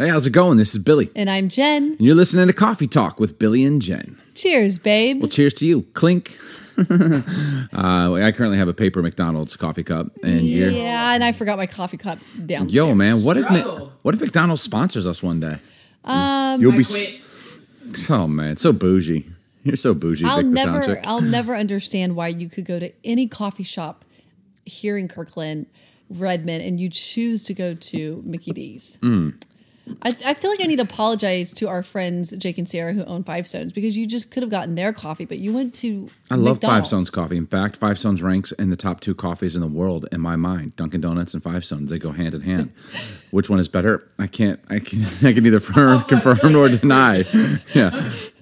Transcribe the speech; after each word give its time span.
Hey, 0.00 0.08
how's 0.08 0.26
it 0.26 0.30
going? 0.30 0.56
This 0.56 0.74
is 0.74 0.82
Billy. 0.82 1.10
And 1.14 1.28
I'm 1.28 1.50
Jen. 1.50 1.90
And 1.90 2.00
you're 2.00 2.14
listening 2.14 2.46
to 2.46 2.54
Coffee 2.54 2.86
Talk 2.86 3.20
with 3.20 3.38
Billy 3.38 3.64
and 3.66 3.82
Jen. 3.82 4.18
Cheers, 4.34 4.78
babe. 4.78 5.20
Well, 5.20 5.28
cheers 5.28 5.52
to 5.52 5.66
you. 5.66 5.82
Clink. 5.92 6.38
uh, 6.78 7.22
I 7.74 8.32
currently 8.32 8.56
have 8.56 8.68
a 8.68 8.72
paper 8.72 9.02
McDonald's 9.02 9.56
coffee 9.56 9.82
cup, 9.82 10.06
and 10.22 10.40
you're 10.46 10.70
yeah, 10.70 11.12
and 11.12 11.22
I 11.22 11.32
forgot 11.32 11.58
my 11.58 11.66
coffee 11.66 11.98
cup 11.98 12.18
downstairs. 12.46 12.72
yo, 12.72 12.94
man. 12.94 13.22
What 13.22 13.36
if 13.36 13.46
Bro. 13.46 13.92
what 14.00 14.14
if 14.14 14.22
McDonald's 14.22 14.62
sponsors 14.62 15.06
us 15.06 15.22
one 15.22 15.38
day? 15.38 15.58
Um, 16.02 16.62
You'll 16.62 16.72
be 16.72 16.84
quit. 16.84 17.20
s- 17.92 18.08
oh 18.08 18.26
man, 18.26 18.56
so 18.56 18.72
bougie. 18.72 19.28
You're 19.64 19.76
so 19.76 19.92
bougie, 19.92 20.24
I'll 20.24 20.38
Vic 20.38 20.46
never, 20.46 21.02
I'll 21.04 21.20
never 21.20 21.54
understand 21.54 22.16
why 22.16 22.28
you 22.28 22.48
could 22.48 22.64
go 22.64 22.78
to 22.78 22.90
any 23.04 23.28
coffee 23.28 23.64
shop 23.64 24.06
here 24.64 24.96
in 24.96 25.08
Kirkland, 25.08 25.66
Redmond, 26.08 26.64
and 26.64 26.80
you 26.80 26.88
choose 26.88 27.42
to 27.42 27.52
go 27.52 27.74
to 27.74 28.22
Mickey 28.24 28.52
D's. 28.52 28.96
Hmm. 29.02 29.32
I, 30.02 30.08
I 30.24 30.34
feel 30.34 30.50
like 30.50 30.60
I 30.60 30.64
need 30.64 30.76
to 30.76 30.82
apologize 30.82 31.52
to 31.54 31.68
our 31.68 31.82
friends 31.82 32.30
Jake 32.36 32.58
and 32.58 32.68
Sarah 32.68 32.92
who 32.92 33.04
own 33.04 33.24
Five 33.24 33.46
Stones 33.46 33.72
because 33.72 33.96
you 33.96 34.06
just 34.06 34.30
could 34.30 34.42
have 34.42 34.50
gotten 34.50 34.74
their 34.74 34.92
coffee, 34.92 35.24
but 35.24 35.38
you 35.38 35.52
went 35.52 35.74
to. 35.76 36.08
I 36.30 36.36
love 36.36 36.60
Five 36.60 36.86
Stones 36.86 37.10
coffee. 37.10 37.36
In 37.36 37.46
fact, 37.46 37.76
Five 37.76 37.98
Stones 37.98 38.22
ranks 38.22 38.52
in 38.52 38.70
the 38.70 38.76
top 38.76 39.00
two 39.00 39.14
coffees 39.14 39.54
in 39.54 39.60
the 39.60 39.66
world 39.66 40.06
in 40.12 40.20
my 40.20 40.36
mind. 40.36 40.76
Dunkin' 40.76 41.00
Donuts 41.00 41.34
and 41.34 41.42
Five 41.42 41.64
Stones, 41.64 41.90
they 41.90 41.98
go 41.98 42.12
hand 42.12 42.34
in 42.34 42.42
hand. 42.42 42.72
Which 43.30 43.48
one 43.48 43.58
is 43.60 43.68
better? 43.68 44.06
I 44.18 44.26
can't. 44.26 44.60
I 44.68 44.78
can. 44.80 45.04
I 45.26 45.32
can 45.32 45.42
neither 45.44 45.60
firm, 45.60 45.98
oh 45.98 46.04
confirm 46.06 46.52
nor 46.52 46.68
deny. 46.68 47.24
Yeah, 47.74 47.90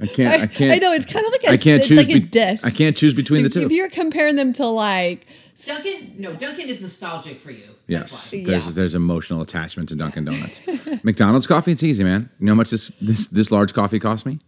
I 0.01 0.07
can't. 0.07 0.43
I 0.43 0.47
can't. 0.47 0.73
I 0.73 0.79
know 0.79 0.93
it's 0.93 1.07
kind 1.07 1.27
of 1.27 1.33
like 1.33 1.45
a 1.45 1.51
I 1.51 1.57
can't 1.57 1.81
it's 1.81 1.89
choose. 1.89 1.99
like 1.99 2.11
a 2.11 2.15
be- 2.15 2.21
diss. 2.21 2.65
I 2.65 2.71
can't 2.71 2.97
choose 2.97 3.15
between 3.15 3.43
the 3.43 3.49
two. 3.51 3.63
if 3.63 3.73
you're 3.73 3.91
comparing 3.91 4.37
them 4.37 4.53
to 4.55 4.67
like 4.67 5.27
Dunkin', 5.67 6.15
no, 6.19 6.35
Dunkin' 6.35 6.69
is 6.69 6.81
nostalgic 6.81 7.41
for 7.41 7.51
you. 7.51 7.75
Yes, 7.89 8.31
That's 8.31 8.47
there's 8.47 8.67
Yeah. 8.67 8.73
there's 8.73 8.95
emotional 8.95 9.41
attachment 9.41 9.89
to 9.89 9.97
Dunkin' 9.97 10.25
Donuts. 10.27 10.61
McDonald's 11.03 11.47
coffee, 11.47 11.73
it's 11.73 11.83
easy, 11.83 12.05
man. 12.05 12.29
You 12.39 12.47
know 12.47 12.53
how 12.53 12.57
much 12.57 12.71
this 12.71 12.93
this 13.01 13.27
this 13.29 13.51
large 13.51 13.73
coffee 13.75 13.99
cost 13.99 14.27
me? 14.27 14.39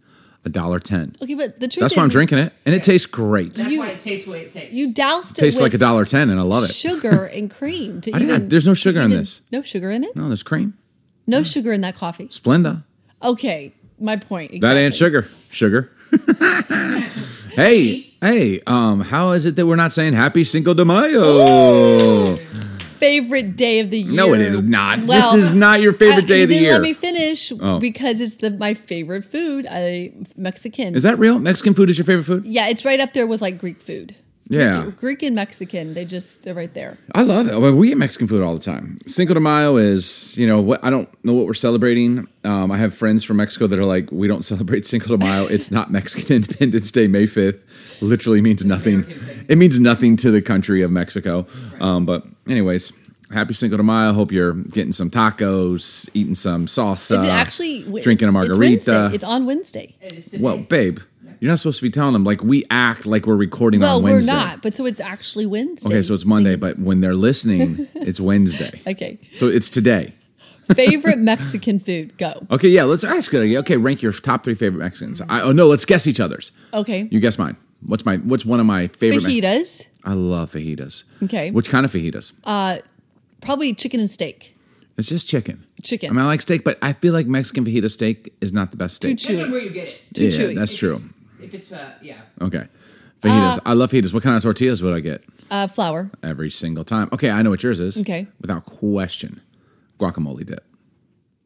A 0.45 0.49
dollar 0.49 0.79
ten. 0.79 1.15
okay, 1.21 1.35
but 1.35 1.59
the 1.59 1.67
truth 1.67 1.81
That's 1.81 1.93
is, 1.93 1.97
why 1.97 2.03
I'm 2.03 2.09
drinking 2.09 2.37
it, 2.39 2.51
and 2.65 2.73
it 2.73 2.81
tastes 2.83 3.05
great. 3.05 3.53
That's 3.55 3.69
You- 3.69 3.79
why 3.79 3.89
it 3.89 3.99
tastes 3.99 4.25
the 4.25 4.31
way 4.31 4.41
it 4.41 4.51
tastes. 4.51 4.73
You 4.75 4.91
doused 4.93 5.37
it 5.37 5.41
tastes 5.41 5.59
with 5.59 5.65
like 5.65 5.73
a 5.75 5.77
dollar 5.77 6.03
ten, 6.05 6.29
and 6.31 6.39
I 6.39 6.43
love 6.43 6.63
it. 6.63 6.71
sugar 6.73 7.25
and 7.33 7.49
cream. 7.51 8.01
To 8.01 8.11
I 8.13 8.19
didn't- 8.19 8.49
there's 8.49 8.65
no 8.65 8.71
to 8.73 8.79
sugar 8.79 8.99
in 9.01 9.07
even- 9.11 9.17
this. 9.19 9.41
No 9.51 9.61
sugar 9.61 9.91
in 9.91 10.03
it. 10.03 10.15
No, 10.15 10.27
there's 10.27 10.41
cream. 10.43 10.73
No 11.27 11.43
sugar 11.43 11.71
in 11.73 11.81
that 11.81 11.95
coffee. 11.95 12.25
Splenda. 12.27 12.83
Okay, 13.23 13.73
my 13.99 14.15
point. 14.17 14.61
That 14.61 14.77
ain't 14.77 14.95
sugar. 14.95 15.27
Sugar. 15.51 15.91
hey, 17.51 18.13
hey. 18.21 18.59
Um, 18.67 19.01
how 19.01 19.31
is 19.33 19.45
it 19.45 19.55
that 19.55 19.65
we're 19.65 19.75
not 19.75 19.91
saying 19.91 20.13
Happy 20.13 20.43
Cinco 20.43 20.73
de 20.73 20.83
Mayo? 20.85 22.35
Favorite 23.01 23.55
day 23.55 23.79
of 23.79 23.89
the 23.89 23.99
year. 23.99 24.13
No, 24.13 24.33
it 24.35 24.41
is 24.41 24.61
not. 24.61 24.99
Well, 24.99 25.33
this 25.35 25.43
is 25.47 25.53
not 25.55 25.81
your 25.81 25.91
favorite 25.91 26.25
I- 26.25 26.27
day 26.27 26.37
you 26.37 26.43
of 26.43 26.49
the 26.49 26.55
year. 26.57 26.71
Let 26.73 26.81
me 26.81 26.93
finish 26.93 27.51
Oh. 27.59 27.79
because 27.79 28.21
it's 28.21 28.35
the 28.35 28.51
my 28.51 28.75
favorite 28.75 29.25
food. 29.25 29.65
I 29.69 30.11
Mexican. 30.37 30.95
is 30.95 31.01
that 31.03 31.17
real? 31.17 31.39
Mexican 31.39 31.73
food 31.73 31.89
is 31.89 31.97
your 31.97 32.05
favorite 32.05 32.25
food? 32.25 32.45
Yeah, 32.45 32.67
it's 32.67 32.85
right 32.85 32.99
up 32.99 33.13
there 33.13 33.25
with 33.25 33.41
like 33.41 33.57
Greek 33.57 33.81
food. 33.81 34.15
Yeah. 34.49 34.83
Greek, 34.83 34.97
Greek 34.97 35.23
and 35.23 35.33
Mexican. 35.35 35.93
They 35.93 36.03
just 36.03 36.43
they're 36.43 36.53
right 36.53 36.73
there. 36.73 36.97
I 37.15 37.21
love 37.21 37.47
it. 37.47 37.59
Well, 37.61 37.73
we 37.73 37.89
eat 37.91 37.95
Mexican 37.97 38.27
food 38.27 38.43
all 38.43 38.53
the 38.53 38.59
time. 38.61 38.97
Cinco 39.07 39.33
de 39.33 39.39
Mayo 39.39 39.77
is, 39.77 40.37
you 40.37 40.45
know, 40.45 40.59
what 40.61 40.83
I 40.83 40.89
don't 40.89 41.07
know 41.23 41.33
what 41.33 41.47
we're 41.47 41.53
celebrating. 41.53 42.27
Um, 42.43 42.69
I 42.69 42.77
have 42.77 42.93
friends 42.93 43.23
from 43.23 43.37
Mexico 43.37 43.65
that 43.67 43.79
are 43.79 43.85
like, 43.85 44.11
we 44.11 44.27
don't 44.27 44.43
celebrate 44.53 44.85
Cinco 44.85 45.07
de 45.15 45.17
Mayo. 45.17 45.45
it's 45.47 45.71
not 45.71 45.89
Mexican 45.89 46.35
Independence 46.37 46.91
Day, 46.91 47.07
May 47.07 47.25
fifth. 47.27 47.63
Literally 48.01 48.41
means 48.41 48.65
nothing. 48.65 49.05
American 49.51 49.57
thing. 49.57 49.57
It 49.57 49.57
means 49.57 49.79
nothing 49.79 50.15
to 50.17 50.31
the 50.31 50.41
country 50.41 50.81
of 50.81 50.91
Mexico. 50.91 51.45
Um, 51.79 52.05
but 52.05 52.25
anyways, 52.47 52.93
happy 53.33 53.53
Cinco 53.53 53.77
de 53.77 53.83
Mayo. 53.83 54.13
Hope 54.13 54.31
you're 54.31 54.53
getting 54.53 54.93
some 54.93 55.09
tacos, 55.09 56.09
eating 56.13 56.35
some 56.35 56.65
salsa, 56.67 57.19
Is 57.21 57.27
it 57.27 57.29
actually 57.31 57.83
drinking 58.01 58.27
a 58.27 58.31
it's- 58.31 58.45
it's 58.45 58.57
margarita. 58.57 58.59
Wednesday. 58.91 59.15
It's 59.15 59.23
on 59.23 59.45
Wednesday. 59.45 59.95
It 60.01 60.13
is 60.13 60.25
today. 60.25 60.43
well, 60.43 60.57
babe, 60.57 60.99
you're 61.39 61.49
not 61.49 61.57
supposed 61.57 61.79
to 61.79 61.83
be 61.83 61.89
telling 61.89 62.13
them 62.13 62.23
like 62.23 62.43
we 62.43 62.63
act 62.69 63.05
like 63.07 63.25
we're 63.25 63.35
recording 63.35 63.79
Well, 63.81 63.97
on 63.97 64.03
we're 64.03 64.19
not, 64.21 64.61
but 64.61 64.73
so 64.75 64.85
it's 64.85 64.99
actually 64.99 65.45
Wednesday. 65.47 65.87
Okay, 65.89 66.01
so 66.03 66.13
it's 66.13 66.25
Monday, 66.25 66.55
but 66.55 66.77
when 66.77 67.01
they're 67.01 67.15
listening, 67.15 67.87
it's 67.95 68.19
Wednesday. 68.19 68.79
Okay. 68.87 69.17
So 69.33 69.47
it's 69.47 69.67
today. 69.69 70.13
Favorite 70.75 71.17
Mexican 71.17 71.79
food? 71.79 72.17
Go. 72.17 72.33
Okay, 72.51 72.69
yeah, 72.69 72.83
let's 72.83 73.03
ask 73.03 73.33
it. 73.33 73.57
Okay, 73.57 73.75
rank 73.75 74.01
your 74.01 74.13
top 74.13 74.43
three 74.45 74.55
favorite 74.55 74.79
Mexicans. 74.79 75.19
I, 75.27 75.41
oh 75.41 75.51
no, 75.51 75.67
let's 75.67 75.83
guess 75.83 76.05
each 76.07 76.19
other's. 76.19 76.51
Okay. 76.73 77.07
You 77.11 77.19
guess 77.19 77.37
mine. 77.37 77.57
What's 77.85 78.05
my? 78.05 78.17
What's 78.17 78.45
one 78.45 78.59
of 78.59 78.65
my 78.65 78.87
favorite? 78.87 79.23
Fajitas. 79.23 79.85
I 80.03 80.13
love 80.13 80.51
fajitas. 80.51 81.03
Okay. 81.23 81.51
Which 81.51 81.69
kind 81.69 81.85
of 81.85 81.91
fajitas? 81.91 82.33
Uh, 82.43 82.79
probably 83.41 83.73
chicken 83.73 83.99
and 83.99 84.09
steak. 84.09 84.55
it's 84.97 85.09
just 85.09 85.27
chicken. 85.27 85.65
Chicken. 85.83 86.09
I 86.09 86.13
mean, 86.13 86.21
I 86.21 86.25
like 86.27 86.41
steak, 86.41 86.63
but 86.63 86.77
I 86.81 86.93
feel 86.93 87.13
like 87.13 87.27
Mexican 87.27 87.65
fajita 87.65 87.89
steak 87.89 88.33
is 88.41 88.53
not 88.53 88.71
the 88.71 88.77
best 88.77 88.97
steak. 88.97 89.17
Too 89.17 89.33
chewy. 89.33 89.51
where 89.51 89.61
you 89.61 89.69
get 89.71 89.87
it. 89.87 90.01
Too 90.13 90.25
yeah, 90.25 90.39
chewy. 90.39 90.55
that's 90.55 90.73
If 90.73 90.79
true. 90.79 90.95
it's- 90.95 91.09
If 91.45 91.53
it's, 91.55 91.71
uh, 91.71 91.93
yeah. 92.03 92.21
Okay, 92.39 92.67
fajitas. 93.21 93.59
I 93.65 93.73
love 93.73 93.89
fajitas. 93.91 94.13
What 94.13 94.21
kind 94.23 94.35
of 94.37 94.43
tortillas 94.43 94.83
would 94.83 94.93
I 94.93 94.99
get 94.99 95.23
Uh, 95.49 95.67
flour. 95.67 96.11
every 96.21 96.51
single 96.51 96.83
time? 96.83 97.09
Okay, 97.13 97.31
I 97.31 97.41
know 97.41 97.49
what 97.49 97.63
yours 97.63 97.79
is. 97.79 97.97
Okay. 97.97 98.27
without 98.41 98.65
question, 98.65 99.41
guacamole 99.99 100.45
dip. 100.45 100.63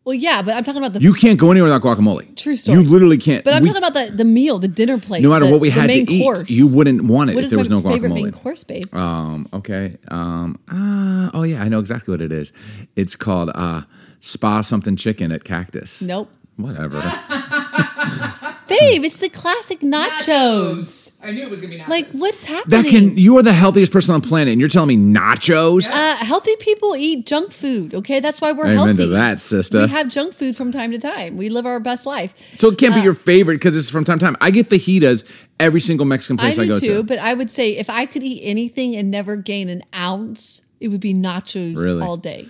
Well, 0.06 0.14
yeah, 0.14 0.44
but 0.44 0.54
I'm 0.56 0.64
talking 0.64 0.82
about 0.82 0.94
the 0.94 1.02
You 1.02 1.14
can't 1.14 1.40
go 1.40 1.50
anywhere 1.50 1.72
without 1.72 1.82
guacamole. 1.82 2.36
True 2.38 2.56
story. 2.56 2.78
You 2.80 2.88
literally 2.88 3.18
can't. 3.18 3.44
But 3.44 3.54
I'm 3.56 3.64
We- 3.64 3.70
talking 3.70 3.84
about 3.84 3.94
the, 3.96 4.16
the 4.16 4.24
meal, 4.24 4.60
the 4.60 4.68
dinner 4.68 5.00
plate. 5.00 5.24
no 5.24 5.30
matter 5.30 5.46
the- 5.46 5.52
what 5.52 5.60
we 5.62 5.72
had 5.72 5.88
to 5.88 5.88
main 5.88 6.08
eat, 6.10 6.22
course. 6.22 6.48
you 6.48 6.68
wouldn't 6.68 7.02
want 7.06 7.32
it 7.32 7.36
What 7.36 7.44
if 7.44 7.50
there 7.50 7.58
was 7.58 7.70
no 7.70 7.82
guacamole. 7.82 7.92
favorite 7.94 8.10
main 8.14 8.26
guacamole. 8.32 8.42
course, 8.44 8.64
babe? 8.64 8.94
Um, 8.94 9.48
okay. 9.52 9.98
Um, 10.10 10.60
uh, 10.72 11.32
oh 11.38 11.42
yeah, 11.42 11.64
I 11.64 11.70
know 11.70 11.80
exactly 11.80 12.12
what 12.14 12.22
it 12.22 12.32
is. 12.32 12.54
It's 12.96 13.16
called 13.16 13.50
uh, 13.56 13.82
Spa 14.20 14.62
something 14.62 14.96
chicken 14.96 15.32
at 15.32 15.44
Cactus. 15.44 16.02
nope. 16.04 16.30
Whatever. 16.58 17.00
Babe, 18.68 19.04
it's 19.04 19.18
the 19.18 19.30
classic 19.30 19.82
nachos. 19.82 21.05
I 21.24 21.32
knew 21.32 21.42
it 21.44 21.50
was 21.50 21.60
gonna 21.60 21.74
be 21.74 21.80
nachos. 21.82 21.88
Like, 21.90 22.08
what's 22.12 22.46
happening? 22.46 22.84
that 22.84 22.90
can. 22.90 23.18
You 23.18 23.38
are 23.38 23.42
the 23.44 23.54
healthiest 23.54 23.92
person 23.92 24.14
on 24.14 24.22
the 24.22 24.28
planet, 24.28 24.52
and 24.52 24.60
you're 24.62 24.70
telling 24.70 24.88
me 24.90 25.20
nachos? 25.20 25.90
uh, 25.90 26.16
healthy 26.18 26.56
people 26.58 26.96
eat 26.96 27.26
junk 27.26 27.52
food. 27.52 27.96
Okay, 27.96 28.20
that's 28.20 28.42
why 28.42 28.52
we're 28.52 28.66
Amen 28.66 28.78
healthy. 28.78 28.96
to 29.04 29.08
that, 29.08 29.40
sister. 29.40 29.82
We 29.82 29.88
have 29.88 30.10
junk 30.10 30.34
food 30.34 30.56
from 30.56 30.72
time 30.72 30.92
to 30.92 31.00
time. 31.00 31.38
We 31.38 31.50
live 31.50 31.66
our 31.66 31.80
best 31.80 32.06
life. 32.06 32.34
so 32.58 32.70
it 32.70 32.78
can't 32.78 32.94
be 32.94 33.02
your 33.02 33.16
favorite 33.16 33.56
because 33.56 33.76
it's 33.76 33.90
from 33.90 34.04
time 34.06 34.20
to 34.20 34.26
time. 34.26 34.38
I 34.42 34.52
get 34.52 34.70
fajitas 34.70 35.46
every 35.60 35.82
single 35.82 36.06
Mexican 36.06 36.38
place 36.38 36.60
I, 36.60 36.66
do 36.66 36.74
go 36.74 36.80
too, 36.80 36.88
to. 36.98 37.04
but 37.04 37.18
I 37.20 37.34
would 37.34 37.50
say 37.50 37.76
if 37.78 37.90
I 37.90 38.06
could 38.06 38.22
eat 38.24 38.42
anything 38.44 38.96
and 38.96 39.10
never 39.10 39.36
gain 39.36 39.70
an 39.70 39.82
ounce, 39.96 40.62
it 40.80 40.90
would 40.90 41.02
be 41.02 41.14
nachos 41.14 41.82
Really? 41.82 42.02
all 42.06 42.18
day. 42.18 42.48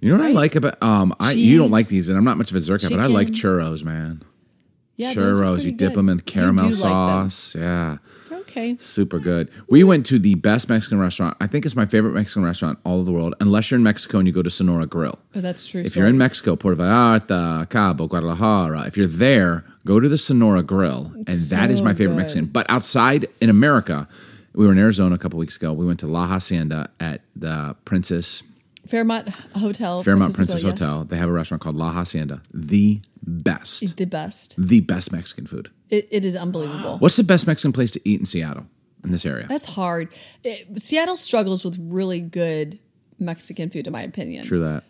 You 0.00 0.12
know 0.12 0.18
what 0.18 0.28
I 0.28 0.32
like 0.32 0.54
about 0.54 0.80
um, 0.82 1.12
I 1.18 1.32
you 1.32 1.58
don't 1.58 1.72
like 1.72 1.88
these, 1.88 2.08
and 2.08 2.16
I'm 2.16 2.24
not 2.24 2.36
much 2.38 2.50
of 2.50 2.56
a 2.56 2.60
dessert 2.60 2.82
guy, 2.82 2.88
but 2.90 3.00
I 3.00 3.06
like 3.06 3.28
churros, 3.28 3.82
man. 3.82 4.22
Yeah, 4.98 5.14
churros, 5.14 5.64
you 5.64 5.70
dip 5.70 5.92
good. 5.92 5.98
them 5.98 6.08
in 6.08 6.20
caramel 6.20 6.66
like 6.66 6.74
sauce. 6.74 7.54
Yeah. 7.54 7.98
Okay. 8.32 8.76
Super 8.78 9.20
good. 9.20 9.48
We 9.68 9.84
went 9.84 10.04
to 10.06 10.18
the 10.18 10.34
best 10.34 10.68
Mexican 10.68 10.98
restaurant. 10.98 11.36
I 11.40 11.46
think 11.46 11.64
it's 11.64 11.76
my 11.76 11.86
favorite 11.86 12.14
Mexican 12.14 12.44
restaurant 12.44 12.80
all 12.84 12.98
of 12.98 13.06
the 13.06 13.12
world, 13.12 13.34
unless 13.40 13.70
you're 13.70 13.78
in 13.78 13.84
Mexico 13.84 14.18
and 14.18 14.26
you 14.26 14.34
go 14.34 14.42
to 14.42 14.50
Sonora 14.50 14.86
Grill. 14.86 15.16
Oh, 15.36 15.40
that's 15.40 15.68
true. 15.68 15.82
If 15.82 15.94
you're 15.94 16.08
in 16.08 16.18
Mexico, 16.18 16.56
Puerto 16.56 16.82
Vallarta, 16.82 17.70
Cabo, 17.70 18.08
Guadalajara, 18.08 18.88
if 18.88 18.96
you're 18.96 19.06
there, 19.06 19.64
go 19.86 20.00
to 20.00 20.08
the 20.08 20.18
Sonora 20.18 20.64
Grill, 20.64 21.12
and 21.14 21.38
that 21.38 21.70
is 21.70 21.78
so 21.78 21.84
my 21.84 21.94
favorite 21.94 22.16
good. 22.16 22.22
Mexican. 22.22 22.46
But 22.46 22.66
outside 22.68 23.28
in 23.40 23.50
America, 23.50 24.08
we 24.54 24.66
were 24.66 24.72
in 24.72 24.78
Arizona 24.78 25.14
a 25.14 25.18
couple 25.18 25.38
weeks 25.38 25.56
ago. 25.56 25.72
We 25.72 25.86
went 25.86 26.00
to 26.00 26.08
La 26.08 26.26
Hacienda 26.26 26.90
at 26.98 27.20
the 27.36 27.76
Princess 27.84 28.42
Fairmont 28.88 29.28
Hotel, 29.54 30.02
Fairmont 30.02 30.34
Princess, 30.34 30.62
yes. 30.62 30.70
Hotel. 30.78 31.04
They 31.04 31.16
have 31.16 31.28
a 31.28 31.32
restaurant 31.32 31.60
called 31.62 31.76
La 31.76 31.92
Hacienda. 31.92 32.40
The 32.54 33.00
best, 33.22 33.96
The 33.96 34.04
best. 34.06 34.54
the 34.58 34.80
best 34.80 35.12
Mexican 35.12 35.46
food. 35.46 35.70
It, 35.90 36.08
it 36.10 36.24
is 36.24 36.34
unbelievable. 36.34 36.98
What's 36.98 37.16
the 37.16 37.24
best 37.24 37.46
Mexican 37.46 37.72
place 37.72 37.90
to 37.92 38.08
eat 38.08 38.20
in 38.20 38.26
Seattle? 38.26 38.66
In 39.04 39.12
this 39.12 39.24
area, 39.24 39.46
That's 39.48 39.64
hard. 39.64 40.08
It- 40.42 40.80
Seattle 40.80 41.16
struggles 41.16 41.64
with 41.64 41.78
really 41.80 42.20
good 42.20 42.80
Mexican 43.20 43.70
food, 43.70 43.86
in 43.86 43.92
my 43.92 44.02
opinion. 44.02 44.44
true 44.44 44.58
that. 44.60 44.82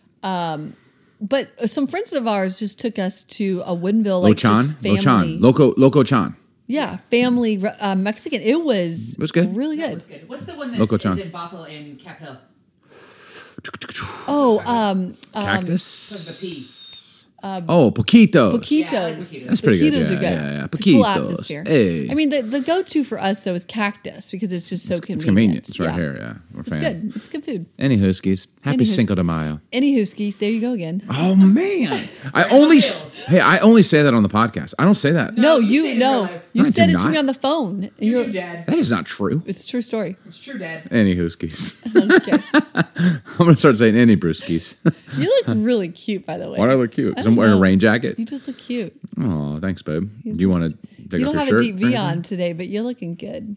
But 1.20 1.50
uh, 1.60 1.66
some 1.66 1.86
friends 1.88 2.12
of 2.12 2.26
ours 2.28 2.58
just 2.60 2.78
took 2.78 2.98
us 2.98 3.24
to 3.24 3.60
a 3.66 3.74
Woodinville, 3.74 4.22
like 4.22 4.36
Lochan, 4.36 4.74
family. 4.80 4.98
Lochan, 5.00 5.40
Loco, 5.40 5.74
Loco 5.76 6.04
Chan. 6.04 6.36
yeah, 6.68 6.98
family 7.10 7.60
uh, 7.66 7.96
Mexican. 7.96 8.40
It 8.40 8.62
was 8.62 9.14
It 9.14 9.18
was 9.18 9.32
good. 9.32 9.54
really 9.56 9.76
That 9.78 9.88
good. 9.88 9.94
was 9.94 10.04
good. 10.06 10.28
What's 10.28 10.44
the 10.46 10.54
one 10.54 10.70
that 10.70 10.78
Loco 10.78 10.94
is 10.96 11.02
Chan. 11.02 11.18
in 11.18 11.30
Bothell 11.32 11.68
and 11.68 11.98
Cap 11.98 12.20
Hill? 12.20 12.36
Oh, 14.26 14.62
um, 14.66 15.16
Cactus. 15.34 16.10
Because 16.10 16.40
the 16.40 16.46
P. 16.46 17.64
oh, 17.68 17.90
Poquitos. 17.94 18.52
Poquitos. 18.52 18.92
Yeah, 18.92 19.00
I 19.00 19.10
like 19.10 19.18
Poquitos. 19.18 19.46
That's 19.48 19.60
pretty 19.60 19.78
good. 19.78 19.92
Poquitos 19.92 20.10
Yeah, 20.10 20.16
are 20.16 20.20
good. 20.20 20.22
yeah, 20.22 20.52
yeah. 20.52 20.64
It's 20.72 20.80
a 20.80 20.92
cool 20.92 21.06
atmosphere. 21.06 21.62
Hey. 21.66 22.10
I 22.10 22.14
mean, 22.14 22.30
the, 22.30 22.42
the 22.42 22.60
go 22.60 22.82
to 22.82 23.04
for 23.04 23.18
us 23.20 23.44
though 23.44 23.54
is 23.54 23.64
Cactus 23.64 24.30
because 24.30 24.52
it's 24.52 24.68
just 24.68 24.86
so 24.86 24.96
convenient. 24.98 25.16
It's 25.18 25.24
convenient. 25.24 25.68
It's 25.68 25.80
right 25.80 25.88
Yeah. 25.90 25.94
here. 25.94 26.16
Yeah, 26.18 26.34
we're 26.54 26.60
It's 26.62 26.68
fan. 26.70 26.80
good. 26.80 27.16
It's 27.16 27.28
good 27.28 27.44
food. 27.44 27.66
Any 27.78 27.96
Huskies? 27.96 28.48
Happy 28.62 28.74
Any 28.74 28.84
Cinco 28.86 29.14
de 29.14 29.22
Mayo. 29.24 29.60
Any 29.72 29.94
Hooskies, 29.96 30.38
there 30.38 30.50
you 30.50 30.60
go 30.60 30.72
again. 30.72 31.02
Oh 31.10 31.34
man, 31.36 32.08
I 32.34 32.44
only 32.50 32.80
hey, 33.28 33.40
I 33.40 33.58
only 33.58 33.82
say 33.84 34.02
that 34.02 34.12
on 34.14 34.22
the 34.24 34.28
podcast. 34.28 34.74
I 34.78 34.84
don't 34.84 34.94
say 34.94 35.12
that. 35.12 35.36
No, 35.36 35.58
you 35.58 35.68
you, 35.68 35.82
say 35.82 35.92
in 35.92 35.98
real 36.00 36.24
no. 36.26 36.40
Life. 36.48 36.54
You 36.54 36.62
No, 36.62 36.68
I 36.68 36.70
said 36.70 36.86
do 36.88 36.94
it 36.94 36.98
to 36.98 37.08
me 37.10 37.16
on 37.16 37.26
the 37.26 37.34
phone. 37.34 37.84
and 37.84 37.92
You 37.98 38.10
you're- 38.12 38.26
do, 38.26 38.32
Dad. 38.32 38.66
That 38.66 38.76
is 38.78 38.90
not 38.90 39.06
true. 39.06 39.42
It's 39.46 39.64
a 39.64 39.68
true 39.68 39.82
story. 39.82 40.16
It's 40.26 40.38
true, 40.42 40.58
Dad. 40.58 40.88
Any 40.90 41.14
hooskies. 41.14 41.76
Okay. 41.94 42.38
I'm 42.96 43.46
gonna 43.46 43.56
start 43.56 43.76
saying 43.76 43.96
any 43.96 44.16
brewskis. 44.16 44.74
you 45.16 45.24
look 45.46 45.56
really 45.64 45.88
cute, 45.88 46.26
by 46.26 46.36
the 46.38 46.50
way. 46.50 46.58
Why 46.58 46.66
do 46.66 46.72
I 46.72 46.74
look 46.76 46.90
cute? 46.92 47.08
I 47.08 47.10
Because 47.10 47.26
I'm 47.26 47.34
don't 47.34 47.38
wearing 47.38 47.54
a 47.54 47.60
rain 47.60 47.78
jacket. 47.78 48.18
You 48.18 48.24
just 48.24 48.46
look 48.48 48.58
cute. 48.58 48.92
Oh, 49.20 49.58
thanks, 49.60 49.82
babe. 49.82 50.10
Do 50.24 50.32
you 50.36 50.48
want 50.50 50.64
to 50.64 50.88
take 51.08 51.20
You 51.20 51.26
don't 51.26 51.36
have 51.36 51.48
your 51.48 51.56
a 51.60 51.64
shirt? 51.64 51.76
deep 51.76 51.76
V 51.76 51.96
on 51.96 52.22
today, 52.22 52.52
but 52.52 52.68
you're 52.68 52.82
looking 52.82 53.14
good. 53.14 53.56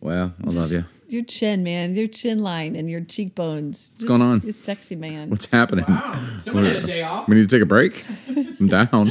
Well, 0.00 0.32
I 0.46 0.50
love 0.50 0.72
you. 0.72 0.84
Your 1.08 1.24
chin, 1.24 1.64
man, 1.64 1.94
your 1.96 2.06
chin 2.06 2.38
line 2.38 2.76
and 2.76 2.88
your 2.88 3.00
cheekbones. 3.00 3.90
What's 3.94 4.04
going 4.04 4.22
on? 4.22 4.40
You're 4.44 4.52
sexy 4.52 4.94
man. 4.94 5.28
What's 5.28 5.46
happening? 5.46 5.84
Wow. 5.88 6.36
Someone 6.40 6.64
had 6.64 6.76
a 6.76 6.82
day 6.82 7.02
off. 7.02 7.28
We 7.28 7.34
need 7.34 7.48
to 7.48 7.54
take 7.56 7.62
a 7.62 7.66
break. 7.66 8.04
I'm 8.28 8.68
down. 8.68 9.10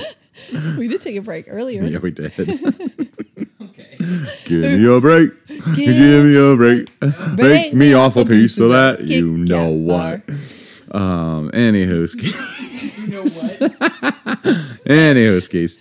We 0.77 0.87
did 0.87 1.01
take 1.01 1.15
a 1.15 1.21
break 1.21 1.45
earlier. 1.47 1.83
yeah, 1.83 1.99
we 1.99 2.11
did. 2.11 2.33
Okay. 3.61 3.97
Give 4.45 4.79
me 4.79 4.85
a 4.85 4.99
break. 4.99 5.31
Give 5.75 6.25
me 6.25 6.35
a 6.35 6.55
break. 6.55 6.99
Break 7.35 7.73
me 7.73 7.93
off 7.93 8.15
a 8.15 8.25
piece 8.25 8.57
of 8.57 8.69
that. 8.69 9.01
You 9.01 9.37
know 9.37 9.69
what? 9.69 10.27
Um, 10.91 11.51
anywho, 11.51 12.07
skis. 12.09 12.97
You 12.97 13.07
know 13.07 13.21
what? 13.21 13.29
Anywho, 14.85 15.41
skis. 15.43 15.77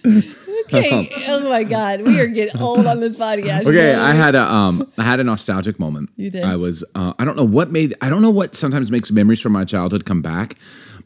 Okay. 0.66 1.10
oh 1.28 1.48
my 1.48 1.64
God, 1.64 2.02
we 2.02 2.20
are 2.20 2.26
getting 2.26 2.60
old 2.60 2.86
on 2.86 3.00
this 3.00 3.16
podcast. 3.16 3.62
Okay, 3.66 3.92
know? 3.92 4.02
I 4.02 4.12
had 4.12 4.34
a 4.34 4.42
um, 4.42 4.90
I 4.98 5.04
had 5.04 5.18
a 5.18 5.24
nostalgic 5.24 5.78
moment. 5.78 6.10
You 6.16 6.30
did? 6.30 6.44
I 6.44 6.56
was, 6.56 6.84
uh, 6.94 7.14
I 7.18 7.24
don't 7.24 7.36
know 7.36 7.44
what 7.44 7.70
made, 7.70 7.94
I 8.02 8.10
don't 8.10 8.20
know 8.20 8.30
what 8.30 8.54
sometimes 8.54 8.90
makes 8.90 9.10
memories 9.10 9.40
from 9.40 9.52
my 9.52 9.64
childhood 9.64 10.04
come 10.04 10.20
back, 10.20 10.56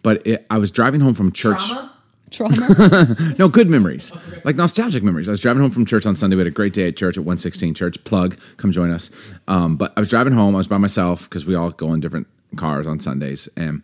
but 0.03 0.27
it, 0.27 0.45
I 0.51 0.59
was 0.59 0.73
driving 0.73 1.01
home 1.01 1.15
from 1.15 1.31
church. 1.31 1.65
Trauma? 1.65 1.92
Trauma. 2.33 3.17
No, 3.39 3.49
good 3.49 3.69
memories, 3.69 4.13
like 4.45 4.57
nostalgic 4.57 5.03
memories. 5.03 5.29
I 5.29 5.33
was 5.33 5.41
driving 5.41 5.63
home 5.63 5.71
from 5.71 5.87
church 5.87 6.07
on 6.07 6.17
Sunday. 6.17 6.37
We 6.37 6.41
had 6.41 6.47
a 6.47 6.51
great 6.51 6.73
day 6.73 6.89
at 6.89 6.97
church 6.97 7.17
at 7.17 7.25
116 7.25 7.75
Church. 7.75 8.03
Plug, 8.05 8.39
come 8.57 8.73
join 8.73 8.91
us. 8.91 9.11
Um, 9.49 9.77
but 9.77 9.93
I 9.97 10.01
was 10.01 10.11
driving 10.11 10.33
home. 10.33 10.55
I 10.55 10.59
was 10.59 10.67
by 10.67 10.79
myself 10.79 11.29
because 11.29 11.47
we 11.47 11.55
all 11.55 11.71
go 11.71 11.93
in 11.95 12.01
different 12.01 12.27
cars 12.57 12.87
on 12.87 13.01
Sundays. 13.01 13.49
And 13.57 13.83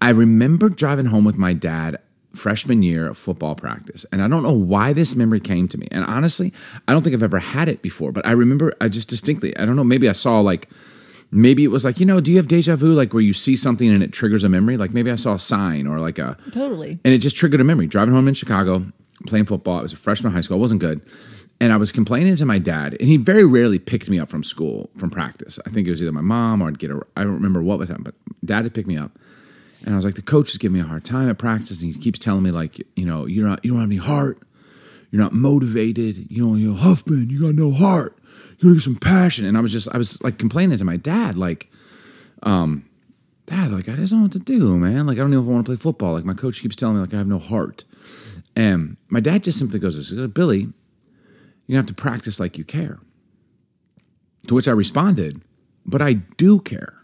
I 0.00 0.10
remember 0.10 0.68
driving 0.68 1.06
home 1.06 1.24
with 1.24 1.36
my 1.36 1.52
dad 1.52 1.98
freshman 2.34 2.82
year 2.82 3.08
of 3.08 3.16
football 3.16 3.54
practice. 3.54 4.04
And 4.12 4.22
I 4.22 4.28
don't 4.28 4.42
know 4.42 4.52
why 4.52 4.92
this 4.92 5.14
memory 5.14 5.40
came 5.40 5.68
to 5.68 5.78
me. 5.78 5.88
And 5.90 6.04
honestly, 6.04 6.52
I 6.88 6.92
don't 6.92 7.02
think 7.02 7.14
I've 7.14 7.22
ever 7.22 7.38
had 7.38 7.68
it 7.68 7.80
before, 7.82 8.12
but 8.12 8.26
I 8.26 8.32
remember 8.32 8.74
I 8.80 8.88
just 8.88 9.08
distinctly, 9.08 9.56
I 9.56 9.64
don't 9.64 9.76
know, 9.76 9.84
maybe 9.84 10.08
I 10.08 10.12
saw 10.12 10.40
like, 10.40 10.68
maybe 11.30 11.64
it 11.64 11.68
was 11.68 11.84
like, 11.84 12.00
you 12.00 12.06
know, 12.06 12.20
do 12.20 12.30
you 12.30 12.36
have 12.36 12.48
deja 12.48 12.76
vu? 12.76 12.92
Like 12.92 13.12
where 13.12 13.22
you 13.22 13.32
see 13.32 13.56
something 13.56 13.90
and 13.90 14.02
it 14.02 14.12
triggers 14.12 14.44
a 14.44 14.48
memory? 14.48 14.76
Like 14.76 14.92
maybe 14.92 15.10
I 15.10 15.16
saw 15.16 15.34
a 15.34 15.38
sign 15.38 15.86
or 15.86 16.00
like 16.00 16.18
a, 16.18 16.36
totally. 16.52 16.98
and 17.04 17.14
it 17.14 17.18
just 17.18 17.36
triggered 17.36 17.60
a 17.60 17.64
memory. 17.64 17.86
Driving 17.86 18.14
home 18.14 18.28
in 18.28 18.34
Chicago, 18.34 18.84
playing 19.26 19.46
football. 19.46 19.78
I 19.78 19.82
was 19.82 19.92
a 19.92 19.96
freshman 19.96 20.30
in 20.30 20.34
high 20.34 20.40
school. 20.40 20.56
I 20.56 20.60
wasn't 20.60 20.80
good. 20.80 21.00
And 21.60 21.72
I 21.72 21.76
was 21.76 21.92
complaining 21.92 22.34
to 22.36 22.44
my 22.44 22.58
dad, 22.58 22.96
and 22.98 23.08
he 23.08 23.16
very 23.16 23.44
rarely 23.44 23.78
picked 23.78 24.10
me 24.10 24.18
up 24.18 24.28
from 24.28 24.42
school, 24.42 24.90
from 24.96 25.08
practice. 25.08 25.58
I 25.64 25.70
think 25.70 25.86
it 25.86 25.92
was 25.92 26.02
either 26.02 26.10
my 26.10 26.20
mom 26.20 26.60
or 26.60 26.66
I'd 26.66 26.80
get 26.80 26.90
a, 26.90 27.00
I 27.16 27.22
don't 27.22 27.34
remember 27.34 27.62
what 27.62 27.78
was 27.78 27.88
happening, 27.88 28.04
but 28.04 28.14
dad 28.44 28.64
had 28.64 28.74
picked 28.74 28.88
me 28.88 28.96
up. 28.98 29.12
And 29.84 29.94
I 29.94 29.96
was 29.96 30.04
like, 30.04 30.16
the 30.16 30.22
coach 30.22 30.50
is 30.50 30.56
giving 30.58 30.74
me 30.74 30.80
a 30.80 30.88
hard 30.88 31.04
time 31.04 31.28
at 31.28 31.38
practice. 31.38 31.80
And 31.80 31.92
he 31.92 31.98
keeps 31.98 32.18
telling 32.18 32.42
me, 32.42 32.50
like, 32.50 32.78
you 32.96 33.04
know, 33.04 33.26
you're 33.26 33.46
not, 33.46 33.64
you 33.64 33.70
don't 33.70 33.80
have 33.80 33.88
any 33.88 33.98
heart. 33.98 34.38
You're 35.10 35.22
not 35.22 35.32
motivated. 35.32 36.30
You 36.30 36.44
know, 36.44 36.54
you're 36.56 36.76
Huffman. 36.76 37.30
You 37.30 37.40
got 37.42 37.54
no 37.54 37.70
heart. 37.70 38.18
You 38.58 38.68
gotta 38.68 38.74
get 38.74 38.82
some 38.82 38.96
passion. 38.96 39.44
And 39.44 39.56
I 39.56 39.60
was 39.60 39.72
just, 39.72 39.88
I 39.92 39.98
was 39.98 40.20
like 40.22 40.38
complaining 40.38 40.78
to 40.78 40.84
my 40.84 40.96
dad, 40.96 41.36
like, 41.36 41.70
um, 42.42 42.84
Dad, 43.46 43.72
like, 43.72 43.88
I 43.88 43.96
just 43.96 44.10
don't 44.10 44.20
know 44.20 44.24
what 44.24 44.32
to 44.32 44.38
do, 44.38 44.78
man. 44.78 45.06
Like, 45.06 45.18
I 45.18 45.20
don't 45.20 45.34
I 45.34 45.38
want 45.38 45.66
to 45.66 45.68
play 45.68 45.76
football. 45.76 46.14
Like, 46.14 46.24
my 46.24 46.32
coach 46.32 46.62
keeps 46.62 46.76
telling 46.76 46.96
me, 46.96 47.02
like, 47.02 47.12
I 47.12 47.18
have 47.18 47.26
no 47.26 47.38
heart. 47.38 47.84
And 48.56 48.96
my 49.08 49.20
dad 49.20 49.44
just 49.44 49.58
simply 49.58 49.78
goes, 49.78 50.10
goes, 50.10 50.28
Billy, 50.28 50.68
you 51.66 51.76
have 51.76 51.86
to 51.86 51.94
practice 51.94 52.40
like 52.40 52.56
you 52.56 52.64
care. 52.64 53.00
To 54.48 54.54
which 54.54 54.68
I 54.68 54.72
responded, 54.72 55.42
but 55.84 56.00
I 56.00 56.14
do 56.14 56.58
care. 56.60 56.94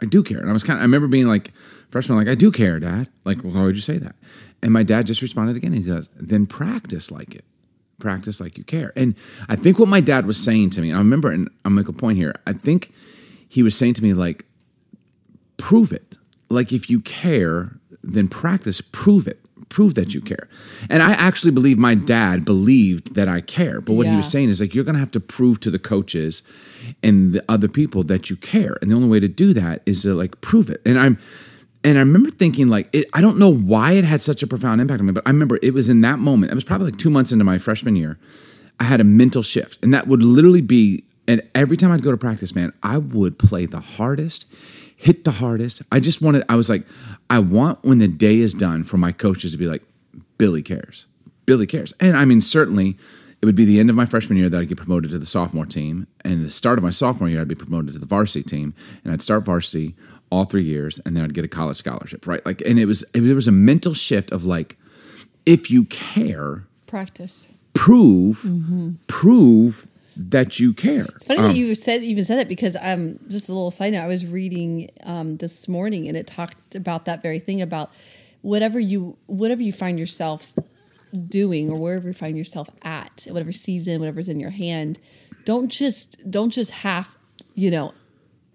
I 0.00 0.06
do 0.06 0.22
care. 0.22 0.38
And 0.38 0.50
I 0.50 0.52
was 0.52 0.62
kind 0.62 0.78
of, 0.78 0.82
I 0.82 0.84
remember 0.84 1.08
being 1.08 1.26
like, 1.26 1.52
freshman, 1.90 2.18
like, 2.18 2.28
I 2.28 2.34
do 2.34 2.52
care, 2.52 2.78
Dad. 2.78 3.08
Like, 3.24 3.42
well, 3.42 3.54
why 3.54 3.64
would 3.64 3.76
you 3.76 3.82
say 3.82 3.98
that? 3.98 4.14
And 4.62 4.72
my 4.72 4.82
dad 4.82 5.06
just 5.06 5.22
responded 5.22 5.56
again. 5.56 5.72
He 5.72 5.82
goes, 5.82 6.08
then 6.16 6.46
practice 6.46 7.10
like 7.10 7.34
it. 7.34 7.44
Practice 7.98 8.40
like 8.40 8.58
you 8.58 8.64
care. 8.64 8.92
And 8.94 9.14
I 9.48 9.56
think 9.56 9.78
what 9.78 9.88
my 9.88 10.00
dad 10.00 10.26
was 10.26 10.42
saying 10.42 10.70
to 10.70 10.80
me, 10.80 10.92
I 10.92 10.98
remember, 10.98 11.30
and 11.30 11.48
I'll 11.64 11.72
make 11.72 11.88
a 11.88 11.92
point 11.92 12.18
here. 12.18 12.34
I 12.46 12.52
think 12.52 12.92
he 13.48 13.62
was 13.62 13.76
saying 13.76 13.94
to 13.94 14.02
me, 14.02 14.12
like, 14.12 14.44
prove 15.56 15.92
it. 15.92 16.18
Like 16.48 16.72
if 16.72 16.90
you 16.90 17.00
care, 17.00 17.78
then 18.02 18.28
practice, 18.28 18.80
prove 18.80 19.26
it. 19.26 19.40
Prove 19.68 19.94
that 19.94 20.14
you 20.14 20.20
care. 20.20 20.48
And 20.88 21.02
I 21.02 21.12
actually 21.12 21.50
believe 21.50 21.76
my 21.76 21.96
dad 21.96 22.44
believed 22.44 23.16
that 23.16 23.26
I 23.26 23.40
care. 23.40 23.80
But 23.80 23.94
what 23.94 24.06
he 24.06 24.14
was 24.14 24.30
saying 24.30 24.48
is 24.50 24.60
like 24.60 24.74
you're 24.76 24.84
gonna 24.84 25.00
have 25.00 25.10
to 25.12 25.20
prove 25.20 25.58
to 25.60 25.72
the 25.72 25.78
coaches 25.78 26.44
and 27.02 27.32
the 27.32 27.44
other 27.48 27.66
people 27.66 28.04
that 28.04 28.30
you 28.30 28.36
care. 28.36 28.76
And 28.80 28.90
the 28.90 28.94
only 28.94 29.08
way 29.08 29.18
to 29.18 29.28
do 29.28 29.52
that 29.54 29.82
is 29.84 30.02
to 30.02 30.14
like 30.14 30.40
prove 30.40 30.70
it. 30.70 30.82
And 30.86 31.00
I'm 31.00 31.18
and 31.84 31.98
I 31.98 32.00
remember 32.00 32.30
thinking 32.30 32.68
like 32.68 32.88
it, 32.92 33.08
I 33.12 33.20
don't 33.20 33.38
know 33.38 33.52
why 33.52 33.92
it 33.92 34.04
had 34.04 34.20
such 34.20 34.42
a 34.42 34.46
profound 34.46 34.80
impact 34.80 35.00
on 35.00 35.06
me, 35.06 35.12
but 35.12 35.22
I 35.26 35.30
remember 35.30 35.58
it 35.62 35.72
was 35.72 35.88
in 35.88 36.00
that 36.00 36.18
moment. 36.18 36.50
It 36.50 36.54
was 36.54 36.64
probably 36.64 36.90
like 36.90 36.98
two 36.98 37.10
months 37.10 37.32
into 37.32 37.44
my 37.44 37.58
freshman 37.58 37.96
year. 37.96 38.18
I 38.80 38.84
had 38.84 39.00
a 39.00 39.04
mental 39.04 39.42
shift, 39.42 39.82
and 39.82 39.94
that 39.94 40.06
would 40.08 40.22
literally 40.22 40.60
be. 40.60 41.04
And 41.28 41.42
every 41.54 41.76
time 41.76 41.90
I'd 41.90 42.02
go 42.02 42.10
to 42.10 42.16
practice, 42.16 42.54
man, 42.54 42.72
I 42.82 42.98
would 42.98 43.38
play 43.38 43.66
the 43.66 43.80
hardest, 43.80 44.46
hit 44.96 45.24
the 45.24 45.32
hardest. 45.32 45.82
I 45.90 46.00
just 46.00 46.22
wanted. 46.22 46.44
I 46.48 46.56
was 46.56 46.68
like, 46.68 46.86
I 47.30 47.38
want 47.38 47.82
when 47.84 47.98
the 47.98 48.08
day 48.08 48.36
is 48.36 48.54
done 48.54 48.84
for 48.84 48.96
my 48.96 49.12
coaches 49.12 49.52
to 49.52 49.58
be 49.58 49.66
like, 49.66 49.82
Billy 50.38 50.62
cares, 50.62 51.06
Billy 51.46 51.66
cares, 51.66 51.94
and 52.00 52.16
I 52.16 52.24
mean 52.24 52.40
certainly. 52.40 52.96
It 53.42 53.44
would 53.44 53.54
be 53.54 53.66
the 53.66 53.78
end 53.78 53.90
of 53.90 53.96
my 53.96 54.06
freshman 54.06 54.38
year 54.38 54.48
that 54.48 54.58
I'd 54.58 54.68
get 54.68 54.78
promoted 54.78 55.10
to 55.10 55.18
the 55.18 55.26
sophomore 55.26 55.66
team, 55.66 56.06
and 56.22 56.42
the 56.42 56.50
start 56.50 56.78
of 56.78 56.82
my 56.82 56.90
sophomore 56.90 57.28
year 57.28 57.42
I'd 57.42 57.46
be 57.46 57.54
promoted 57.54 57.92
to 57.92 57.98
the 57.98 58.06
varsity 58.06 58.42
team, 58.42 58.74
and 59.04 59.12
I'd 59.12 59.20
start 59.20 59.44
varsity 59.44 59.94
all 60.30 60.44
three 60.44 60.64
years, 60.64 60.98
and 61.04 61.16
then 61.16 61.24
I'd 61.24 61.34
get 61.34 61.44
a 61.44 61.48
college 61.48 61.76
scholarship, 61.76 62.26
right? 62.26 62.44
Like, 62.44 62.60
and 62.62 62.78
it 62.78 62.86
was 62.86 63.02
it, 63.14 63.20
there 63.20 63.34
was 63.34 63.48
a 63.48 63.52
mental 63.52 63.94
shift 63.94 64.32
of 64.32 64.44
like, 64.44 64.76
if 65.44 65.70
you 65.70 65.84
care, 65.84 66.66
Practice. 66.86 67.46
prove 67.74 68.50
prove 69.06 69.86
that 70.16 70.58
you 70.58 70.72
care. 70.72 71.04
It's 71.04 71.24
funny 71.24 71.42
that 71.42 71.56
you 71.56 71.74
said 71.74 72.02
even 72.02 72.24
said 72.24 72.38
that 72.38 72.48
because 72.48 72.76
um 72.80 73.18
just 73.28 73.48
a 73.48 73.52
little 73.52 73.70
side 73.70 73.92
note 73.92 74.02
I 74.02 74.06
was 74.06 74.24
reading 74.24 74.90
um 75.04 75.36
this 75.36 75.68
morning 75.68 76.08
and 76.08 76.16
it 76.16 76.26
talked 76.26 76.74
about 76.74 77.04
that 77.04 77.22
very 77.22 77.38
thing 77.38 77.60
about 77.60 77.90
whatever 78.42 78.80
you 78.80 79.16
whatever 79.26 79.62
you 79.62 79.72
find 79.72 79.98
yourself 79.98 80.54
doing 81.28 81.70
or 81.70 81.78
wherever 81.78 82.08
you 82.08 82.14
find 82.14 82.36
yourself 82.36 82.68
at 82.82 83.26
whatever 83.28 83.52
season 83.52 84.00
whatever's 84.00 84.28
in 84.28 84.40
your 84.40 84.50
hand 84.50 84.98
don't 85.44 85.68
just 85.68 86.30
don't 86.30 86.50
just 86.50 86.70
half 86.70 87.16
you 87.54 87.70
know 87.70 87.92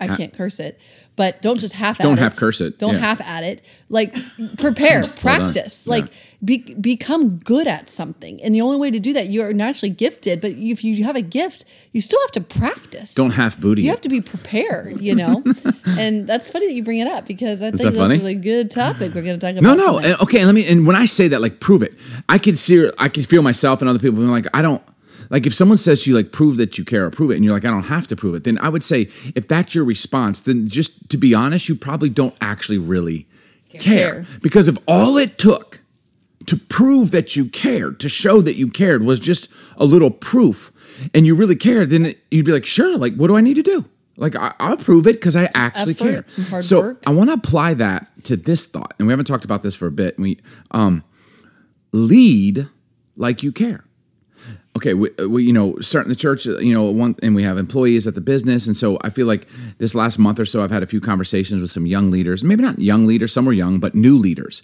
I 0.02 0.08
uh, 0.08 0.18
can't 0.18 0.34
curse 0.34 0.60
it 0.60 0.80
but 1.16 1.42
don't 1.42 1.60
just 1.60 1.74
half 1.74 1.98
Don't 1.98 2.18
half 2.18 2.34
it. 2.34 2.40
curse 2.40 2.62
it, 2.62 2.80
don't 2.80 2.94
yeah. 2.94 3.00
half 3.00 3.22
at 3.22 3.44
it 3.44 3.62
like 3.90 4.16
prepare 4.58 5.08
practice 5.08 5.86
like 5.86 6.06
be, 6.44 6.74
become 6.76 7.38
good 7.38 7.68
at 7.68 7.90
something 7.90 8.42
and 8.42 8.56
the 8.56 8.62
only 8.62 8.78
way 8.78 8.90
to 8.90 9.00
do 9.00 9.14
that 9.14 9.30
you're 9.30 9.54
naturally 9.54 9.94
gifted 9.94 10.42
but 10.42 10.52
if 10.52 10.84
you 10.84 11.04
have 11.04 11.16
a 11.16 11.22
gift 11.22 11.66
you 11.92 12.02
still 12.02 12.20
have 12.22 12.32
to 12.32 12.42
practice 12.42 13.14
Don't 13.14 13.32
half 13.32 13.60
booty 13.60 13.82
you 13.84 13.90
it. 13.90 13.92
have 13.92 14.02
to 14.02 14.10
be 14.10 14.22
prepared, 14.22 15.02
you 15.02 15.16
know. 15.16 15.44
and 15.86 16.28
that's 16.28 16.50
funny 16.50 16.68
that 16.68 16.74
you 16.74 16.84
bring 16.84 17.00
it 17.00 17.08
up 17.08 17.26
because 17.26 17.62
I 17.62 17.72
think 17.72 17.94
that 17.94 18.08
this 18.08 18.20
is 18.22 18.26
a 18.26 18.36
good 18.36 18.72
topic 18.72 19.14
we're 19.14 19.24
going 19.24 19.40
to 19.40 19.46
talk 19.46 19.60
about. 19.60 19.78
No, 19.78 19.92
no. 19.94 19.98
and- 19.98 20.22
Okay, 20.22 20.40
and 20.40 20.48
let 20.48 20.54
me. 20.54 20.66
And 20.68 20.86
when 20.86 20.96
I 20.96 21.06
say 21.06 21.28
that, 21.30 21.42
like, 21.42 21.60
prove 21.60 21.82
it. 21.82 21.94
I 22.30 22.38
can 22.38 22.56
see. 22.56 22.90
I 22.98 23.10
can 23.10 23.24
feel 23.24 23.42
myself 23.42 23.82
and 23.82 23.90
other 23.90 24.00
people 24.00 24.18
being 24.18 24.30
like, 24.30 24.48
I 24.54 24.62
don't. 24.62 24.82
Like, 25.32 25.46
if 25.48 25.54
someone 25.56 25.78
says 25.78 26.04
to 26.04 26.10
you, 26.12 26.16
like, 26.16 26.32
prove 26.32 26.58
that 26.58 26.78
you 26.78 26.84
care 26.86 27.06
or 27.06 27.10
prove 27.10 27.32
it, 27.32 27.36
and 27.38 27.44
you're 27.46 27.54
like, 27.54 27.66
I 27.66 27.70
don't 27.70 27.84
have 27.84 28.06
to 28.08 28.16
prove 28.16 28.36
it, 28.36 28.44
then 28.44 28.58
I 28.60 28.70
would 28.70 28.84
say, 28.84 29.10
if 29.34 29.48
that's 29.48 29.74
your 29.74 29.86
response, 29.86 30.42
then 30.42 30.68
just 30.68 31.10
to 31.10 31.18
be 31.18 31.34
honest, 31.34 31.70
you 31.70 31.76
probably 31.76 32.10
don't 32.10 32.36
actually 32.42 32.78
really 32.78 33.26
care. 33.70 33.80
Care. 33.80 34.26
Because 34.42 34.68
if 34.68 34.78
all 34.88 35.18
it 35.18 35.38
took 35.38 35.80
to 36.48 36.58
prove 36.58 37.12
that 37.12 37.36
you 37.36 37.46
cared, 37.46 38.00
to 38.02 38.10
show 38.10 38.42
that 38.42 38.56
you 38.56 38.68
cared, 38.68 39.04
was 39.04 39.20
just 39.20 39.48
a 39.78 39.86
little 39.86 40.12
proof, 40.12 40.72
and 41.14 41.26
you 41.26 41.34
really 41.34 41.56
cared, 41.56 41.90
then 41.92 42.08
it- 42.08 42.20
you'd 42.30 42.46
be 42.46 42.52
like, 42.52 42.66
sure, 42.66 42.98
like, 42.98 43.16
what 43.16 43.28
do 43.28 43.38
I 43.38 43.42
need 43.42 43.56
to 43.56 43.64
do? 43.64 43.86
Like, 44.18 44.36
I, 44.36 44.54
I'll 44.60 44.76
prove 44.78 45.08
it 45.08 45.14
because 45.14 45.38
I 45.38 45.50
actually 45.56 45.94
effort, 45.94 46.28
care. 46.36 46.62
so 46.62 46.80
work. 46.82 47.04
I 47.08 47.12
want 47.12 47.30
to 47.30 47.34
apply 47.36 47.74
that 47.76 48.08
to 48.26 48.36
this 48.36 48.66
thought, 48.66 48.94
and 49.00 49.08
we 49.08 49.12
haven't 49.14 49.26
talked 49.26 49.46
about 49.46 49.64
this 49.64 49.76
for 49.76 49.88
a 49.88 49.92
bit. 49.92 50.20
We 50.20 50.40
um, 50.72 51.04
lead 51.94 52.68
like 53.16 53.44
you 53.44 53.52
care. 53.54 53.86
Okay, 54.78 54.94
we, 54.94 55.10
uh, 55.20 55.28
we 55.28 55.44
you 55.44 55.52
know 55.52 55.78
starting 55.80 56.10
the 56.10 56.16
church, 56.16 56.48
uh, 56.48 56.58
you 56.60 56.74
know, 56.74 56.86
one 56.86 57.16
and 57.22 57.36
we 57.36 57.44
have 57.44 57.58
employees 57.58 58.08
at 58.08 58.16
the 58.16 58.22
business, 58.22 58.68
and 58.68 58.78
so 58.78 58.98
I 59.02 59.10
feel 59.10 59.28
like 59.28 59.48
this 59.80 59.94
last 59.94 60.18
month 60.18 60.40
or 60.40 60.46
so, 60.46 60.64
I've 60.64 60.72
had 60.72 60.82
a 60.82 60.88
few 60.88 61.02
conversations 61.02 61.62
with 61.62 61.72
some 61.72 61.86
young 61.86 62.10
leaders, 62.10 62.44
maybe 62.44 62.64
not 62.64 62.80
young 62.80 63.06
leaders, 63.06 63.34
some 63.34 63.46
were 63.46 63.54
young, 63.54 63.80
but 63.80 63.96
new 63.96 64.18
leaders, 64.18 64.64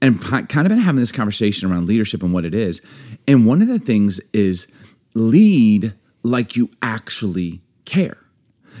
and 0.00 0.20
kind 0.22 0.48
of 0.54 0.68
been 0.68 0.78
having 0.78 1.00
this 1.00 1.10
conversation 1.10 1.70
around 1.70 1.86
leadership 1.86 2.22
and 2.22 2.32
what 2.32 2.44
it 2.44 2.54
is. 2.54 2.80
And 3.26 3.46
one 3.46 3.60
of 3.60 3.68
the 3.68 3.80
things 3.80 4.20
is 4.32 4.68
lead 5.14 5.92
like 6.22 6.54
you 6.54 6.70
actually 6.80 7.60
care. 7.84 8.18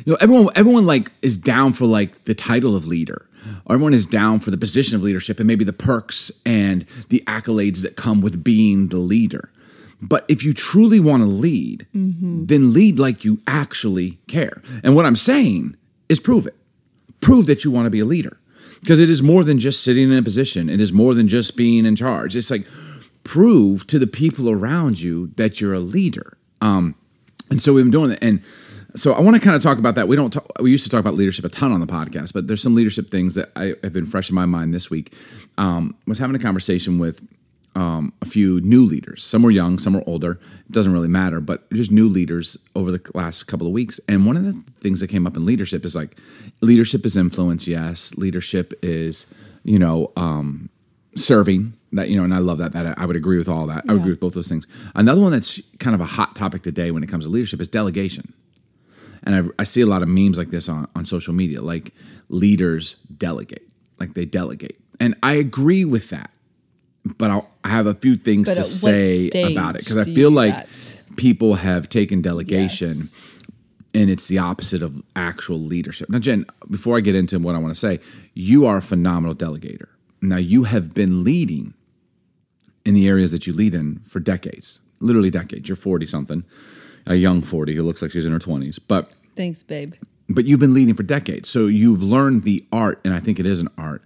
You 0.04 0.12
know 0.12 0.18
everyone 0.20 0.48
everyone 0.54 0.86
like 0.86 1.10
is 1.22 1.36
down 1.36 1.72
for 1.72 1.86
like 1.86 2.24
the 2.24 2.34
title 2.34 2.76
of 2.76 2.86
leader. 2.86 3.26
Everyone 3.68 3.94
is 3.94 4.06
down 4.06 4.38
for 4.38 4.50
the 4.52 4.58
position 4.58 4.94
of 4.94 5.02
leadership 5.02 5.38
and 5.40 5.46
maybe 5.46 5.64
the 5.64 5.72
perks 5.72 6.30
and 6.46 6.86
the 7.08 7.22
accolades 7.26 7.82
that 7.82 7.96
come 7.96 8.20
with 8.20 8.44
being 8.44 8.88
the 8.88 8.98
leader 8.98 9.50
But 10.00 10.24
if 10.28 10.44
you 10.44 10.52
truly 10.52 11.00
want 11.00 11.22
to 11.22 11.26
lead, 11.26 11.86
then 12.46 12.72
lead 12.72 12.98
like 12.98 13.24
you 13.24 13.40
actually 13.46 14.18
care. 14.28 14.62
And 14.84 14.94
what 14.94 15.04
I'm 15.06 15.16
saying 15.16 15.76
is 16.08 16.20
prove 16.20 16.46
it. 16.46 16.56
Prove 17.20 17.46
that 17.46 17.64
you 17.64 17.70
want 17.70 17.86
to 17.86 17.90
be 17.90 18.00
a 18.00 18.04
leader. 18.04 18.38
Because 18.80 19.00
it 19.00 19.10
is 19.10 19.22
more 19.22 19.42
than 19.42 19.58
just 19.58 19.82
sitting 19.82 20.10
in 20.10 20.16
a 20.16 20.22
position, 20.22 20.68
it 20.70 20.80
is 20.80 20.92
more 20.92 21.14
than 21.14 21.26
just 21.26 21.56
being 21.56 21.84
in 21.84 21.96
charge. 21.96 22.36
It's 22.36 22.50
like 22.50 22.64
prove 23.24 23.86
to 23.88 23.98
the 23.98 24.06
people 24.06 24.48
around 24.48 25.00
you 25.00 25.32
that 25.36 25.60
you're 25.60 25.74
a 25.74 25.80
leader. 25.80 26.38
Um, 26.60 26.94
and 27.50 27.60
so 27.60 27.72
we've 27.72 27.84
been 27.84 27.90
doing 27.90 28.10
that. 28.10 28.22
And 28.22 28.40
so 28.94 29.12
I 29.12 29.20
want 29.20 29.36
to 29.36 29.42
kind 29.42 29.56
of 29.56 29.62
talk 29.62 29.78
about 29.78 29.96
that. 29.96 30.08
We 30.08 30.16
don't 30.16 30.30
talk, 30.30 30.46
we 30.60 30.70
used 30.70 30.84
to 30.84 30.90
talk 30.90 31.00
about 31.00 31.14
leadership 31.14 31.44
a 31.44 31.48
ton 31.48 31.72
on 31.72 31.80
the 31.80 31.86
podcast, 31.86 32.32
but 32.32 32.46
there's 32.46 32.62
some 32.62 32.74
leadership 32.74 33.10
things 33.10 33.34
that 33.34 33.50
I 33.56 33.74
have 33.82 33.92
been 33.92 34.06
fresh 34.06 34.28
in 34.28 34.34
my 34.34 34.46
mind 34.46 34.72
this 34.72 34.90
week. 34.90 35.12
Um, 35.58 35.96
was 36.06 36.18
having 36.18 36.36
a 36.36 36.38
conversation 36.38 36.98
with 36.98 37.20
um, 37.78 38.12
a 38.20 38.26
few 38.26 38.60
new 38.62 38.84
leaders. 38.84 39.22
Some 39.22 39.42
were 39.42 39.52
young, 39.52 39.78
some 39.78 39.94
were 39.94 40.02
older. 40.04 40.32
It 40.32 40.72
doesn't 40.72 40.92
really 40.92 41.06
matter, 41.06 41.40
but 41.40 41.70
just 41.72 41.92
new 41.92 42.08
leaders 42.08 42.56
over 42.74 42.90
the 42.90 43.00
last 43.14 43.44
couple 43.44 43.68
of 43.68 43.72
weeks. 43.72 44.00
And 44.08 44.26
one 44.26 44.36
of 44.36 44.44
the 44.44 44.52
things 44.80 44.98
that 44.98 45.06
came 45.06 45.28
up 45.28 45.36
in 45.36 45.46
leadership 45.46 45.84
is 45.84 45.94
like 45.94 46.18
leadership 46.60 47.06
is 47.06 47.16
influence. 47.16 47.68
Yes, 47.68 48.16
leadership 48.16 48.74
is 48.82 49.28
you 49.62 49.78
know 49.78 50.10
um, 50.16 50.70
serving. 51.14 51.74
That 51.92 52.10
you 52.10 52.16
know, 52.16 52.24
and 52.24 52.34
I 52.34 52.38
love 52.38 52.58
that. 52.58 52.72
That 52.72 52.98
I 52.98 53.06
would 53.06 53.14
agree 53.14 53.38
with 53.38 53.48
all 53.48 53.68
that. 53.68 53.84
I 53.88 53.92
would 53.92 54.00
agree 54.00 54.12
with 54.12 54.20
both 54.20 54.34
those 54.34 54.48
things. 54.48 54.66
Another 54.96 55.20
one 55.20 55.30
that's 55.30 55.62
kind 55.78 55.94
of 55.94 56.00
a 56.00 56.06
hot 56.06 56.34
topic 56.34 56.62
today 56.62 56.90
when 56.90 57.04
it 57.04 57.06
comes 57.06 57.26
to 57.26 57.30
leadership 57.30 57.60
is 57.60 57.68
delegation. 57.68 58.34
And 59.22 59.34
I, 59.34 59.42
I 59.60 59.64
see 59.64 59.82
a 59.82 59.86
lot 59.86 60.02
of 60.02 60.08
memes 60.08 60.36
like 60.36 60.48
this 60.48 60.68
on, 60.68 60.88
on 60.94 61.04
social 61.04 61.32
media, 61.32 61.60
like 61.60 61.92
leaders 62.28 62.96
delegate, 63.16 63.68
like 63.98 64.14
they 64.14 64.24
delegate. 64.24 64.78
And 65.00 65.16
I 65.22 65.34
agree 65.34 65.84
with 65.84 66.10
that. 66.10 66.30
But 67.04 67.30
I'll, 67.30 67.48
I 67.64 67.68
have 67.70 67.86
a 67.86 67.94
few 67.94 68.16
things 68.16 68.48
But 68.48 68.54
to 68.54 68.64
say 68.64 69.28
about 69.52 69.76
it 69.76 69.80
because 69.84 69.96
I 69.98 70.02
feel 70.02 70.30
like 70.30 70.54
that? 70.54 71.00
people 71.16 71.54
have 71.54 71.88
taken 71.88 72.20
delegation 72.22 72.88
Yes. 72.88 73.20
and 73.94 74.10
it's 74.10 74.28
the 74.28 74.38
opposite 74.38 74.82
of 74.82 75.00
actual 75.16 75.58
leadership. 75.58 76.08
Now, 76.10 76.18
Jen, 76.18 76.44
before 76.70 76.96
I 76.96 77.00
get 77.00 77.14
into 77.14 77.38
what 77.38 77.54
I 77.54 77.58
want 77.58 77.74
to 77.74 77.78
say, 77.80 78.00
you 78.34 78.66
are 78.66 78.76
a 78.78 78.82
phenomenal 78.82 79.34
delegator. 79.34 79.86
Now, 80.20 80.36
you 80.36 80.64
have 80.64 80.92
been 80.94 81.24
leading 81.24 81.74
in 82.84 82.94
the 82.94 83.08
areas 83.08 83.30
that 83.32 83.46
you 83.46 83.52
lead 83.52 83.74
in 83.74 84.00
for 84.06 84.20
decades, 84.20 84.80
literally 85.00 85.30
decades. 85.30 85.68
You're 85.68 85.76
40 85.76 86.06
something, 86.06 86.44
a 87.06 87.14
young 87.14 87.40
40 87.42 87.74
who 87.74 87.82
looks 87.82 88.02
like 88.02 88.10
she's 88.10 88.26
in 88.26 88.32
her 88.32 88.38
20s. 88.38 88.78
But 88.86 89.12
Thanks, 89.36 89.62
babe. 89.62 89.94
but 90.28 90.44
you've 90.44 90.60
been 90.60 90.74
leading 90.74 90.94
for 90.94 91.04
decades 91.04 91.48
so 91.48 91.66
you've 91.66 92.02
learned 92.02 92.42
the 92.42 92.66
art 92.72 93.00
and 93.04 93.14
i 93.14 93.20
think 93.20 93.38
it 93.38 93.46
is 93.46 93.60
an 93.60 93.68
art 93.78 94.02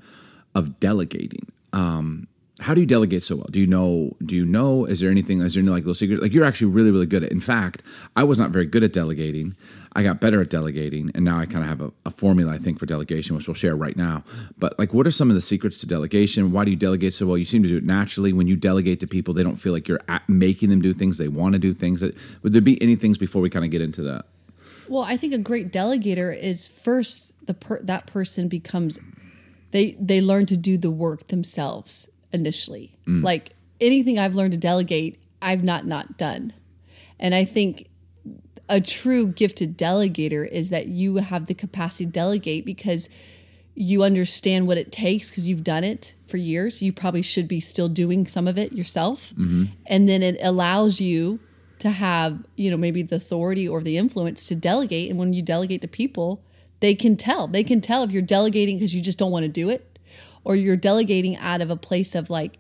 of 0.55 0.79
delegating 0.79 1.51
um, 1.73 2.29
how 2.63 2.75
do 2.75 2.81
you 2.81 2.87
delegate 2.87 3.25
so 3.25 3.37
well? 3.37 3.49
Do 3.51 3.59
you 3.59 3.67
know 3.67 4.17
do 4.25 4.35
you 4.35 4.45
know 4.45 4.85
is 4.85 5.01
there 5.01 5.11
anything 5.11 5.41
is 5.41 5.55
there 5.55 5.63
any 5.63 5.71
like 5.71 5.83
little 5.83 5.95
secret? 5.95 6.23
Like 6.23 6.33
you're 6.33 6.45
actually 6.45 6.71
really 6.71 6.91
really 6.91 7.07
good 7.07 7.25
at 7.25 7.33
in 7.33 7.41
fact 7.41 7.83
i 8.17 8.23
was 8.23 8.39
not 8.39 8.51
very 8.51 8.67
good 8.67 8.85
at 8.85 8.93
delegating. 8.93 9.55
I 9.95 10.03
got 10.03 10.21
better 10.21 10.41
at 10.41 10.49
delegating 10.49 11.11
and 11.15 11.25
now 11.25 11.39
i 11.39 11.47
kind 11.47 11.65
of 11.65 11.69
have 11.69 11.81
a, 11.81 11.93
a 12.07 12.11
formula 12.11 12.53
i 12.53 12.59
think 12.59 12.79
for 12.79 12.87
delegation 12.87 13.37
which 13.37 13.49
we'll 13.49 13.55
share 13.55 13.77
right 13.77 13.97
now. 13.97 14.25
But 14.59 14.79
like 14.79 14.95
what 14.95 15.07
are 15.07 15.11
some 15.11 15.29
of 15.29 15.35
the 15.35 15.41
secrets 15.41 15.77
to 15.79 15.87
delegation? 15.87 16.53
Why 16.53 16.65
do 16.65 16.71
you 16.71 16.77
delegate 16.77 17.15
so 17.15 17.27
well? 17.27 17.37
You 17.37 17.45
seem 17.45 17.63
to 17.65 17.69
do 17.69 17.77
it 17.77 17.85
naturally. 17.85 18.33
When 18.33 18.47
you 18.47 18.57
delegate 18.57 19.01
to 19.01 19.07
people 19.07 19.35
they 19.35 19.43
don't 19.43 19.57
feel 19.57 19.73
like 19.73 19.89
you're 19.89 20.01
making 20.29 20.71
them 20.71 20.81
do 20.81 20.93
things. 20.93 21.19
They 21.19 21.29
want 21.29 21.55
to 21.55 21.59
do 21.59 21.75
things. 21.75 22.01
That, 22.01 22.17
would 22.43 22.53
there 22.53 22.63
be 22.63 22.81
any 22.81 22.97
things 22.97 23.19
before 23.19 23.43
we 23.43 23.51
kind 23.51 23.65
of 23.65 23.71
get 23.71 23.81
into 23.81 24.03
that? 24.03 24.27
Well, 24.89 25.03
I 25.03 25.17
think 25.17 25.33
a 25.33 25.39
great 25.39 25.73
delegator 25.73 26.37
is 26.37 26.69
first 26.69 27.35
the 27.47 27.55
per- 27.55 27.83
that 27.83 28.07
person 28.07 28.49
becomes 28.49 29.01
they 29.73 29.97
they 29.99 30.21
learn 30.21 30.47
to 30.47 30.57
do 30.57 30.79
the 30.79 30.91
work 30.91 31.29
themselves 31.29 32.09
initially. 32.33 32.97
Mm. 33.07 33.23
Like 33.23 33.51
anything 33.81 34.19
I've 34.19 34.35
learned 34.35 34.53
to 34.53 34.59
delegate, 34.59 35.23
I've 35.41 35.65
not 35.65 35.87
not 35.87 36.17
done. 36.17 36.53
And 37.19 37.35
I 37.35 37.45
think 37.45 37.89
a 38.69 38.81
true 38.81 39.27
gifted 39.27 39.77
delegator 39.77 40.49
is 40.49 40.71
that 40.71 40.87
you 40.87 41.17
have 41.17 41.47
the 41.47 41.55
capacity 41.55 42.07
to 42.07 42.11
delegate 42.11 42.65
because 42.65 43.09
you 43.75 44.03
understand 44.03 44.67
what 44.67 44.77
it 44.77 44.93
takes 44.93 45.31
because 45.31 45.49
you've 45.49 45.65
done 45.65 45.85
it 45.85 46.15
for 46.27 46.37
years. 46.37 46.83
You 46.83 46.93
probably 46.93 47.23
should 47.23 47.49
be 47.49 47.61
still 47.61 47.89
doing 47.89 48.27
some 48.27 48.47
of 48.47 48.59
it 48.59 48.73
yourself. 48.73 49.31
Mm-hmm. 49.31 49.65
And 49.87 50.09
then 50.09 50.23
it 50.23 50.37
allows 50.41 51.01
you 51.01 51.41
to 51.79 51.91
have, 51.91 52.45
you 52.57 52.71
know, 52.71 52.77
maybe 52.77 53.03
the 53.03 53.17
authority 53.17 53.69
or 53.69 53.81
the 53.81 53.97
influence 53.97 54.47
to 54.49 54.57
delegate. 54.57 55.11
And 55.11 55.19
when 55.19 55.33
you 55.33 55.43
delegate 55.43 55.81
to 55.83 55.89
people, 55.89 56.43
they 56.81 56.95
can 56.95 57.17
tell. 57.17 57.49
They 57.49 57.65
can 57.65 57.81
tell 57.81 58.03
if 58.03 58.11
you're 58.11 58.23
delegating 58.23 58.77
because 58.77 58.95
you 58.95 59.01
just 59.01 59.19
don't 59.19 59.31
want 59.31 59.45
to 59.45 59.49
do 59.51 59.69
it 59.69 59.92
or 60.45 60.57
you're 60.57 60.77
delegating 60.77 61.37
out 61.37 61.61
of 61.61 61.71
a 61.71 61.77
place 61.77 62.15
of 62.15 62.31
like, 62.31 62.59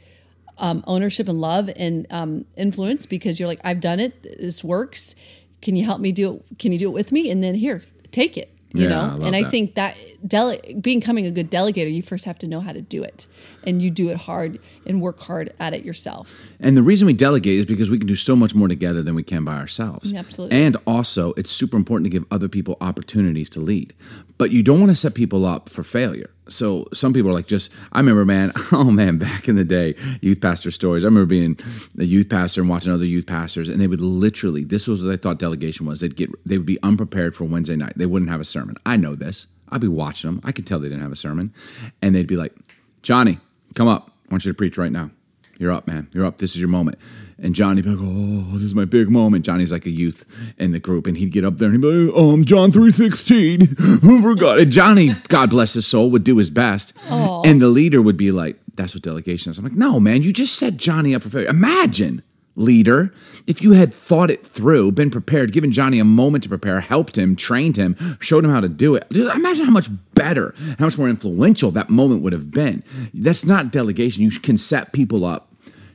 um, 0.59 0.85
ownership 0.87 1.29
and 1.29 1.41
love 1.41 1.71
and 1.77 2.07
um, 2.11 2.45
influence 2.57 3.07
because 3.07 3.41
you're 3.41 3.49
like, 3.49 3.61
I've 3.65 3.81
done 3.81 3.99
it. 3.99 4.23
This 4.23 4.62
works. 4.62 5.15
Can 5.62 5.77
you 5.77 5.85
help 5.85 6.01
me 6.01 6.12
do 6.12 6.35
it? 6.35 6.59
Can 6.59 6.73
you 6.73 6.79
do 6.79 6.89
it 6.89 6.93
with 6.93 7.11
me? 7.11 7.31
And 7.31 7.43
then 7.43 7.55
here, 7.55 7.83
take 8.11 8.37
it. 8.37 8.49
You 8.75 8.85
Yeah, 8.85 8.89
know, 8.89 9.01
love 9.17 9.23
and 9.25 9.37
I 9.37 9.43
that. 9.43 9.51
think 9.51 9.75
that 9.75 9.97
dele- 10.27 10.61
becoming 10.81 11.27
a 11.27 11.31
good 11.31 11.51
delegator, 11.51 11.93
you 11.93 12.03
first 12.03 12.25
have 12.25 12.39
to 12.39 12.47
know 12.47 12.61
how 12.61 12.73
to 12.73 12.81
do 12.81 13.03
it, 13.03 13.27
and 13.67 13.83
you 13.83 13.91
do 13.91 14.09
it 14.09 14.17
hard 14.17 14.59
and 14.87 15.03
work 15.03 15.21
hard 15.21 15.53
at 15.61 15.75
it 15.75 15.85
yourself. 15.85 16.35
And 16.59 16.75
the 16.75 16.83
reason 16.83 17.07
we 17.07 17.12
delegate 17.12 17.59
is 17.59 17.67
because 17.67 17.91
we 17.91 17.99
can 17.99 18.07
do 18.07 18.17
so 18.17 18.35
much 18.35 18.55
more 18.55 18.69
together 18.69 19.03
than 19.03 19.15
we 19.15 19.23
can 19.25 19.45
by 19.45 19.57
ourselves. 19.57 20.15
Absolutely. 20.15 20.57
And 20.57 20.79
also, 20.87 21.35
it's 21.37 21.51
super 21.51 21.77
important 21.77 22.07
to 22.07 22.11
give 22.11 22.25
other 22.31 22.49
people 22.49 22.79
opportunities 22.81 23.51
to 23.51 23.61
lead. 23.61 23.93
But 24.39 24.53
you 24.53 24.62
don't 24.62 24.81
want 24.81 24.91
to 24.91 24.97
set 24.97 25.12
people 25.15 25.45
up 25.45 25.69
for 25.69 25.83
failure. 25.83 26.31
So 26.49 26.89
some 26.93 27.13
people 27.13 27.31
are 27.31 27.35
like, 27.35 27.47
just, 27.47 27.73
I 27.93 28.01
remember, 28.01 28.25
man, 28.25 28.53
oh 28.73 28.91
man, 28.91 29.19
back 29.19 29.49
in 29.49 29.57
the 29.57 29.65
day, 29.65 29.95
youth 30.21 30.41
pastor 30.41 30.71
stories. 30.71 31.05
I 31.05 31.07
remember 31.07 31.27
being 31.27 31.59
a 31.99 32.05
youth 32.05 32.29
pastor 32.29 32.61
and 32.61 32.71
watching 32.71 32.93
other 32.93 33.05
youth 33.05 33.27
pastors, 33.27 33.69
and 33.69 33.81
they 33.81 33.87
would 33.87 34.01
literally, 34.01 34.65
this 34.65 34.89
was 34.89 35.05
what 35.05 35.13
i 35.13 35.17
thought 35.17 35.39
delegation 35.39 35.87
was. 35.87 36.01
They'd 36.01 36.17
get, 36.17 36.31
they 36.47 36.59
would 36.59 36.67
be 36.67 36.83
unprepared 36.83 37.37
for 37.37 37.45
Wednesday 37.45 37.77
night. 37.77 37.95
They 37.97 38.07
wouldn't 38.07 38.31
have 38.31 38.41
a 38.41 38.45
sermon. 38.45 38.77
I 38.85 38.97
know 38.97 39.15
this. 39.15 39.47
I'd 39.69 39.81
be 39.81 39.89
watching 39.89 40.31
them. 40.31 40.41
I 40.45 40.53
could 40.53 40.67
tell 40.67 40.79
they 40.79 40.89
didn't 40.89 41.03
have 41.03 41.13
a 41.13 41.17
sermon. 41.17 41.55
And 42.03 42.15
they'd 42.15 42.27
be 42.27 42.37
like, 42.37 42.55
Johnny, 43.03 43.39
come 43.75 43.89
up. 43.89 44.11
I 44.29 44.35
want 44.35 44.45
you 44.45 44.53
to 44.53 44.57
preach 44.57 44.77
right 44.77 44.93
now. 44.93 45.11
You're 45.59 45.73
up, 45.73 45.87
man. 45.87 46.09
You're 46.12 46.25
up. 46.25 46.38
This 46.38 46.52
is 46.52 46.61
your 46.61 46.68
moment. 46.68 46.99
And 47.38 47.54
Johnny 47.54 47.82
be 47.82 47.90
like, 47.90 47.99
oh, 48.00 48.56
this 48.56 48.62
is 48.62 48.75
my 48.75 48.85
big 48.85 49.09
moment. 49.11 49.44
Johnny's 49.44 49.73
like 49.73 49.87
a 49.87 49.90
youth 49.90 50.25
in 50.59 50.73
the 50.73 50.78
group, 50.78 51.06
and 51.06 51.16
he'd 51.16 51.32
get 51.32 51.44
up 51.44 51.59
there 51.59 51.68
and 51.68 51.76
he'd 51.76 51.82
be 51.82 52.11
like, 52.11 52.16
um, 52.16 52.44
John 52.44 52.71
316, 52.71 53.76
who 54.00 54.23
forgot? 54.35 54.61
And 54.61 54.71
Johnny, 54.71 55.16
God 55.28 55.50
bless 55.50 55.75
his 55.75 55.87
soul, 55.87 56.11
would 56.11 56.25
do 56.25 56.37
his 56.37 56.50
best. 56.50 56.92
And 57.11 57.61
the 57.61 57.68
leader 57.68 58.00
would 58.00 58.16
be 58.16 58.30
like, 58.30 58.59
that's 58.75 58.94
what 58.94 59.02
delegation 59.02 59.50
is. 59.50 59.59
I'm 59.59 59.64
like, 59.64 59.73
no, 59.75 59.99
man, 60.00 60.23
you 60.23 60.32
just 60.32 60.56
set 60.56 60.76
Johnny 60.76 61.14
up 61.14 61.23
for 61.23 61.30
failure. 61.30 61.49
Imagine, 61.49 62.23
leader, 62.54 63.12
if 63.47 63.62
you 63.62 63.73
had 63.73 63.92
thought 63.92 64.30
it 64.30 64.47
through, 64.47 64.92
been 64.92 65.11
prepared, 65.11 65.52
given 65.52 65.73
Johnny 65.73 65.99
a 65.99 66.04
moment 66.04 66.44
to 66.44 66.49
prepare, 66.49 66.80
helped 66.80 67.18
him, 67.18 67.35
trained 67.37 67.76
him, 67.76 67.97
showed 68.21 68.44
him 68.44 68.50
how 68.50 68.61
to 68.61 68.68
do 68.68 68.94
it. 68.94 69.06
Imagine 69.14 69.64
how 69.66 69.73
much 69.73 69.88
better, 70.23 70.55
how 70.79 70.85
much 70.85 70.99
more 70.99 71.09
influential 71.09 71.71
that 71.73 71.91
moment 71.91 72.23
would 72.23 72.33
have 72.33 72.50
been. 72.50 72.83
That's 73.14 73.45
not 73.45 73.71
delegation. 73.71 74.23
You 74.23 74.31
can 74.31 74.57
set 74.57 74.93
people 74.93 75.25
up 75.25 75.52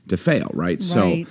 to 0.10 0.17
fail, 0.17 0.50
right? 0.53 0.67
Right. 0.67 0.84
So 0.84 1.24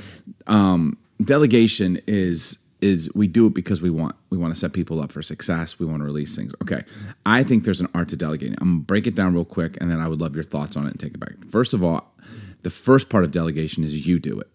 um, 0.47 0.97
delegation 1.23 2.01
is 2.07 2.59
is 2.83 3.11
we 3.15 3.27
do 3.27 3.47
it 3.47 3.55
because 3.55 3.81
we 3.81 3.91
want 3.91 4.15
we 4.31 4.37
want 4.37 4.55
to 4.55 4.61
set 4.61 4.73
people 4.73 5.01
up 5.01 5.13
for 5.13 5.23
success. 5.23 5.79
We 5.79 5.87
want 5.87 6.01
to 6.01 6.05
release 6.05 6.37
things. 6.37 6.55
Okay, 6.63 6.85
I 7.25 7.43
think 7.43 7.65
there's 7.65 7.81
an 7.81 7.89
art 7.95 8.09
to 8.11 8.17
delegating. 8.17 8.57
I'm 8.61 8.73
gonna 8.75 8.85
break 8.85 9.07
it 9.07 9.15
down 9.15 9.35
real 9.35 9.45
quick, 9.45 9.77
and 9.81 9.91
then 9.91 10.01
I 10.01 10.09
would 10.09 10.21
love 10.21 10.35
your 10.35 10.45
thoughts 10.45 10.77
on 10.77 10.87
it 10.87 10.91
and 10.91 11.01
take 11.01 11.15
it 11.15 11.21
back. 11.21 11.33
First 11.51 11.75
of 11.75 11.83
all, 11.83 12.13
the 12.63 12.71
first 12.71 13.09
part 13.09 13.25
of 13.25 13.31
delegation 13.31 13.85
is 13.85 14.07
you 14.07 14.19
do 14.19 14.39
it. 14.41 14.49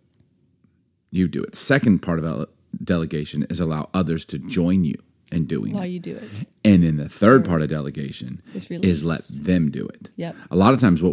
You 1.09 1.27
do 1.27 1.43
it. 1.43 1.55
Second 1.55 1.99
part 1.99 2.19
of 2.19 2.47
delegation 2.83 3.45
is 3.49 3.59
allow 3.59 3.89
others 3.93 4.23
to 4.25 4.39
join 4.39 4.85
you 4.85 5.01
in 5.31 5.45
doing 5.45 5.73
While 5.73 5.83
it. 5.83 5.87
you 5.89 5.99
do 5.99 6.15
it, 6.15 6.47
And 6.63 6.83
then 6.83 6.97
the 6.97 7.09
third 7.09 7.45
part 7.45 7.61
of 7.61 7.69
delegation 7.69 8.41
Is 8.53 8.67
is, 8.69 9.03
let 9.05 9.21
them 9.29 9.71
do 9.71 9.87
it. 9.87 10.09
Yep. 10.17 10.35
A 10.51 10.55
lot 10.55 10.73
of 10.73 10.79
times, 10.79 11.01
what 11.01 11.11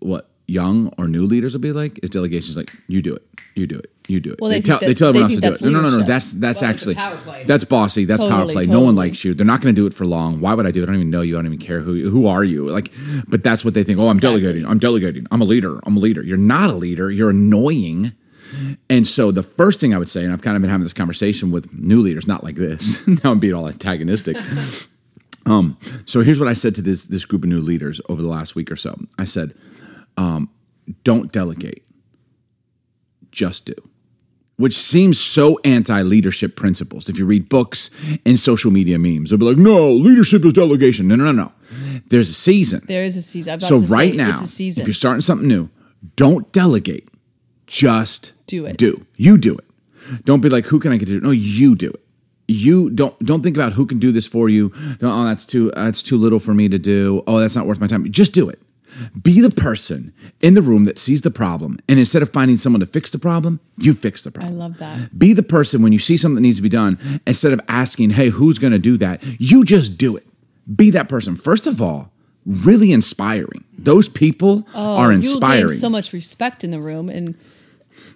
what 0.00 0.28
young 0.46 0.92
or 0.98 1.06
new 1.06 1.26
leaders 1.26 1.52
will 1.54 1.60
be 1.60 1.70
like 1.72 2.00
is 2.02 2.10
delegation 2.10 2.50
is 2.50 2.56
like 2.56 2.72
you 2.88 3.00
do 3.00 3.14
it, 3.14 3.22
you 3.54 3.66
do 3.68 3.78
it, 3.78 3.92
you 4.08 4.18
do 4.18 4.32
it. 4.32 4.40
Well, 4.40 4.50
they 4.50 4.60
tell 4.60 4.80
that- 4.80 4.86
they 4.86 4.94
tell 4.94 5.12
they 5.12 5.20
everyone 5.20 5.30
else 5.30 5.34
to 5.36 5.40
do 5.40 5.46
it. 5.46 5.50
that's 5.50 5.62
No, 5.62 5.80
no, 5.80 5.90
no, 5.90 5.98
no. 5.98 6.04
That's 6.04 6.32
that's 6.32 6.60
Well, 6.62 6.70
actually 6.70 6.94
that's 7.46 7.64
bossy. 7.64 8.04
That's 8.04 8.22
power 8.24 8.30
Totally, 8.46 8.54
play. 8.54 8.66
No 8.66 8.80
one 8.80 8.96
likes 8.96 9.24
you. 9.24 9.34
They're 9.34 9.46
not 9.46 9.60
going 9.60 9.74
to 9.74 9.80
do 9.80 9.86
it 9.86 9.94
for 9.94 10.06
long. 10.06 10.40
Why 10.40 10.54
would 10.54 10.66
I 10.66 10.70
do 10.72 10.80
it? 10.82 10.84
I 10.84 10.86
don't 10.86 10.96
even 10.96 11.10
know 11.10 11.20
you. 11.20 11.36
I 11.36 11.38
don't 11.38 11.46
even 11.46 11.58
care 11.58 11.80
who 11.80 12.10
who 12.10 12.26
are 12.26 12.42
you. 12.42 12.68
Like, 12.68 12.92
but 13.28 13.44
that's 13.44 13.64
what 13.64 13.74
they 13.74 13.84
think. 13.84 13.98
Oh, 14.00 14.08
I'm 14.08 14.18
delegating. 14.18 14.66
I'm 14.66 14.78
delegating. 14.80 15.26
I'm 15.30 15.40
a 15.40 15.44
leader. 15.44 15.78
I'm 15.84 15.96
a 15.96 16.00
leader. 16.00 16.22
You're 16.24 16.36
not 16.38 16.70
a 16.70 16.74
leader. 16.74 17.10
You're 17.12 17.30
annoying. 17.30 18.12
And 18.88 19.06
so 19.06 19.30
the 19.32 19.42
first 19.42 19.80
thing 19.80 19.94
I 19.94 19.98
would 19.98 20.08
say, 20.08 20.24
and 20.24 20.32
I've 20.32 20.42
kind 20.42 20.56
of 20.56 20.62
been 20.62 20.70
having 20.70 20.84
this 20.84 20.92
conversation 20.92 21.50
with 21.50 21.72
new 21.72 22.00
leaders, 22.00 22.26
not 22.26 22.42
like 22.44 22.56
this. 22.56 23.06
now 23.24 23.32
I'm 23.32 23.38
being 23.40 23.54
all 23.54 23.68
antagonistic. 23.68 24.36
um, 25.46 25.76
so 26.06 26.22
here's 26.22 26.38
what 26.40 26.48
I 26.48 26.52
said 26.54 26.74
to 26.76 26.82
this 26.82 27.04
this 27.04 27.24
group 27.24 27.42
of 27.44 27.48
new 27.48 27.60
leaders 27.60 28.00
over 28.08 28.20
the 28.22 28.28
last 28.28 28.54
week 28.54 28.70
or 28.70 28.76
so. 28.76 28.98
I 29.18 29.24
said, 29.24 29.54
um, 30.16 30.50
don't 31.04 31.30
delegate, 31.32 31.84
just 33.30 33.66
do. 33.66 33.74
Which 34.56 34.76
seems 34.76 35.18
so 35.18 35.58
anti-leadership 35.64 36.54
principles. 36.54 37.08
If 37.08 37.16
you 37.18 37.24
read 37.24 37.48
books 37.48 37.88
and 38.26 38.38
social 38.38 38.70
media 38.70 38.98
memes, 38.98 39.30
they'll 39.30 39.38
be 39.38 39.46
like, 39.46 39.56
"No, 39.56 39.90
leadership 39.90 40.44
is 40.44 40.52
delegation." 40.52 41.08
No, 41.08 41.16
no, 41.16 41.24
no, 41.24 41.32
no. 41.32 41.52
There's 42.08 42.28
a 42.28 42.34
season. 42.34 42.82
there 42.86 43.04
is 43.04 43.16
a 43.16 43.22
season. 43.22 43.54
I've 43.54 43.62
So 43.62 43.80
to 43.80 43.86
say, 43.86 43.94
right 43.94 44.14
now, 44.14 44.30
it's 44.30 44.42
a 44.42 44.46
season. 44.46 44.82
if 44.82 44.86
you're 44.88 44.92
starting 44.94 45.22
something 45.22 45.48
new, 45.48 45.70
don't 46.16 46.50
delegate. 46.52 47.08
Just 47.66 48.32
Do 48.50 48.66
it. 48.66 48.76
Do 48.76 49.06
you 49.16 49.38
do 49.38 49.56
it? 49.56 49.64
Don't 50.24 50.40
be 50.40 50.48
like, 50.48 50.66
who 50.66 50.80
can 50.80 50.92
I 50.92 50.96
get 50.96 51.06
to 51.06 51.12
do? 51.12 51.18
it? 51.18 51.22
No, 51.22 51.30
you 51.30 51.74
do 51.74 51.90
it. 51.90 52.04
You 52.48 52.90
don't 52.90 53.16
don't 53.24 53.42
think 53.42 53.56
about 53.56 53.74
who 53.74 53.86
can 53.86 54.00
do 54.00 54.10
this 54.10 54.26
for 54.26 54.48
you. 54.48 54.70
Don't, 54.98 55.12
oh, 55.12 55.24
that's 55.24 55.46
too 55.46 55.70
that's 55.76 56.02
too 56.02 56.16
little 56.16 56.40
for 56.40 56.52
me 56.52 56.68
to 56.68 56.78
do. 56.78 57.22
Oh, 57.28 57.38
that's 57.38 57.54
not 57.54 57.66
worth 57.66 57.80
my 57.80 57.86
time. 57.86 58.10
Just 58.10 58.32
do 58.34 58.48
it. 58.48 58.60
Be 59.22 59.40
the 59.40 59.50
person 59.50 60.12
in 60.40 60.54
the 60.54 60.62
room 60.62 60.84
that 60.84 60.98
sees 60.98 61.22
the 61.22 61.30
problem, 61.30 61.78
and 61.88 62.00
instead 62.00 62.22
of 62.22 62.32
finding 62.32 62.56
someone 62.56 62.80
to 62.80 62.86
fix 62.86 63.12
the 63.12 63.20
problem, 63.20 63.60
you 63.78 63.94
fix 63.94 64.22
the 64.22 64.32
problem. 64.32 64.54
I 64.54 64.56
love 64.56 64.78
that. 64.78 65.16
Be 65.16 65.32
the 65.32 65.44
person 65.44 65.80
when 65.80 65.92
you 65.92 66.00
see 66.00 66.16
something 66.16 66.34
that 66.34 66.40
needs 66.40 66.56
to 66.56 66.62
be 66.62 66.68
done, 66.68 66.98
instead 67.24 67.52
of 67.52 67.60
asking, 67.68 68.10
hey, 68.10 68.30
who's 68.30 68.58
going 68.58 68.72
to 68.72 68.80
do 68.80 68.96
that? 68.96 69.22
You 69.38 69.64
just 69.64 69.96
do 69.96 70.16
it. 70.16 70.26
Be 70.74 70.90
that 70.90 71.08
person. 71.08 71.36
First 71.36 71.68
of 71.68 71.80
all, 71.80 72.10
really 72.44 72.92
inspiring. 72.92 73.64
Those 73.78 74.08
people 74.08 74.66
oh, 74.74 74.96
are 74.96 75.12
You'll 75.12 75.16
inspiring. 75.18 75.78
so 75.78 75.88
much 75.88 76.12
respect 76.12 76.64
in 76.64 76.72
the 76.72 76.80
room, 76.80 77.08
and 77.08 77.36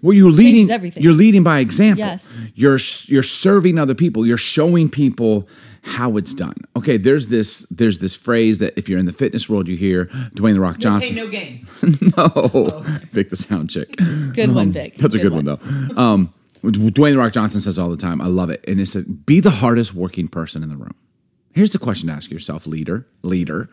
well, 0.05 0.13
you're 0.13 0.31
leading. 0.31 0.71
everything. 0.71 1.03
You're 1.03 1.13
leading 1.15 1.43
by 1.43 1.59
example. 1.61 1.99
Yes. 1.99 2.39
You're 2.55 2.79
you're 3.07 3.23
serving 3.23 3.79
other 3.79 3.95
people. 3.95 4.27
You're 4.27 4.37
showing 4.37 4.89
people 4.91 5.49
how 5.83 6.17
it's 6.17 6.33
done. 6.35 6.55
Okay, 6.77 6.97
there's 6.97 7.29
this 7.29 7.61
there's 7.71 7.99
this 7.99 8.15
phrase 8.15 8.59
that 8.59 8.77
if 8.79 8.89
you're 8.89 8.99
in 8.99 9.07
the 9.07 9.13
fitness 9.13 9.49
world, 9.49 9.67
you 9.69 9.77
hear 9.77 10.07
Dwayne 10.37 10.55
the 10.55 10.61
Rock 10.61 10.77
No 10.77 10.81
Johnson. 10.81 11.17
pain, 11.17 11.25
no 11.25 11.31
gain. 11.31 11.67
no, 12.17 12.83
Vic 13.13 13.31
the 13.31 13.37
sound 13.37 13.71
chick. 13.71 13.97
good 14.35 14.55
one, 14.55 14.73
Vic. 14.73 14.95
Um, 14.95 14.99
That's 15.03 15.15
a 15.15 15.19
good 15.19 15.33
one, 15.33 15.45
though. 15.45 15.59
Um, 15.97 16.33
Dwayne 16.63 17.13
the 17.13 17.19
Rock 17.19 17.33
Johnson 17.33 17.61
says 17.61 17.79
all 17.79 17.91
the 17.91 17.97
time. 17.97 18.21
I 18.21 18.27
love 18.27 18.51
it, 18.51 18.65
and 18.69 18.81
it 18.81 18.87
said, 18.87 19.27
"Be 19.27 19.41
the 19.41 19.51
hardest 19.51 19.95
working 19.95 20.29
person 20.29 20.63
in 20.63 20.69
the 20.71 20.77
room." 20.77 20.95
Here's 21.53 21.71
the 21.71 21.79
question 21.79 22.09
to 22.09 22.15
ask 22.15 22.31
yourself, 22.31 22.67
leader. 22.67 23.07
Leader, 23.23 23.69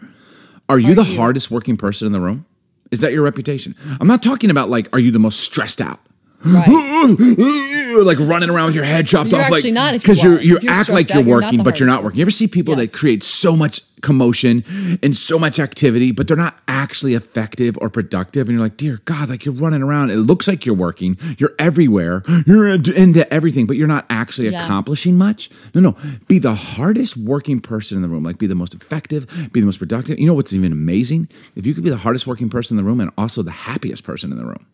are 0.69 0.77
you 0.79 0.91
Are 0.91 0.95
the 0.95 1.03
you? 1.03 1.17
hardest 1.17 1.49
working 1.51 1.77
person 1.77 2.05
in 2.05 2.13
the 2.13 2.19
room? 2.19 2.45
Is 2.91 2.99
that 3.01 3.11
your 3.13 3.23
reputation? 3.23 3.75
I'm 3.99 4.07
not 4.07 4.21
talking 4.21 4.49
about 4.49 4.69
like, 4.69 4.87
are 4.93 4.99
you 4.99 5.11
the 5.11 5.19
most 5.19 5.39
stressed 5.39 5.79
out? 5.81 5.99
Right. 6.45 6.67
like 8.03 8.19
running 8.19 8.49
around 8.49 8.67
with 8.67 8.75
your 8.75 8.83
head 8.83 9.05
chopped 9.07 9.31
You're 9.31 9.41
off, 9.41 9.49
like 9.51 9.59
actually 9.59 9.71
not 9.71 9.93
because 9.93 10.23
you 10.23 10.39
you 10.39 10.59
act 10.67 10.89
like 10.89 11.09
you're 11.09 11.19
out, 11.19 11.25
you're 11.25 11.35
working, 11.41 11.63
but 11.63 11.79
you're 11.79 11.87
not 11.87 12.03
working. 12.03 12.17
You 12.19 12.23
ever 12.23 12.31
see 12.31 12.47
people 12.47 12.75
Yes. 12.77 12.91
that 12.91 12.97
create 12.97 13.23
so 13.23 13.55
much 13.55 13.81
commotion 14.01 14.63
and 15.03 15.15
so 15.15 15.37
much 15.37 15.59
activity, 15.59 16.11
but 16.11 16.27
they're 16.27 16.37
not 16.37 16.57
actually 16.67 17.13
effective 17.13 17.77
or 17.81 17.89
productive? 17.89 18.47
And 18.47 18.55
you're 18.57 18.65
like, 18.65 18.77
dear 18.77 18.99
God, 19.05 19.29
like 19.29 19.45
you're 19.45 19.53
running 19.53 19.81
around. 19.83 20.09
It 20.09 20.17
looks 20.17 20.47
like 20.47 20.65
you're 20.65 20.75
working. 20.75 21.17
You're 21.37 21.53
everywhere. 21.59 22.23
You're 22.47 22.67
into 22.69 23.31
everything, 23.31 23.67
but 23.67 23.77
you're 23.77 23.87
not 23.87 24.05
actually 24.09 24.49
Yeah. 24.49 24.63
accomplishing 24.65 25.17
much. 25.17 25.49
No, 25.75 25.81
no. 25.81 25.95
Be 26.27 26.39
the 26.39 26.55
hardest 26.55 27.17
working 27.17 27.59
person 27.59 27.97
in 27.97 28.01
the 28.01 28.09
room. 28.09 28.23
Like 28.23 28.37
be 28.39 28.47
the 28.47 28.55
most 28.55 28.73
effective. 28.73 29.27
Be 29.51 29.59
the 29.59 29.65
most 29.67 29.77
productive. 29.77 30.19
You 30.19 30.25
know 30.25 30.33
what's 30.33 30.53
even 30.53 30.71
amazing? 30.71 31.27
If 31.55 31.65
you 31.65 31.73
could 31.73 31.83
be 31.83 31.89
the 31.91 31.97
hardest 31.97 32.25
working 32.25 32.49
person 32.49 32.77
in 32.77 32.83
the 32.83 32.87
room 32.89 32.99
and 32.99 33.11
also 33.17 33.43
the 33.43 33.51
happiest 33.51 34.03
person 34.03 34.31
in 34.31 34.37
the 34.37 34.45
room. 34.45 34.65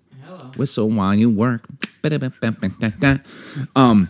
Whistle 0.58 0.90
while 0.90 1.14
you 1.16 1.30
work. 1.30 1.66
Um, 3.76 4.10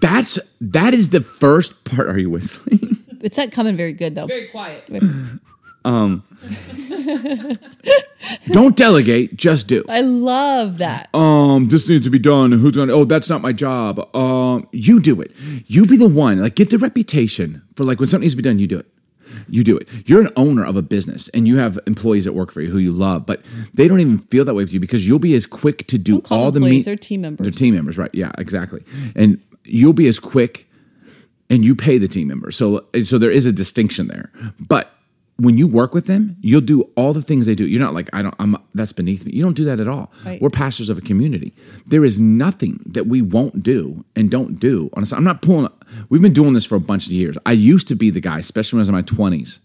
that's 0.00 0.38
that 0.60 0.94
is 0.94 1.10
the 1.10 1.20
first 1.20 1.84
part. 1.84 2.08
Are 2.08 2.18
you 2.18 2.30
whistling? 2.30 2.90
It's 3.24 3.38
not 3.38 3.52
coming 3.52 3.74
very 3.74 3.94
good 3.94 4.14
though. 4.14 4.26
Very 4.26 4.48
quiet. 4.48 4.84
Don't 8.48 8.76
delegate, 8.76 9.34
just 9.36 9.66
do. 9.68 9.82
I 9.88 10.02
love 10.02 10.78
that. 10.78 11.08
Um, 11.14 11.68
this 11.68 11.88
needs 11.88 12.04
to 12.04 12.10
be 12.10 12.18
done. 12.18 12.52
Who's 12.52 12.72
gonna? 12.72 12.92
Oh, 12.92 13.04
that's 13.04 13.30
not 13.30 13.40
my 13.40 13.52
job. 13.52 14.14
Um, 14.14 14.68
you 14.72 15.00
do 15.00 15.20
it. 15.20 15.32
You 15.66 15.86
be 15.86 15.96
the 15.96 16.08
one. 16.08 16.40
Like, 16.40 16.54
get 16.54 16.70
the 16.70 16.78
reputation 16.78 17.62
for 17.76 17.84
like 17.84 17.98
when 17.98 18.08
something 18.08 18.24
needs 18.24 18.34
to 18.34 18.36
be 18.36 18.42
done. 18.42 18.58
You 18.58 18.66
do 18.66 18.78
it. 18.78 18.86
You 19.48 19.64
do 19.64 19.76
it. 19.76 19.88
You're 20.06 20.20
an 20.20 20.30
owner 20.36 20.64
of 20.64 20.76
a 20.76 20.82
business, 20.82 21.28
and 21.30 21.46
you 21.46 21.58
have 21.58 21.78
employees 21.86 22.24
that 22.24 22.32
work 22.32 22.52
for 22.52 22.60
you 22.60 22.70
who 22.70 22.78
you 22.78 22.92
love, 22.92 23.26
but 23.26 23.42
they 23.74 23.88
don't 23.88 24.00
even 24.00 24.18
feel 24.18 24.44
that 24.44 24.54
way 24.54 24.62
with 24.64 24.72
you 24.72 24.80
because 24.80 25.06
you'll 25.06 25.18
be 25.18 25.34
as 25.34 25.46
quick 25.46 25.86
to 25.88 25.98
do 25.98 26.22
all 26.30 26.50
the 26.50 26.58
employees, 26.58 26.78
meat- 26.78 26.84
they're 26.84 26.96
team 26.96 27.20
members. 27.20 27.44
They're 27.44 27.52
team 27.52 27.74
members, 27.74 27.98
right? 27.98 28.10
Yeah, 28.14 28.32
exactly. 28.38 28.82
And 29.14 29.40
you'll 29.64 29.92
be 29.92 30.06
as 30.06 30.18
quick 30.18 30.66
and 31.50 31.64
you 31.64 31.74
pay 31.74 31.98
the 31.98 32.08
team 32.08 32.28
members. 32.28 32.56
So 32.56 32.84
so 33.04 33.18
there 33.18 33.30
is 33.30 33.46
a 33.46 33.52
distinction 33.52 34.08
there. 34.08 34.30
But 34.58 34.93
when 35.36 35.58
you 35.58 35.66
work 35.66 35.94
with 35.94 36.06
them, 36.06 36.36
you'll 36.40 36.60
do 36.60 36.82
all 36.96 37.12
the 37.12 37.22
things 37.22 37.46
they 37.46 37.54
do. 37.54 37.66
You're 37.66 37.80
not 37.80 37.94
like 37.94 38.08
I 38.12 38.22
don't. 38.22 38.34
I'm 38.38 38.56
that's 38.74 38.92
beneath 38.92 39.24
me. 39.24 39.32
You 39.32 39.42
don't 39.42 39.56
do 39.56 39.64
that 39.64 39.80
at 39.80 39.88
all. 39.88 40.12
Right. 40.24 40.40
We're 40.40 40.50
pastors 40.50 40.90
of 40.90 40.98
a 40.98 41.00
community. 41.00 41.52
There 41.86 42.04
is 42.04 42.20
nothing 42.20 42.80
that 42.86 43.06
we 43.06 43.20
won't 43.20 43.62
do 43.62 44.04
and 44.14 44.30
don't 44.30 44.60
do. 44.60 44.90
Honestly, 44.92 45.16
I'm 45.16 45.24
not 45.24 45.42
pulling. 45.42 45.68
We've 46.08 46.22
been 46.22 46.32
doing 46.32 46.52
this 46.52 46.64
for 46.64 46.76
a 46.76 46.80
bunch 46.80 47.06
of 47.06 47.12
years. 47.12 47.36
I 47.46 47.52
used 47.52 47.88
to 47.88 47.94
be 47.94 48.10
the 48.10 48.20
guy, 48.20 48.38
especially 48.38 48.76
when 48.76 48.80
I 48.80 48.82
was 48.82 48.88
in 48.88 48.94
my 48.94 49.02
20s, 49.36 49.58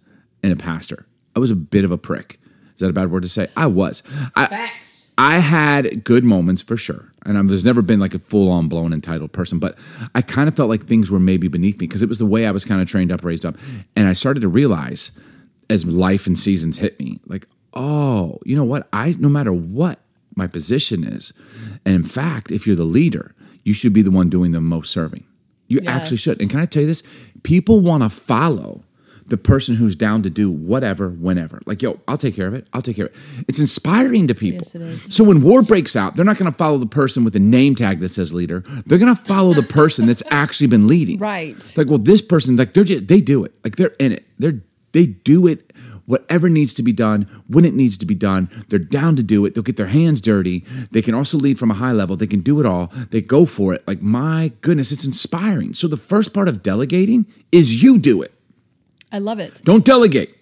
and 0.44 0.52
a 0.52 0.56
pastor. 0.56 1.06
I 1.36 1.40
was 1.40 1.52
a 1.52 1.56
bit 1.56 1.86
of 1.86 1.92
a 1.92 1.98
prick. 1.98 2.40
Is 2.74 2.80
that 2.80 2.90
a 2.90 2.94
bad 2.94 3.12
word 3.12 3.24
to 3.24 3.30
say? 3.30 3.48
I 3.56 3.68
was. 3.68 4.02
I, 4.36 4.48
Facts. 4.48 5.08
I 5.20 5.40
had 5.40 6.04
good 6.04 6.24
moments 6.24 6.62
for 6.62 6.78
sure. 6.78 7.14
And 7.26 7.38
I've 7.38 7.48
there's 7.50 7.66
never 7.66 7.82
been 7.82 8.00
like 8.00 8.14
a 8.14 8.20
full 8.20 8.50
on 8.50 8.70
blown 8.70 8.94
entitled 8.94 9.34
person, 9.34 9.60
but 9.60 9.78
I 10.16 10.22
kind 10.22 10.48
of 10.48 10.56
felt 10.56 10.70
like 10.70 10.86
things 10.86 11.12
were 11.12 11.20
maybe 11.20 11.50
beneath 11.50 11.76
me 11.80 11.88
because 11.88 12.02
it 12.02 12.10
was 12.10 12.20
the 12.20 12.26
way 12.26 12.48
I 12.48 12.52
was 12.52 12.64
kind 12.66 12.82
of 12.82 12.88
trained 12.88 13.12
up, 13.12 13.24
raised 13.24 13.46
up. 13.46 13.58
And 13.96 14.08
I 14.08 14.14
started 14.14 14.40
to 14.40 14.48
realize 14.48 15.12
as 15.70 15.86
life 15.86 16.28
and 16.28 16.38
seasons 16.38 16.78
hit 16.78 17.00
me, 17.00 17.20
like, 17.26 17.48
oh, 17.74 18.40
you 18.46 18.56
know 18.56 18.64
what? 18.64 18.88
I, 18.92 19.16
no 19.20 19.30
matter 19.30 19.54
what 19.54 20.00
my 20.36 20.48
position 20.48 21.04
is, 21.04 21.34
and 21.86 21.96
in 21.96 22.04
fact, 22.04 22.52
if 22.52 22.66
you're 22.66 22.76
the 22.76 22.84
leader, 22.84 23.36
you 23.64 23.74
should 23.74 23.94
be 23.94 24.02
the 24.02 24.12
one 24.12 24.30
doing 24.30 24.52
the 24.52 24.62
most 24.62 24.92
serving. 24.92 25.26
You 25.68 25.80
actually 25.86 26.18
should. 26.18 26.42
And 26.42 26.50
can 26.50 26.60
I 26.60 26.66
tell 26.66 26.82
you 26.82 26.88
this? 26.88 27.04
People 27.44 27.80
want 27.80 28.02
to 28.04 28.10
follow 28.10 28.82
the 29.30 29.38
person 29.38 29.76
who's 29.76 29.96
down 29.96 30.24
to 30.24 30.30
do 30.30 30.50
whatever, 30.50 31.10
whenever. 31.10 31.62
Like, 31.66 31.82
yo, 31.82 32.00
I'll 32.08 32.18
take 32.18 32.36
care 32.36 32.48
of 32.48 32.56
it. 32.56 32.68
I'll 32.74 32.82
take 32.82 32.96
care 32.96 33.06
of 33.06 33.12
it. 33.12 33.46
It's 33.48 33.60
inspiring 33.60 34.28
to 34.28 34.36
people. 34.36 34.62
Yes, 34.66 34.76
it 34.76 34.82
is. 34.82 35.16
So 35.16 35.24
when 35.24 35.44
war 35.44 35.62
breaks 35.62 35.96
out, 35.96 36.16
they're 36.16 36.26
not 36.26 36.38
going 36.38 36.52
to 36.52 36.58
follow 36.58 36.80
the 36.80 36.88
person 36.88 37.24
with 37.24 37.36
a 37.36 37.40
name 37.40 37.76
tag 37.76 38.00
that 38.00 38.10
says 38.10 38.34
leader. 38.34 38.62
They're 38.88 38.98
going 38.98 39.16
to 39.16 39.22
follow 39.24 39.54
the 39.54 39.64
person 39.64 40.08
that's 40.08 40.24
actually 40.32 40.68
been 40.68 40.88
leading. 40.88 41.20
Right. 41.30 41.56
It's 41.56 41.78
like, 41.78 41.88
well, 41.88 41.98
this 41.98 42.22
person, 42.22 42.56
like 42.56 42.74
they're 42.74 42.84
just, 42.84 43.08
they 43.08 43.22
do 43.22 43.44
it. 43.44 43.54
Like 43.64 43.76
they're 43.76 43.94
in 44.00 44.14
it. 44.14 44.26
They're 44.40 44.62
they 44.92 45.06
do 45.06 45.48
it. 45.48 45.72
Whatever 46.06 46.50
needs 46.50 46.74
to 46.74 46.84
be 46.84 46.92
done, 46.92 47.28
when 47.48 47.66
it 47.66 47.76
needs 47.76 47.98
to 48.00 48.06
be 48.06 48.16
done, 48.16 48.50
they're 48.70 48.80
down 48.80 49.16
to 49.16 49.24
do 49.24 49.46
it. 49.46 49.54
They'll 49.54 49.64
get 49.64 49.78
their 49.78 49.88
hands 49.88 50.22
dirty. 50.22 50.66
They 50.92 51.04
can 51.04 51.14
also 51.14 51.38
lead 51.38 51.60
from 51.60 51.70
a 51.70 51.76
high 51.76 51.92
level. 51.92 52.16
They 52.16 52.26
can 52.28 52.42
do 52.42 52.60
it 52.60 52.66
all. 52.66 52.92
They 53.12 53.22
go 53.22 53.46
for 53.46 53.74
it. 53.74 53.88
Like 53.88 54.02
my 54.02 54.52
goodness, 54.62 54.92
it's 54.92 55.06
inspiring. 55.06 55.76
So 55.76 55.88
the 55.88 55.98
first 55.98 56.34
part 56.34 56.48
of 56.48 56.64
delegating 56.64 57.28
is 57.52 57.84
you 57.84 58.00
do 58.00 58.22
it. 58.24 58.34
I 59.12 59.20
love 59.20 59.40
it. 59.40 59.62
Don't 59.64 59.86
delegate. 59.86 60.36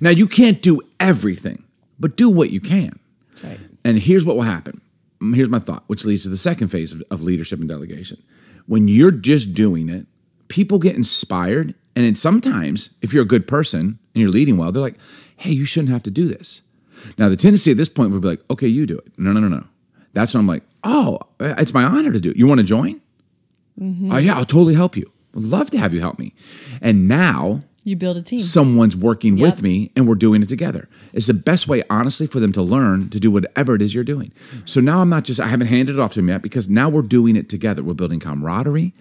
Now 0.00 0.10
you 0.10 0.26
can't 0.26 0.60
do 0.62 0.80
everything, 1.00 1.64
but 1.98 2.16
do 2.16 2.28
what 2.30 2.50
you 2.50 2.60
can. 2.60 2.98
Right. 3.42 3.58
And 3.84 3.98
here's 3.98 4.24
what 4.24 4.36
will 4.36 4.42
happen. 4.42 4.80
Here's 5.34 5.48
my 5.48 5.58
thought, 5.58 5.84
which 5.86 6.04
leads 6.04 6.24
to 6.24 6.28
the 6.28 6.36
second 6.36 6.68
phase 6.68 6.92
of, 6.92 7.02
of 7.10 7.22
leadership 7.22 7.60
and 7.60 7.68
delegation. 7.68 8.22
When 8.66 8.88
you're 8.88 9.10
just 9.10 9.54
doing 9.54 9.88
it, 9.88 10.06
people 10.48 10.78
get 10.78 10.96
inspired. 10.96 11.74
And 11.94 12.04
then 12.04 12.14
sometimes, 12.14 12.90
if 13.02 13.12
you're 13.12 13.22
a 13.22 13.26
good 13.26 13.46
person 13.46 13.98
and 14.14 14.22
you're 14.22 14.30
leading 14.30 14.56
well, 14.56 14.72
they're 14.72 14.82
like, 14.82 14.98
hey, 15.36 15.50
you 15.50 15.64
shouldn't 15.64 15.92
have 15.92 16.02
to 16.04 16.10
do 16.10 16.26
this. 16.26 16.62
Now, 17.18 17.28
the 17.28 17.36
tendency 17.36 17.70
at 17.70 17.76
this 17.76 17.88
point 17.88 18.12
would 18.12 18.22
be 18.22 18.28
like, 18.28 18.42
okay, 18.50 18.68
you 18.68 18.86
do 18.86 18.96
it. 18.98 19.12
No, 19.18 19.32
no, 19.32 19.40
no, 19.40 19.48
no. 19.48 19.64
That's 20.12 20.34
when 20.34 20.40
I'm 20.40 20.46
like, 20.46 20.62
oh, 20.84 21.18
uh, 21.40 21.54
it's 21.58 21.74
my 21.74 21.84
honor 21.84 22.12
to 22.12 22.20
do 22.20 22.30
it. 22.30 22.36
You 22.36 22.46
want 22.46 22.58
to 22.58 22.64
join? 22.64 23.00
Mm-hmm. 23.80 24.12
Oh, 24.12 24.18
yeah, 24.18 24.36
I'll 24.36 24.44
totally 24.44 24.74
help 24.74 24.96
you. 24.96 25.10
I'd 25.34 25.42
love 25.42 25.70
to 25.70 25.78
have 25.78 25.94
you 25.94 26.00
help 26.00 26.18
me. 26.18 26.34
And 26.80 27.08
now 27.08 27.62
You 27.84 27.96
build 27.96 28.16
a 28.16 28.22
team. 28.22 28.40
someone's 28.40 28.94
working 28.96 29.36
Yep. 29.36 29.54
with 29.54 29.62
me 29.62 29.90
and 29.96 30.06
we're 30.06 30.14
doing 30.14 30.40
it 30.42 30.48
together. 30.48 30.88
It's 31.12 31.26
the 31.26 31.34
best 31.34 31.66
way, 31.66 31.82
honestly, 31.90 32.26
for 32.28 32.38
them 32.38 32.52
to 32.52 32.62
learn 32.62 33.08
to 33.10 33.18
do 33.18 33.30
whatever 33.30 33.74
it 33.74 33.82
is 33.82 33.94
you're 33.94 34.04
doing. 34.04 34.30
So 34.64 34.80
now 34.80 35.00
I'm 35.00 35.08
not 35.08 35.24
just, 35.24 35.40
I 35.40 35.48
haven't 35.48 35.66
handed 35.66 35.96
it 35.96 36.00
off 36.00 36.12
to 36.12 36.20
them 36.20 36.28
yet 36.28 36.42
because 36.42 36.68
now 36.68 36.88
we're 36.88 37.02
doing 37.02 37.34
it 37.34 37.48
together. 37.48 37.82
We're 37.82 37.94
building 37.94 38.20
camaraderie. 38.20 38.92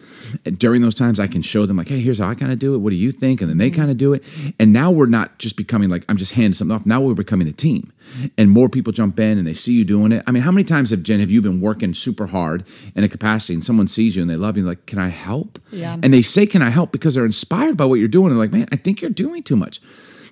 And 0.45 0.57
during 0.57 0.81
those 0.81 0.95
times, 0.95 1.19
I 1.19 1.27
can 1.27 1.41
show 1.43 1.65
them, 1.65 1.77
like, 1.77 1.89
hey, 1.89 1.99
here's 1.99 2.17
how 2.19 2.27
I 2.29 2.33
kind 2.35 2.51
of 2.51 2.57
do 2.59 2.73
it. 2.73 2.79
What 2.79 2.89
do 2.89 2.95
you 2.95 3.11
think? 3.11 3.39
And 3.41 3.49
then 3.49 3.57
they 3.57 3.69
Mm-hmm. 3.69 3.79
kind 3.79 3.91
of 3.91 3.97
do 3.97 4.13
it. 4.13 4.23
And 4.59 4.73
now 4.73 4.89
we're 4.91 5.05
not 5.05 5.37
just 5.37 5.55
becoming 5.57 5.89
like, 5.89 6.03
I'm 6.09 6.17
just 6.17 6.33
handing 6.33 6.53
something 6.55 6.75
off. 6.75 6.85
Now 6.85 7.01
we're 7.01 7.13
becoming 7.13 7.47
a 7.47 7.53
team. 7.53 7.91
And 8.37 8.51
more 8.51 8.69
people 8.69 8.93
jump 8.93 9.19
in 9.19 9.37
and 9.37 9.47
they 9.47 9.53
see 9.53 9.73
you 9.73 9.83
doing 9.83 10.11
it. 10.11 10.23
I 10.27 10.31
mean, 10.31 10.43
how 10.43 10.51
many 10.51 10.63
times 10.63 10.89
have, 10.91 11.03
Jen, 11.03 11.19
have 11.19 11.31
you 11.31 11.41
been 11.41 11.61
working 11.61 11.93
super 11.93 12.27
hard 12.27 12.65
in 12.95 13.03
a 13.03 13.09
capacity 13.09 13.53
and 13.53 13.63
someone 13.63 13.87
sees 13.87 14.15
you 14.15 14.21
and 14.21 14.29
they 14.29 14.35
love 14.35 14.57
you, 14.57 14.63
like, 14.63 14.85
can 14.85 14.99
I 14.99 15.09
help? 15.09 15.59
Yeah. 15.71 15.97
And 16.01 16.13
they 16.13 16.21
say, 16.21 16.45
Can 16.45 16.61
I 16.61 16.69
help? 16.69 16.91
Because 16.91 17.15
they're 17.15 17.25
inspired 17.25 17.77
by 17.77 17.85
what 17.85 17.95
you're 17.95 18.07
doing. 18.07 18.29
They're 18.29 18.37
like, 18.37 18.51
Man, 18.51 18.67
I 18.71 18.75
think 18.75 19.01
you're 19.01 19.11
doing 19.11 19.43
too 19.43 19.55
much. 19.55 19.81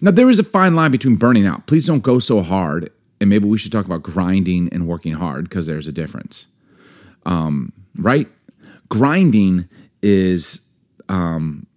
Now, 0.01 0.11
there 0.11 0.29
is 0.29 0.39
a 0.39 0.43
fine 0.43 0.75
line 0.75 0.91
between 0.91 1.15
burning 1.15 1.45
out. 1.45 1.67
Please 1.67 1.85
don't 1.85 2.03
go 2.03 2.19
so 2.19 2.41
hard. 2.41 2.91
And 3.21 3.29
maybe 3.29 3.47
we 3.47 3.57
should 3.57 3.71
talk 3.71 3.85
about 3.85 4.01
grinding 4.01 4.69
and 4.71 4.87
working 4.87 5.13
hard 5.13 5.49
because 5.49 5.67
there's 5.67 5.87
a 5.87 5.91
difference. 5.91 6.47
Um, 7.25 7.73
right? 7.97 8.27
Grinding 8.87 9.67
is, 10.01 10.61
um, 11.09 11.67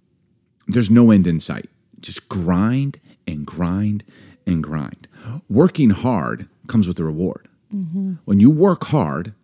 there's 0.69 0.91
no 0.91 1.11
end 1.11 1.27
in 1.27 1.41
sight. 1.41 1.69
Just 2.01 2.29
grind 2.29 3.01
and 3.27 3.45
grind 3.45 4.05
and 4.47 4.63
grind. 4.63 5.09
Working 5.49 5.91
hard 5.91 6.49
comes 6.67 6.89
with 6.89 6.99
a 6.99 7.05
reward. 7.05 7.49
Mm-hmm. 7.75 8.15
When 8.25 8.41
you 8.41 8.51
work 8.51 8.85
hard, 8.85 9.35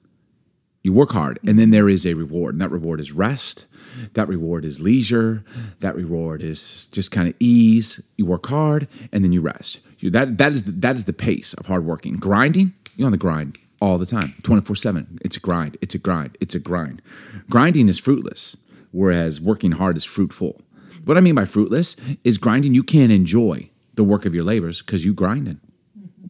you 0.82 0.92
work 0.92 1.10
hard, 1.10 1.38
and 1.46 1.58
then 1.58 1.70
there 1.70 1.88
is 1.88 2.06
a 2.06 2.14
reward, 2.14 2.54
and 2.54 2.62
that 2.62 2.70
reward 2.70 3.00
is 3.00 3.12
rest. 3.12 3.66
That 4.14 4.28
reward 4.28 4.64
is 4.64 4.80
leisure. 4.80 5.44
That 5.80 5.96
reward 5.96 6.42
is 6.42 6.86
just 6.86 7.10
kind 7.10 7.28
of 7.28 7.34
ease. 7.40 8.00
You 8.16 8.26
work 8.26 8.46
hard, 8.46 8.88
and 9.12 9.24
then 9.24 9.32
you 9.32 9.40
rest. 9.40 9.80
You, 9.98 10.10
that 10.10 10.38
that 10.38 10.52
is 10.52 10.64
the, 10.64 10.72
that 10.72 10.94
is 10.94 11.04
the 11.04 11.12
pace 11.12 11.52
of 11.54 11.66
hard 11.66 11.84
working. 11.84 12.14
Grinding, 12.16 12.74
you're 12.96 13.06
on 13.06 13.12
the 13.12 13.18
grind 13.18 13.58
all 13.80 13.98
the 13.98 14.06
time, 14.06 14.34
24 14.42 14.76
7. 14.76 15.18
It's 15.22 15.36
a 15.36 15.40
grind. 15.40 15.76
It's 15.80 15.94
a 15.94 15.98
grind. 15.98 16.38
It's 16.40 16.54
a 16.54 16.60
grind. 16.60 17.02
Grinding 17.50 17.88
is 17.88 17.98
fruitless, 17.98 18.56
whereas 18.92 19.40
working 19.40 19.72
hard 19.72 19.96
is 19.96 20.04
fruitful. 20.04 20.60
What 21.04 21.16
I 21.16 21.20
mean 21.20 21.34
by 21.34 21.44
fruitless 21.44 21.96
is 22.22 22.38
grinding, 22.38 22.74
you 22.74 22.82
can't 22.82 23.12
enjoy 23.12 23.70
the 23.98 24.04
work 24.04 24.24
of 24.24 24.34
your 24.34 24.44
labors 24.44 24.80
because 24.80 25.04
you 25.04 25.12
grinding. 25.12 25.60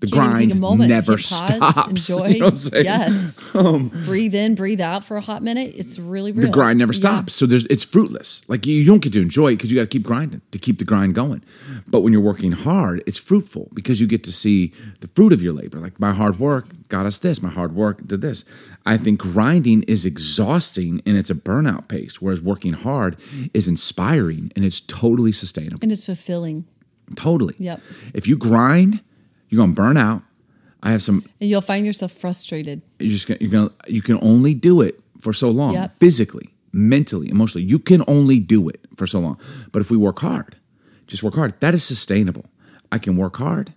The 0.01 0.07
Can't 0.07 0.31
grind 0.33 0.51
take 0.51 0.57
a 0.59 0.61
moment, 0.61 0.91
never 0.91 1.15
pause, 1.17 1.27
stops. 1.27 2.09
Enjoy. 2.09 2.29
You 2.35 2.39
know 2.39 2.45
what 2.47 2.53
I'm 2.53 2.59
saying? 2.59 2.85
Yes. 2.85 3.39
Um, 3.55 3.89
breathe 4.05 4.35
in, 4.35 4.55
breathe 4.55 4.81
out 4.81 5.03
for 5.05 5.17
a 5.17 5.21
hot 5.21 5.43
minute. 5.43 5.73
It's 5.75 5.99
really 5.99 6.31
real. 6.31 6.47
the 6.47 6.53
grind 6.53 6.79
never 6.79 6.93
Yeah. 6.93 6.99
stops. 7.01 7.35
So 7.35 7.45
there's 7.47 7.65
it's 7.67 7.85
fruitless. 7.85 8.43
Like 8.47 8.65
you, 8.67 8.75
you 8.77 8.87
don't 8.87 9.01
get 9.03 9.13
to 9.15 9.21
enjoy 9.21 9.49
it 9.49 9.57
because 9.57 9.73
you 9.73 9.77
got 9.77 9.83
to 9.83 9.89
keep 9.89 10.05
grinding 10.05 10.41
to 10.53 10.59
keep 10.59 10.79
the 10.79 10.85
grind 10.85 11.17
going. 11.17 11.43
But 11.89 12.03
when 12.03 12.13
you're 12.13 12.23
working 12.23 12.53
hard, 12.53 13.03
it's 13.07 13.19
fruitful 13.19 13.71
because 13.75 14.01
you 14.01 14.07
get 14.07 14.23
to 14.25 14.33
see 14.33 14.73
the 15.01 15.09
fruit 15.09 15.33
of 15.33 15.43
your 15.43 15.53
labor. 15.53 15.79
Like 15.81 15.99
my 15.99 16.13
hard 16.13 16.39
work 16.39 16.67
got 16.89 17.05
us 17.05 17.19
this. 17.19 17.43
My 17.43 17.51
hard 17.51 17.75
work 17.75 18.07
did 18.07 18.21
this. 18.21 18.45
I 18.87 18.97
think 18.99 19.19
grinding 19.19 19.83
is 19.95 20.05
exhausting 20.07 21.03
and 21.07 21.17
it's 21.17 21.31
a 21.31 21.35
burnout 21.35 21.89
pace, 21.89 22.23
whereas 22.23 22.41
working 22.41 22.75
hard 22.75 23.17
is 23.53 23.67
inspiring 23.67 24.53
and 24.55 24.65
it's 24.65 24.81
totally 24.81 25.33
sustainable. 25.33 25.81
And 25.83 25.91
it's 25.91 26.07
fulfilling. 26.07 26.67
Totally. 27.17 27.55
Yep. 27.59 27.81
If 28.15 28.27
you 28.27 28.37
grind, 28.37 29.01
you're 29.49 29.61
gonna 29.61 29.73
burn 29.73 29.97
out. 29.97 30.23
I 30.83 30.93
have 30.93 31.03
some 31.03 31.25
And 31.41 31.51
you'll 31.51 31.61
find 31.61 31.85
yourself 31.87 32.13
frustrated. 32.13 32.83
you're 33.01 33.11
just 33.11 33.27
gonna, 33.27 33.39
you're 33.41 33.51
gonna 33.51 33.71
you 33.89 34.03
can 34.03 34.19
only 34.23 34.55
do 34.55 34.81
it 34.81 35.01
for 35.21 35.33
so 35.33 35.51
long 35.51 35.75
Yep. 35.75 35.99
physically 35.99 36.55
mentally 36.73 37.29
emotionally 37.31 37.65
you 37.67 37.79
can 37.79 38.05
only 38.07 38.39
do 38.39 38.69
it 38.69 38.81
for 38.95 39.07
so 39.07 39.19
long 39.19 39.41
but 39.73 39.81
if 39.81 39.91
we 39.91 39.97
work 39.97 40.19
hard 40.21 40.55
just 41.09 41.23
work 41.23 41.35
hard 41.35 41.59
that 41.61 41.75
is 41.75 41.83
sustainable 41.83 42.45
i 42.93 42.99
can 42.99 43.17
work 43.17 43.37
hard 43.39 43.73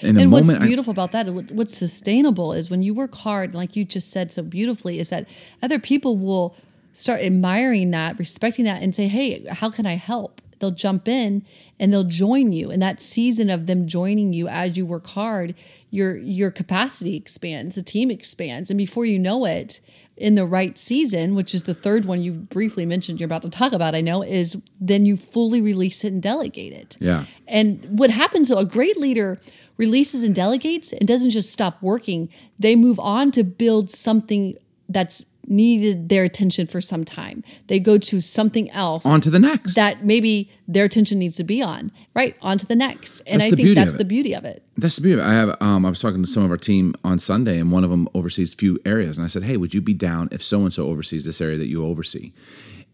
in 0.00 0.16
and 0.18 0.32
what's 0.32 0.48
moment 0.48 0.64
I- 0.64 0.66
beautiful 0.66 0.90
about 0.90 1.12
that, 1.12 1.28
what's 1.52 1.76
sustainable 1.78 2.52
is 2.54 2.68
when 2.70 2.82
you 2.82 2.92
work 2.92 3.14
hard, 3.14 3.54
like 3.54 3.76
you 3.76 3.84
just 3.84 4.10
said 4.10 4.32
so 4.32 4.42
beautifully, 4.42 4.98
is 4.98 5.10
that 5.10 5.28
other 5.62 5.78
people 5.78 6.16
will 6.16 6.56
start 6.92 7.20
admiring 7.20 7.92
that, 7.92 8.18
respecting 8.18 8.64
that, 8.64 8.82
and 8.82 8.92
say, 8.96 9.06
hey, 9.06 9.44
how 9.48 9.70
can 9.70 9.86
I 9.86 9.94
help? 9.94 10.41
They'll 10.62 10.70
jump 10.70 11.08
in 11.08 11.44
and 11.80 11.92
they'll 11.92 12.04
join 12.04 12.52
you. 12.52 12.70
And 12.70 12.80
that 12.80 13.00
season 13.00 13.50
of 13.50 13.66
them 13.66 13.88
joining 13.88 14.32
you 14.32 14.46
as 14.46 14.76
you 14.76 14.86
work 14.86 15.08
hard, 15.08 15.56
your 15.90 16.16
your 16.16 16.52
capacity 16.52 17.16
expands, 17.16 17.74
the 17.74 17.82
team 17.82 18.12
expands. 18.12 18.70
And 18.70 18.78
before 18.78 19.04
you 19.04 19.18
know 19.18 19.44
it, 19.44 19.80
in 20.16 20.36
the 20.36 20.46
right 20.46 20.78
season, 20.78 21.34
which 21.34 21.52
is 21.52 21.64
the 21.64 21.74
third 21.74 22.04
one 22.04 22.22
you 22.22 22.32
briefly 22.32 22.86
mentioned 22.86 23.18
you're 23.18 23.26
about 23.26 23.42
to 23.42 23.50
talk 23.50 23.72
about, 23.72 23.96
I 23.96 24.02
know, 24.02 24.22
is 24.22 24.56
then 24.80 25.04
you 25.04 25.16
fully 25.16 25.60
release 25.60 26.04
it 26.04 26.12
and 26.12 26.22
delegate 26.22 26.72
it. 26.72 26.96
Yeah. 27.00 27.24
And 27.48 27.98
what 27.98 28.10
happens 28.10 28.48
though, 28.48 28.58
a 28.58 28.64
great 28.64 28.96
leader 28.96 29.40
releases 29.78 30.22
and 30.22 30.32
delegates 30.32 30.92
and 30.92 31.08
doesn't 31.08 31.30
just 31.30 31.50
stop 31.50 31.82
working. 31.82 32.28
They 32.56 32.76
move 32.76 33.00
on 33.00 33.32
to 33.32 33.42
build 33.42 33.90
something 33.90 34.56
that's 34.88 35.24
needed 35.46 36.08
their 36.08 36.24
attention 36.24 36.66
for 36.66 36.80
some 36.80 37.04
time. 37.04 37.42
They 37.66 37.80
go 37.80 37.98
to 37.98 38.20
something 38.20 38.70
else 38.70 39.04
on 39.04 39.20
to 39.22 39.30
the 39.30 39.38
next 39.38 39.74
that 39.74 40.04
maybe 40.04 40.50
their 40.68 40.84
attention 40.84 41.18
needs 41.18 41.36
to 41.36 41.44
be 41.44 41.62
on. 41.62 41.90
Right, 42.14 42.36
on 42.42 42.58
to 42.58 42.66
the 42.66 42.76
next. 42.76 43.20
And 43.22 43.40
That's 43.40 43.52
I 43.52 43.56
think 43.56 43.74
that's 43.74 43.94
the 43.94 44.04
beauty 44.04 44.34
of 44.34 44.44
it. 44.44 44.62
That's 44.76 44.96
the 44.96 45.02
beauty. 45.02 45.20
of 45.20 45.26
it. 45.26 45.30
I 45.30 45.34
have. 45.34 45.56
Um, 45.60 45.84
I 45.84 45.88
was 45.88 46.00
talking 46.00 46.22
to 46.22 46.28
some 46.28 46.44
of 46.44 46.50
our 46.50 46.56
team 46.56 46.94
on 47.04 47.18
Sunday, 47.18 47.58
and 47.58 47.70
one 47.72 47.84
of 47.84 47.90
them 47.90 48.08
oversees 48.14 48.54
a 48.54 48.56
few 48.56 48.78
areas. 48.84 49.16
And 49.16 49.24
I 49.24 49.28
said, 49.28 49.42
"Hey, 49.42 49.56
would 49.56 49.74
you 49.74 49.80
be 49.80 49.94
down 49.94 50.28
if 50.32 50.42
so 50.42 50.62
and 50.62 50.72
so 50.72 50.88
oversees 50.88 51.24
this 51.24 51.40
area 51.40 51.58
that 51.58 51.68
you 51.68 51.84
oversee?" 51.86 52.32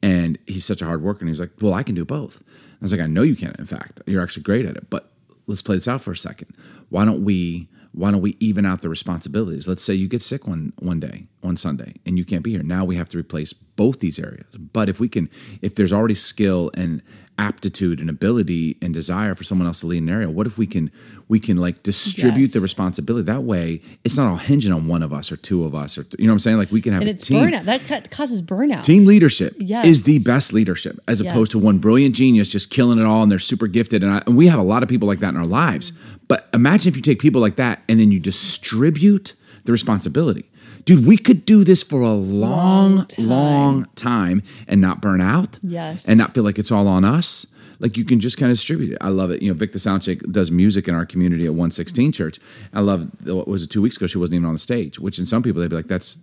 And 0.02 0.38
he's 0.46 0.64
such 0.64 0.80
a 0.82 0.86
hard 0.86 1.02
worker, 1.02 1.20
and 1.20 1.28
he's 1.28 1.40
like, 1.40 1.50
"Well, 1.60 1.74
I 1.74 1.82
can 1.82 1.94
do 1.94 2.04
both." 2.04 2.42
I 2.46 2.76
was 2.84 2.92
like, 2.92 3.00
"I 3.00 3.06
know 3.06 3.22
you 3.22 3.36
can. 3.36 3.54
In 3.58 3.66
fact, 3.66 4.00
you're 4.06 4.22
actually 4.22 4.44
great 4.44 4.64
at 4.64 4.76
it. 4.76 4.88
But 4.90 5.10
let's 5.46 5.62
play 5.62 5.76
this 5.76 5.88
out 5.88 6.02
for 6.02 6.12
a 6.12 6.16
second. 6.16 6.54
Why 6.88 7.04
don't 7.04 7.24
we? 7.24 7.68
Why 7.98 8.12
don't 8.12 8.20
we 8.20 8.36
even 8.38 8.64
out 8.64 8.80
the 8.80 8.88
responsibilities? 8.88 9.66
Let's 9.66 9.82
say 9.82 9.92
you 9.92 10.06
get 10.06 10.22
sick 10.22 10.46
one 10.46 10.72
one 10.78 11.00
day, 11.00 11.26
one 11.40 11.56
Sunday, 11.56 11.94
and 12.06 12.16
you 12.16 12.24
can't 12.24 12.44
be 12.44 12.52
here. 12.52 12.62
Now 12.62 12.84
we 12.84 12.94
have 12.94 13.08
to 13.08 13.18
replace 13.18 13.52
both 13.52 13.98
these 13.98 14.20
areas. 14.20 14.46
But 14.56 14.88
if 14.88 15.00
we 15.00 15.08
can, 15.08 15.28
if 15.62 15.74
there's 15.74 15.92
already 15.92 16.14
skill 16.14 16.70
and 16.74 17.02
aptitude 17.38 18.00
and 18.00 18.10
ability 18.10 18.76
and 18.82 18.92
desire 18.92 19.34
for 19.34 19.44
someone 19.44 19.66
else 19.66 19.80
to 19.80 19.86
lead 19.86 20.02
an 20.02 20.08
area, 20.08 20.28
what 20.28 20.46
if 20.46 20.58
we 20.58 20.66
can 20.66 20.90
we 21.28 21.38
can 21.38 21.56
like 21.56 21.82
distribute 21.82 22.42
Yes. 22.46 22.52
the 22.52 22.60
responsibility 22.60 23.24
that 23.26 23.44
way? 23.44 23.80
It's 24.04 24.16
not 24.16 24.28
all 24.28 24.36
hinging 24.36 24.72
on 24.72 24.86
one 24.86 25.02
of 25.02 25.12
us 25.12 25.30
or 25.30 25.36
two 25.36 25.64
of 25.64 25.74
us 25.74 25.96
or 25.98 26.02
th- 26.04 26.16
you 26.18 26.26
know 26.26 26.32
what 26.32 26.36
I'm 26.36 26.38
saying? 26.40 26.56
Like 26.58 26.72
we 26.72 26.80
can 26.80 26.92
have 26.92 27.02
And 27.02 27.08
a 27.08 27.12
it's 27.12 27.26
team. 27.26 27.38
burnout. 27.44 27.64
That 27.64 27.86
ca- 27.86 28.02
causes 28.10 28.42
burnout. 28.42 28.82
Team 28.82 29.06
leadership 29.06 29.54
Yes. 29.58 29.86
is 29.86 30.04
the 30.04 30.18
best 30.20 30.52
leadership, 30.52 30.98
as 31.06 31.20
opposed 31.20 31.52
to 31.52 31.58
one 31.58 31.78
brilliant 31.78 32.14
genius 32.14 32.48
just 32.48 32.70
killing 32.70 32.98
it 32.98 33.04
all 33.04 33.22
and 33.22 33.30
they're 33.30 33.38
super 33.38 33.66
gifted. 33.66 34.02
And, 34.02 34.12
I, 34.12 34.22
and 34.26 34.36
we 34.36 34.46
have 34.48 34.58
a 34.58 34.62
lot 34.64 34.82
of 34.82 34.88
people 34.88 35.06
like 35.06 35.20
that 35.20 35.30
in 35.30 35.36
our 35.36 35.44
lives. 35.46 35.92
But 36.26 36.48
imagine 36.52 36.90
if 36.90 36.96
you 36.96 37.02
take 37.02 37.20
people 37.20 37.40
like 37.40 37.56
that 37.56 37.82
and 37.88 38.00
then 38.00 38.10
you 38.10 38.18
distribute 38.20 39.34
the 39.64 39.72
responsibility. 39.72 40.44
Dude, 40.88 41.06
we 41.06 41.18
could 41.18 41.44
do 41.44 41.64
this 41.64 41.82
for 41.82 42.00
a 42.00 42.14
long, 42.14 43.06
long 43.18 43.84
time. 43.94 44.40
time, 44.40 44.42
and 44.66 44.80
not 44.80 45.02
burn 45.02 45.20
out. 45.20 45.58
Yes. 45.60 46.08
And 46.08 46.16
not 46.16 46.32
feel 46.32 46.44
like 46.44 46.58
it's 46.58 46.72
all 46.72 46.88
on 46.88 47.04
us. 47.04 47.46
Like 47.78 47.98
you 47.98 48.06
can 48.06 48.20
just 48.20 48.38
kind 48.38 48.50
of 48.50 48.56
distribute 48.56 48.92
it. 48.92 48.98
I 49.02 49.10
love 49.10 49.30
it. 49.30 49.42
You 49.42 49.52
know, 49.52 49.54
Vic 49.54 49.72
the 49.72 49.78
sound 49.78 50.00
chick 50.00 50.22
does 50.32 50.50
music 50.50 50.88
in 50.88 50.94
our 50.94 51.04
community 51.04 51.44
at 51.44 51.50
116 51.50 52.12
Church. 52.12 52.40
I 52.72 52.80
love, 52.80 53.10
what 53.26 53.46
was 53.46 53.64
it, 53.64 53.66
two 53.66 53.82
weeks 53.82 53.98
ago, 53.98 54.06
she 54.06 54.16
wasn't 54.16 54.36
even 54.36 54.46
on 54.46 54.54
the 54.54 54.58
stage, 54.58 54.98
which 54.98 55.18
in 55.18 55.26
some 55.26 55.42
people, 55.42 55.60
they'd 55.60 55.68
be 55.68 55.76
like, 55.76 55.88
that's, 55.88 56.16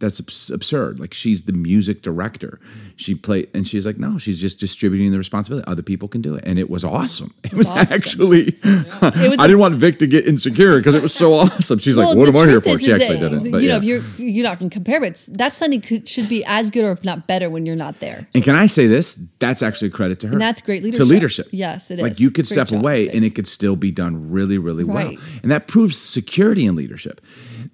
that's 0.00 0.18
absurd. 0.50 0.98
Like 0.98 1.14
she's 1.14 1.42
the 1.42 1.52
music 1.52 2.02
director. 2.02 2.58
She 2.96 3.14
played, 3.14 3.48
and 3.54 3.66
she's 3.68 3.86
like, 3.86 3.98
no, 3.98 4.18
she's 4.18 4.40
just 4.40 4.58
distributing 4.58 5.12
the 5.12 5.18
responsibility. 5.18 5.66
Other 5.66 5.82
people 5.82 6.08
can 6.08 6.22
do 6.22 6.34
it, 6.34 6.42
and 6.46 6.58
it 6.58 6.68
was 6.70 6.84
awesome. 6.84 7.32
It 7.44 7.52
was, 7.54 7.68
awesome. 7.70 7.92
actually. 7.92 8.58
was 8.64 8.86
I 9.02 9.08
a- 9.08 9.36
didn't 9.46 9.58
want 9.58 9.74
Vic 9.76 9.98
to 10.00 10.06
get 10.06 10.26
insecure 10.26 10.78
because 10.78 10.94
it 10.94 11.02
was 11.02 11.14
so 11.14 11.34
awesome. 11.40 11.78
She's 11.78 11.96
like, 11.96 12.16
what 12.16 12.28
am 12.28 12.36
I 12.36 12.48
here 12.48 12.60
for? 12.60 12.78
She 12.78 12.92
actually 12.92 13.18
that, 13.18 13.28
didn't. 13.28 13.50
But 13.52 13.62
you 13.62 13.68
yeah. 13.68 13.72
know, 13.72 13.78
if 13.78 13.84
you're 13.84 14.26
you're 14.26 14.44
not 14.44 14.58
going 14.58 14.70
to 14.70 14.74
compare, 14.74 15.00
but 15.00 15.24
that 15.32 15.52
Sunday 15.52 15.78
could, 15.78 16.08
should 16.08 16.28
be 16.28 16.44
as 16.46 16.70
good 16.70 16.84
or 16.84 16.92
if 16.92 17.04
not 17.04 17.26
better 17.26 17.50
when 17.50 17.66
you're 17.66 17.76
not 17.76 18.00
there. 18.00 18.26
and 18.34 18.42
can 18.42 18.54
I 18.54 18.66
say 18.66 18.86
this? 18.86 19.20
That's 19.38 19.62
actually 19.62 19.88
a 19.88 19.92
credit 19.92 20.18
to 20.20 20.28
her. 20.28 20.32
And 20.32 20.40
that's 20.40 20.62
great 20.62 20.82
leadership. 20.82 21.06
To 21.06 21.12
leadership. 21.12 21.48
Yes, 21.50 21.90
it 21.90 21.98
Like 21.98 22.12
is. 22.12 22.20
you 22.20 22.30
could 22.30 22.46
Great 22.46 22.54
step 22.54 22.68
job, 22.68 22.80
away 22.80 23.06
Vic. 23.06 23.14
and 23.14 23.24
it 23.24 23.34
could 23.34 23.46
still 23.46 23.76
be 23.76 23.90
done 23.90 24.30
really, 24.30 24.56
really 24.56 24.84
well. 24.84 25.14
And 25.42 25.50
that 25.50 25.68
proves 25.68 25.98
security 25.98 26.64
in 26.64 26.74
leadership. 26.74 27.20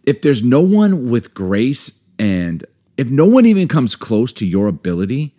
If 0.05 0.23
there's 0.23 0.43
no 0.43 0.61
one 0.61 1.09
with 1.09 1.33
grace 1.35 2.03
and 2.19 2.65
if 2.97 3.11
no 3.11 3.27
one 3.27 3.45
even 3.47 3.69
comes 3.69 3.95
close 3.97 4.33
to 4.35 4.47
your 4.47 4.69
ability 4.69 5.35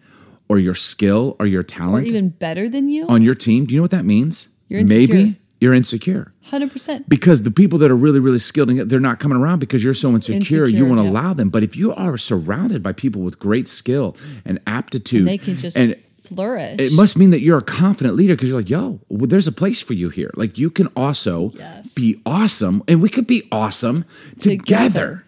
or 0.49 0.59
your 0.59 0.75
skill 0.75 1.35
or 1.39 1.45
your 1.45 1.63
talent, 1.63 2.05
Or 2.05 2.07
even 2.07 2.29
better 2.29 2.69
than 2.69 2.87
you, 2.89 3.07
on 3.07 3.21
your 3.23 3.33
team, 3.33 3.65
do 3.65 3.73
you 3.73 3.79
know 3.79 3.83
what 3.83 3.91
that 3.91 4.05
means? 4.05 4.47
You're 4.69 4.81
insecure. 4.81 5.15
Maybe 5.15 5.39
you're 5.59 5.73
insecure. 5.73 6.33
hundred 6.43 6.71
percent. 6.71 7.09
because 7.09 7.41
the 7.43 7.49
people 7.51 7.79
that 7.79 7.89
are 7.89 7.95
really 7.95 8.19
really 8.19 8.37
skilled 8.37 8.69
and 8.69 8.89
they're 8.89 8.99
not 8.99 9.19
coming 9.19 9.37
around 9.37 9.57
because 9.59 9.83
you're 9.83 9.93
so 9.95 10.13
insecure, 10.13 10.67
you 10.67 10.85
won't 10.85 11.01
yeah. 11.03 11.09
allow 11.09 11.33
them 11.33 11.49
but 11.49 11.63
if 11.63 11.75
you 11.75 11.93
are 11.95 12.15
surrounded 12.17 12.83
by 12.83 12.93
people 12.93 13.21
with 13.23 13.39
great 13.39 13.67
skill 13.67 14.15
and 14.45 14.59
aptitude 14.67 15.27
They 15.27 15.39
can 15.39 15.57
just 15.57 15.75
and 15.75 15.95
flourish. 16.21 16.75
it 16.79 16.93
must 16.93 17.17
mean 17.17 17.31
that 17.31 17.39
you're 17.41 17.57
a 17.57 17.63
confident 17.63 18.15
leader 18.15 18.35
because 18.35 18.49
you're 18.49 18.59
like 18.59 18.69
yo 18.69 18.99
well, 19.09 19.25
there's 19.27 19.47
a 19.47 19.51
place 19.51 19.81
for 19.81 19.93
you 19.93 20.09
here 20.09 20.29
like 20.35 20.59
you 20.59 20.69
can 20.69 20.87
also 20.95 21.51
Yes. 21.55 21.93
be 21.95 22.21
awesome 22.25 22.83
and 22.87 23.01
we 23.01 23.09
could 23.09 23.25
be 23.25 23.41
awesome 23.51 24.05
together, 24.37 24.57
Together. 24.59 25.23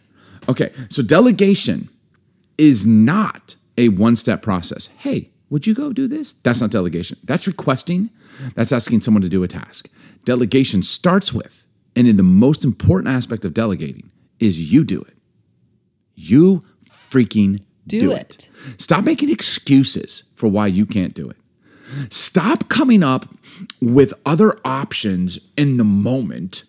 Okay 0.49 0.73
so 0.89 1.01
delegation 1.01 1.89
is 2.57 2.85
not 2.85 3.55
a 3.77 3.89
one 3.89 4.15
step 4.15 4.41
process. 4.41 4.89
Hey 4.97 5.31
would 5.49 5.65
you 5.65 5.73
go 5.73 5.91
do 5.91 6.07
this? 6.07 6.33
That's 6.43 6.61
not 6.61 6.69
delegation. 6.69 7.17
That's 7.23 7.47
requesting. 7.47 8.11
That's 8.53 8.71
asking 8.71 9.01
someone 9.01 9.23
to 9.23 9.29
do 9.29 9.41
a 9.43 9.47
task. 9.47 9.89
Delegation 10.23 10.83
starts 10.83 11.33
with 11.33 11.65
and 11.95 12.07
in 12.07 12.17
the 12.17 12.23
most 12.23 12.63
important 12.63 13.13
aspect 13.13 13.45
of 13.45 13.53
delegating 13.53 14.11
is 14.39 14.71
you 14.71 14.83
do 14.83 15.01
it. 15.01 15.17
You 16.15 16.61
freaking 17.09 17.63
do, 17.87 17.99
Do 17.99 18.11
it. 18.11 18.49
Stop 18.77 19.03
making 19.03 19.29
excuses 19.29 20.23
for 20.35 20.47
why 20.47 20.67
you 20.67 20.85
can't 20.85 21.13
do 21.13 21.29
it. 21.29 21.37
Stop 22.09 22.69
coming 22.69 23.01
up 23.01 23.25
with 23.81 24.13
other 24.25 24.59
options 24.63 25.39
in 25.57 25.77
the 25.77 25.83
moment 25.83 26.63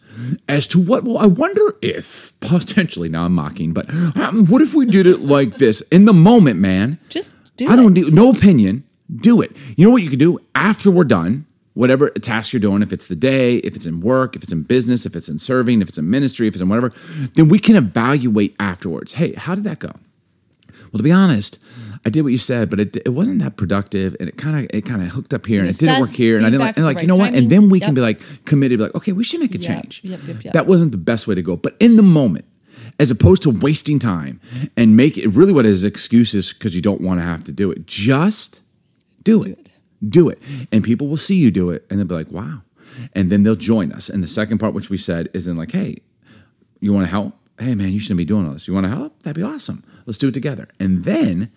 as 0.49 0.67
to 0.69 0.81
what, 0.81 1.05
well, 1.05 1.19
I 1.19 1.27
wonder 1.27 1.77
if 1.83 2.33
potentially, 2.41 3.09
now 3.09 3.25
I'm 3.25 3.35
mocking, 3.35 3.73
but 3.73 3.93
um, 4.19 4.47
what 4.47 4.63
if 4.63 4.75
we 4.75 4.87
did 4.87 5.07
it 5.07 5.21
like 5.21 5.59
this? 5.59 5.81
In 5.93 6.05
the 6.05 6.13
moment, 6.13 6.61
man. 6.61 6.99
Just 7.09 7.35
do 7.57 7.67
it. 7.67 7.71
I 7.71 7.77
don't 7.77 7.97
it. 7.97 8.07
do 8.07 8.11
no 8.11 8.31
opinion. 8.31 8.85
Do 9.15 9.41
it. 9.41 9.57
You 9.77 9.85
know 9.85 9.91
what 9.91 10.03
you 10.03 10.11
can 10.11 10.19
do 10.19 10.39
after 10.55 10.91
we're 10.91 11.05
done? 11.05 11.47
Whatever 11.75 12.11
task 12.11 12.53
you're 12.53 12.61
doing, 12.61 12.83
if 12.83 12.93
it's 12.93 13.07
the 13.07 13.17
day, 13.17 13.57
if 13.59 13.77
it's 13.77 13.87
in 13.87 14.01
work, 14.01 14.37
if 14.37 14.43
it's 14.43 14.53
in 14.53 14.65
business, 14.65 15.07
if 15.07 15.15
it's 15.15 15.29
in 15.29 15.39
serving, 15.39 15.81
if 15.83 15.89
it's 15.89 15.99
in 15.99 16.11
ministry, 16.11 16.49
if 16.49 16.55
it's 16.55 16.63
in 16.63 16.69
whatever, 16.69 16.93
then 17.35 17.49
we 17.49 17.59
can 17.59 17.77
evaluate 17.77 18.55
afterwards. 18.59 19.15
Hey, 19.15 19.35
how 19.35 19.55
did 19.55 19.65
that 19.65 19.79
go? 19.79 19.93
Well, 20.93 20.99
to 20.99 21.05
be 21.05 21.13
honest, 21.13 21.59
I 22.05 22.11
did 22.11 22.23
what 22.23 22.33
you 22.33 22.39
said, 22.39 22.71
but 22.71 22.81
it, 22.81 22.97
it 22.97 23.11
wasn't 23.11 23.41
that 23.41 23.57
productive, 23.57 24.17
and 24.19 24.29
it 24.29 24.37
kind 24.39 24.57
of 24.65 24.71
it 24.75 24.85
kind 24.87 25.03
of 25.03 25.09
hooked 25.09 25.35
up 25.35 25.47
here, 25.47 25.61
and 25.61 25.69
it 25.69 25.79
didn't 25.79 26.01
work 26.01 26.11
here, 26.11 26.37
and 26.37 26.47
I 26.47 26.51
didn't 26.51 26.63
like, 26.63 26.77
and 26.77 26.87
like 26.87 26.97
the 26.97 27.03
you 27.03 27.09
know 27.09 27.19
right 27.19 27.33
what, 27.33 27.39
and 27.39 27.51
then 27.51 27.69
we 27.69 27.79
can 27.79 27.95
be 27.95 28.01
like 28.01 28.21
committed, 28.47 28.79
be 28.79 28.85
like, 28.85 28.95
okay, 28.95 29.13
we 29.13 29.23
should 29.23 29.41
make 29.41 29.55
a 29.55 29.59
Yep, 29.59 29.83
change. 29.83 30.01
yep, 30.03 30.21
yep, 30.27 30.45
yep. 30.45 30.53
That 30.55 30.67
wasn't 30.67 30.93
the 30.93 30.99
best 30.99 31.27
way 31.27 31.35
to 31.35 31.43
go, 31.43 31.57
but 31.57 31.77
in 31.79 31.97
the 31.97 32.03
moment, 32.03 32.47
as 32.99 33.11
opposed 33.11 33.43
to 33.43 33.51
wasting 33.51 33.99
time 33.99 34.41
and 34.77 34.97
make 34.97 35.19
it 35.19 35.29
really 35.29 35.53
what 35.53 35.67
is 35.67 35.85
excuses 35.85 36.53
because 36.53 36.75
you 36.75 36.83
don't 36.83 37.01
want 37.01 37.21
to 37.21 37.25
have 37.25 37.45
to 37.45 37.53
do 37.53 37.71
it. 37.71 37.87
Just 37.87 38.61
do, 39.23 39.43
it. 39.43 39.51
it. 39.51 39.71
Do 40.09 40.29
it, 40.31 40.41
and 40.73 40.83
people 40.83 41.07
will 41.07 41.19
see 41.19 41.37
you 41.37 41.51
do 41.51 41.71
it, 41.71 41.85
and 41.91 41.99
they'll 41.99 42.07
be 42.07 42.15
like, 42.15 42.31
wow, 42.31 42.63
and 43.15 43.31
then 43.31 43.43
they'll 43.43 43.55
join 43.55 43.93
us. 43.93 44.09
And 44.09 44.23
the 44.23 44.29
second 44.29 44.59
part, 44.59 44.73
which 44.73 44.89
we 44.89 44.97
said, 44.97 45.29
is 45.35 45.45
then 45.45 45.59
like, 45.59 45.73
hey, 45.73 45.99
you 46.81 46.95
want 46.95 47.05
to 47.05 47.11
help? 47.11 47.35
hey 47.61 47.75
man, 47.75 47.93
you 47.93 48.01
shouldn't 48.01 48.19
be 48.19 48.25
doing 48.25 48.47
all 48.47 48.53
this. 48.53 48.67
You 48.67 48.75
want 48.75 48.85
to 48.85 48.91
help? 48.91 49.23
That'd 49.23 49.37
be 49.37 49.43
awesome. 49.43 49.85
Let's 50.11 50.19
do 50.19 50.27
it 50.27 50.35
together. 50.35 50.67
And 50.81 51.05
then 51.05 51.53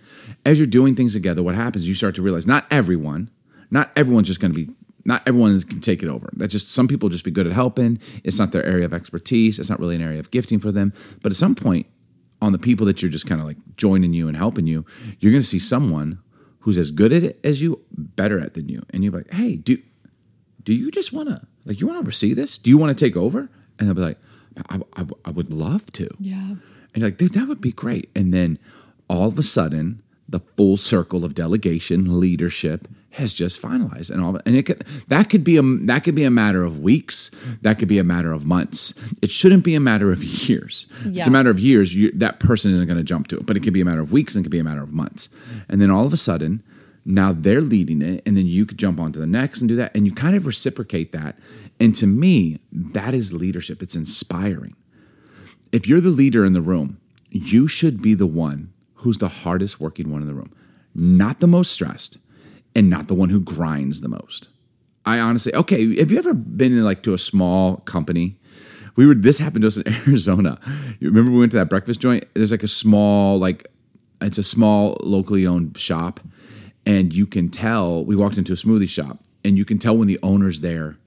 as 0.46 0.60
you're 0.60 0.68
doing 0.68 0.94
things 0.94 1.14
together, 1.14 1.42
what 1.42 1.56
happens? 1.56 1.88
You 1.88 1.96
start 1.96 2.14
to 2.14 2.22
realize 2.22 2.46
not 2.46 2.68
everyone, 2.70 3.32
not 3.72 3.90
everyone's 3.96 4.28
just 4.28 4.40
going 4.40 4.54
to 4.54 4.66
be. 4.66 4.72
Not 5.06 5.24
everyone 5.26 5.60
can 5.64 5.80
take 5.80 6.04
it 6.04 6.08
over. 6.08 6.30
That 6.34 6.50
just 6.50 6.70
some 6.70 6.88
people 6.88 7.10
just 7.10 7.24
be 7.24 7.32
good 7.32 7.48
at 7.48 7.54
helping. 7.54 8.00
It's 8.24 8.38
not 8.38 8.52
their 8.52 8.64
area 8.64 8.86
of 8.86 8.94
expertise. 8.94 9.58
It's 9.58 9.72
not 9.72 9.80
really 9.80 9.96
an 9.96 10.04
area 10.04 10.20
of 10.20 10.30
gifting 10.30 10.60
for 10.60 10.72
them. 10.72 10.94
But 11.24 11.32
at 11.32 11.36
some 11.36 11.56
point, 11.56 11.88
on 12.44 12.52
the 12.52 12.60
people 12.60 12.86
that 12.86 13.02
you're 13.02 13.10
just 13.10 13.26
kind 13.26 13.42
of 13.42 13.48
like 13.48 13.58
joining 13.76 14.14
you 14.14 14.28
and 14.28 14.38
helping 14.38 14.68
you, 14.68 14.86
you're 15.20 15.32
going 15.32 15.42
to 15.42 15.48
see 15.48 15.58
someone 15.58 16.20
who's 16.60 16.78
as 16.78 16.92
good 16.92 17.12
at 17.12 17.24
it 17.24 17.40
as 17.44 17.60
you, 17.60 17.84
better 17.92 18.40
at 18.40 18.54
than 18.54 18.70
you, 18.70 18.84
and 18.92 19.04
you're 19.04 19.14
like, 19.14 19.34
hey, 19.34 19.56
do 19.56 19.80
do 20.64 20.76
you 20.76 20.92
just 20.92 21.12
want 21.12 21.28
to 21.28 21.42
like 21.66 21.82
you 21.82 21.88
want 21.88 21.98
to 21.98 22.02
oversee 22.02 22.36
this? 22.36 22.60
Do 22.60 22.70
you 22.70 22.78
want 22.78 22.96
to 22.96 23.04
take 23.04 23.18
over? 23.18 23.50
And 23.80 23.88
they'll 23.88 23.96
be 23.96 24.02
like, 24.02 24.20
I, 24.70 24.80
I, 24.96 25.06
I 25.26 25.32
would 25.32 25.52
love 25.52 25.92
to. 25.94 26.08
Yeah. 26.20 26.54
And 26.94 27.02
you're 27.02 27.10
like, 27.10 27.18
dude, 27.18 27.34
that 27.34 27.48
would 27.48 27.62
be 27.62 27.72
great. 27.72 28.10
And 28.16 28.34
then 28.34 28.60
all 29.10 29.28
of 29.28 29.40
a 29.40 29.44
sudden, 29.44 30.02
the 30.28 30.40
full 30.58 30.78
circle 30.78 31.26
of 31.26 31.36
delegation, 31.36 32.20
leadership 32.20 32.88
has 33.12 33.32
just 33.32 33.62
finalized, 33.62 34.10
and 34.10 34.24
all. 34.24 34.40
And 34.46 34.56
it 34.56 34.64
could, 34.64 34.80
that 35.08 35.30
could 35.30 35.44
be 35.44 35.58
a 35.58 35.62
that 35.62 36.04
could 36.04 36.16
be 36.16 36.24
a 36.24 36.32
matter 36.32 36.64
of 36.64 36.80
weeks. 36.80 37.30
That 37.62 37.78
could 37.78 37.88
be 37.88 38.00
a 38.00 38.04
matter 38.04 38.32
of 38.32 38.46
months. 38.46 38.96
It 39.22 39.30
shouldn't 39.30 39.64
be 39.64 39.76
a 39.76 39.80
matter 39.80 40.12
of 40.12 40.24
years. 40.24 40.88
If 41.02 41.18
It's 41.18 41.28
a 41.28 41.32
matter 41.32 41.52
of 41.52 41.60
years. 41.60 41.96
You, 41.96 42.12
that 42.14 42.40
person 42.40 42.72
isn't 42.72 42.88
going 42.88 42.98
to 42.98 43.04
jump 43.04 43.28
to 43.28 43.38
it, 43.38 43.46
but 43.46 43.56
it 43.56 43.62
could 43.62 43.74
be 43.74 43.82
a 43.82 43.86
matter 43.86 44.02
of 44.02 44.12
weeks, 44.12 44.36
and 44.36 44.42
it 44.42 44.46
could 44.46 44.52
be 44.52 44.60
a 44.60 44.64
matter 44.64 44.82
of 44.82 44.92
months. 44.92 45.30
And 45.70 45.80
then 45.80 45.92
all 45.92 46.06
of 46.06 46.14
a 46.14 46.18
sudden, 46.18 46.64
now 47.06 47.34
they're 47.34 47.62
leading 47.62 48.02
it, 48.02 48.24
and 48.26 48.36
then 48.36 48.48
you 48.48 48.66
could 48.66 48.80
jump 48.80 49.00
onto 49.00 49.20
the 49.20 49.28
next 49.28 49.62
and 49.62 49.68
do 49.70 49.76
that, 49.76 49.96
and 49.96 50.08
you 50.08 50.14
kind 50.14 50.36
of 50.36 50.48
reciprocate 50.48 51.12
that. 51.12 51.38
And 51.80 51.96
to 51.98 52.08
me, 52.08 52.60
that 52.72 53.14
is 53.14 53.32
leadership. 53.32 53.84
It's 53.84 53.96
inspiring 53.96 54.76
if 55.74 55.88
you're 55.88 56.00
the 56.00 56.10
leader 56.10 56.46
in 56.46 56.54
the 56.54 56.62
room, 56.62 57.02
you 57.32 57.68
should 57.68 58.02
be 58.02 58.14
the 58.14 58.28
one 58.28 58.72
who's 58.98 59.18
the 59.18 59.28
hardest 59.28 59.82
working 59.82 60.12
one 60.12 60.22
in 60.22 60.28
the 60.28 60.34
room, 60.34 60.54
not 60.96 61.40
the 61.40 61.48
most 61.48 61.72
stressed, 61.72 62.20
and 62.76 62.90
not 62.90 63.08
the 63.08 63.16
one 63.16 63.30
who 63.30 63.42
grinds 63.42 64.00
the 64.00 64.08
most. 64.08 64.50
I 65.04 65.20
honestly, 65.20 65.54
okay, 65.54 65.98
have 65.98 66.12
you 66.12 66.18
ever 66.20 66.34
been 66.34 66.72
in 66.72 66.84
like 66.86 67.02
to 67.04 67.14
a 67.14 67.18
small 67.18 67.78
company? 67.78 68.38
We 68.96 69.08
were 69.08 69.16
this 69.16 69.40
happened 69.40 69.64
to 69.64 69.68
us 69.68 69.78
in 69.78 69.92
Arizona. 70.08 70.60
You 71.00 71.10
remember 71.10 71.32
we 71.32 71.40
went 71.40 71.52
to 71.54 71.58
that 71.58 71.70
breakfast 71.70 72.00
joint? 72.00 72.26
There's 72.36 72.52
like 72.52 72.64
a 72.64 72.68
small, 72.68 73.40
like 73.40 73.68
it's 74.22 74.38
a 74.38 74.44
small 74.44 74.98
locally 75.02 75.46
owned 75.48 75.78
shop, 75.78 76.20
and 76.86 77.14
you 77.14 77.26
can 77.26 77.50
tell. 77.50 78.06
We 78.06 78.16
walked 78.16 78.38
into 78.38 78.54
a 78.54 78.56
smoothie 78.56 78.88
shop, 78.88 79.24
and 79.44 79.58
you 79.58 79.66
can 79.66 79.80
tell 79.80 79.98
when 79.98 80.08
the 80.08 80.20
owner's 80.22 80.62
there 80.62 80.98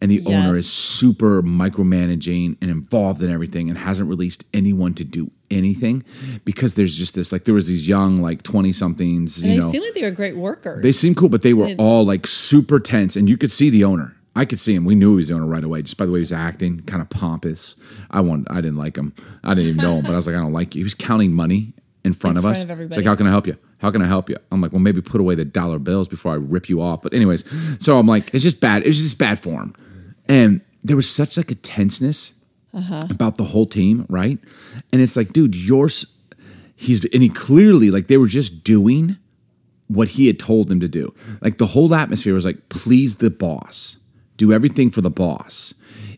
and 0.00 0.10
the 0.10 0.24
owner 0.26 0.56
is 0.56 0.70
super 0.70 1.42
micromanaging 1.42 2.56
and 2.60 2.70
involved 2.70 3.22
in 3.22 3.30
everything 3.30 3.68
and 3.68 3.78
hasn't 3.78 4.08
released 4.08 4.44
anyone 4.54 4.94
to 4.94 5.04
do 5.04 5.30
anything 5.50 6.04
because 6.44 6.74
there's 6.74 6.94
just 6.96 7.14
this 7.14 7.32
like 7.32 7.44
there 7.44 7.54
was 7.54 7.66
these 7.66 7.88
young 7.88 8.20
like 8.22 8.42
20 8.42 8.72
somethings 8.72 9.38
And 9.42 9.46
you 9.52 9.60
they 9.60 9.66
know 9.66 9.72
seem 9.72 9.82
like 9.82 9.94
they 9.94 10.02
were 10.02 10.10
great 10.12 10.36
workers. 10.36 10.82
they 10.82 10.92
seem 10.92 11.14
cool 11.14 11.28
but 11.28 11.42
they 11.42 11.52
were 11.54 11.66
They- 11.66 11.76
all 11.76 12.04
like 12.06 12.26
super 12.26 12.78
tense 12.78 13.16
and 13.16 13.28
you 13.28 13.36
could 13.36 13.50
see 13.50 13.68
the 13.70 13.84
owner 13.84 14.14
I 14.36 14.44
could 14.44 14.60
see 14.60 14.76
him. 14.76 14.84
We 14.84 14.94
knew 14.94 15.10
he 15.10 15.16
was 15.16 15.28
the 15.28 15.34
owner 15.34 15.44
right 15.44 15.62
away, 15.64 15.82
just 15.82 15.96
by 15.98 16.06
the 16.06 16.12
way 16.12 16.20
he 16.20 16.22
was 16.22 16.32
acting, 16.32 16.82
kind 16.82 17.02
of 17.02 17.10
pompous. 17.10 17.74
I 18.12 18.20
wanted, 18.20 18.46
I 18.48 18.60
didn't 18.60 18.76
like 18.76 18.96
him. 18.96 19.12
I 19.42 19.54
didn't 19.54 19.70
even 19.70 19.82
know 19.84 19.96
him, 19.96 20.02
but 20.04 20.12
I 20.12 20.14
was 20.14 20.28
like, 20.28 20.36
I 20.36 20.38
don't 20.38 20.52
like 20.52 20.76
you. 20.76 20.78
He 20.78 20.84
was 20.84 20.94
counting 20.94 21.32
money 21.32 21.72
in 22.04 22.12
front 22.12 22.34
In 22.34 22.38
of 22.38 22.42
front 22.44 22.56
us. 22.58 22.62
of 22.62 22.80
It's 22.80 22.96
like, 22.96 23.04
how 23.04 23.16
can 23.16 23.26
I 23.26 23.30
help 23.30 23.48
you? 23.48 23.56
How 23.80 23.90
can 23.90 24.02
I 24.02 24.06
help 24.06 24.28
you? 24.28 24.36
I'm 24.52 24.60
like, 24.60 24.72
well, 24.72 24.80
maybe 24.80 25.00
put 25.00 25.20
away 25.20 25.34
the 25.34 25.44
dollar 25.44 25.78
bills 25.78 26.06
before 26.06 26.32
I 26.32 26.36
rip 26.36 26.68
you 26.68 26.82
off. 26.82 27.02
But 27.02 27.14
anyways, 27.14 27.44
so 27.82 27.98
I'm 27.98 28.06
like, 28.06 28.34
it's 28.34 28.44
just 28.44 28.60
bad. 28.60 28.86
It's 28.86 28.98
just 28.98 29.18
bad 29.18 29.40
form. 29.40 29.74
And 30.28 30.60
there 30.84 30.96
was 30.96 31.10
such 31.10 31.36
like 31.36 31.50
a 31.50 31.54
tenseness 31.54 32.34
about 33.10 33.36
the 33.36 33.44
whole 33.44 33.66
team, 33.66 34.06
right? 34.08 34.38
And 34.92 35.00
it's 35.00 35.16
like, 35.16 35.32
dude, 35.32 35.56
yours. 35.56 36.06
He's 36.76 37.04
and 37.06 37.22
he 37.22 37.28
clearly 37.28 37.90
like 37.90 38.06
they 38.06 38.16
were 38.16 38.26
just 38.26 38.64
doing 38.64 39.16
what 39.88 40.08
he 40.08 40.28
had 40.28 40.38
told 40.38 40.68
them 40.68 40.80
to 40.80 40.88
do. 40.88 41.12
Like 41.40 41.58
the 41.58 41.66
whole 41.66 41.94
atmosphere 41.94 42.32
was 42.32 42.44
like, 42.44 42.68
please 42.68 43.16
the 43.16 43.28
boss, 43.28 43.96
do 44.36 44.52
everything 44.52 44.90
for 44.90 45.00
the 45.00 45.10
boss. 45.10 45.74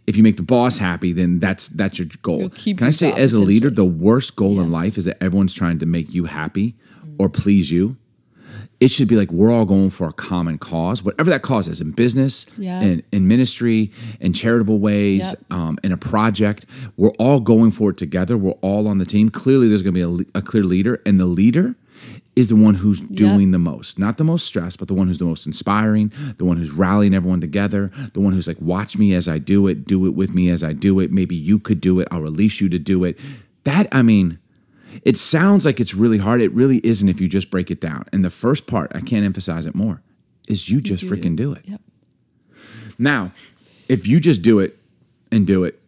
If 0.07 0.17
you 0.17 0.23
make 0.23 0.37
the 0.37 0.43
boss 0.43 0.79
happy, 0.79 1.13
then 1.13 1.39
that's 1.39 1.69
that's 1.69 1.99
your 1.99 2.09
goal. 2.23 2.49
Can 2.51 2.83
I 2.83 2.91
say, 2.91 3.13
as 3.13 3.35
a 3.35 3.41
leader, 3.41 3.71
the 3.71 3.85
worst 3.85 4.37
goal 4.37 4.61
in 4.61 4.71
life 4.71 4.99
is 4.99 5.05
that 5.05 5.23
everyone's 5.23 5.55
trying 5.55 5.79
to 5.79 5.87
make 5.87 6.13
you 6.13 6.25
happy 6.27 6.75
or 7.19 7.29
please 7.29 7.71
you. 7.71 7.97
It 8.81 8.91
should 8.91 9.07
be 9.07 9.15
like 9.17 9.31
we're 9.31 9.53
all 9.53 9.65
going 9.65 9.91
for 9.91 10.09
a 10.09 10.13
common 10.13 10.59
cause, 10.59 11.05
whatever 11.05 11.31
that 11.31 11.43
cause 11.43 11.69
is, 11.69 11.81
in 11.81 11.93
business, 11.93 12.47
Yeah. 12.59 12.81
in, 12.81 13.03
in 13.13 13.29
ministry, 13.29 13.93
in 14.21 14.33
charitable 14.33 14.81
ways, 14.81 15.21
Yep. 15.29 15.39
um, 15.53 15.79
in 15.85 15.93
a 15.93 15.97
project. 15.97 16.67
We're 16.97 17.13
all 17.19 17.39
going 17.39 17.71
for 17.71 17.91
it 17.91 17.97
together. 17.97 18.37
We're 18.37 18.59
all 18.61 18.89
on 18.89 18.99
the 18.99 19.05
team. 19.07 19.29
Clearly, 19.29 19.69
there's 19.69 19.83
going 19.83 19.95
to 19.95 20.17
be 20.19 20.25
a, 20.35 20.39
a 20.39 20.43
clear 20.43 20.65
leader, 20.65 21.01
and 21.07 21.21
the 21.21 21.27
leader 21.27 21.77
is 22.35 22.49
the 22.49 22.57
one 22.57 22.75
who's 22.75 23.01
doing 23.01 23.53
the 23.53 23.59
most. 23.59 24.01
Not 24.01 24.17
the 24.19 24.25
most 24.25 24.47
stressed, 24.47 24.81
but 24.81 24.89
the 24.89 24.95
one 24.95 25.07
who's 25.07 25.19
the 25.19 25.27
most 25.27 25.47
inspiring, 25.47 26.11
the 26.39 26.45
one 26.45 26.57
who's 26.57 26.73
rallying 26.73 27.15
everyone 27.15 27.41
together, 27.41 27.91
the 28.15 28.21
one 28.21 28.33
who's 28.33 28.49
like, 28.49 28.61
watch 28.61 28.97
me 28.99 29.15
as 29.15 29.29
I 29.29 29.39
do 29.39 29.69
it, 29.69 29.87
do 29.87 30.07
it 30.07 30.15
with 30.15 30.35
me 30.35 30.49
as 30.49 30.65
I 30.65 30.73
do 30.73 30.99
it. 30.99 31.13
Maybe 31.13 31.37
you 31.37 31.59
could 31.61 31.81
do 31.81 32.01
it. 32.01 32.09
I'll 32.11 32.23
release 32.23 32.61
you 32.61 32.69
to 32.71 32.79
do 32.81 33.05
it. 33.05 33.17
That, 33.65 33.87
I 33.93 34.03
mean, 34.03 34.39
it 35.05 35.17
sounds 35.17 35.65
like 35.67 35.81
it's 35.81 35.95
really 35.95 36.19
hard. 36.19 36.41
It 36.41 36.53
really 36.53 36.79
isn't 36.85 37.09
if 37.09 37.21
you 37.21 37.29
just 37.29 37.51
break 37.51 37.71
it 37.71 37.81
down. 37.81 38.05
And 38.13 38.25
the 38.25 38.31
first 38.31 38.67
part, 38.67 38.93
I 38.95 39.01
can't 39.01 39.25
emphasize 39.25 39.67
it 39.67 39.75
more, 39.75 40.03
is 40.49 40.69
you 40.69 40.81
just 40.81 41.05
do 41.05 41.13
it. 41.13 41.21
freaking 41.21 41.37
do 41.37 41.53
it. 41.53 41.65
Yep. 41.67 41.81
Now, 42.99 43.33
if 43.89 44.07
you 44.07 44.21
just 44.21 44.43
do 44.43 44.61
it 44.61 44.79
and 45.31 45.47
do 45.47 45.65
it 45.65 45.81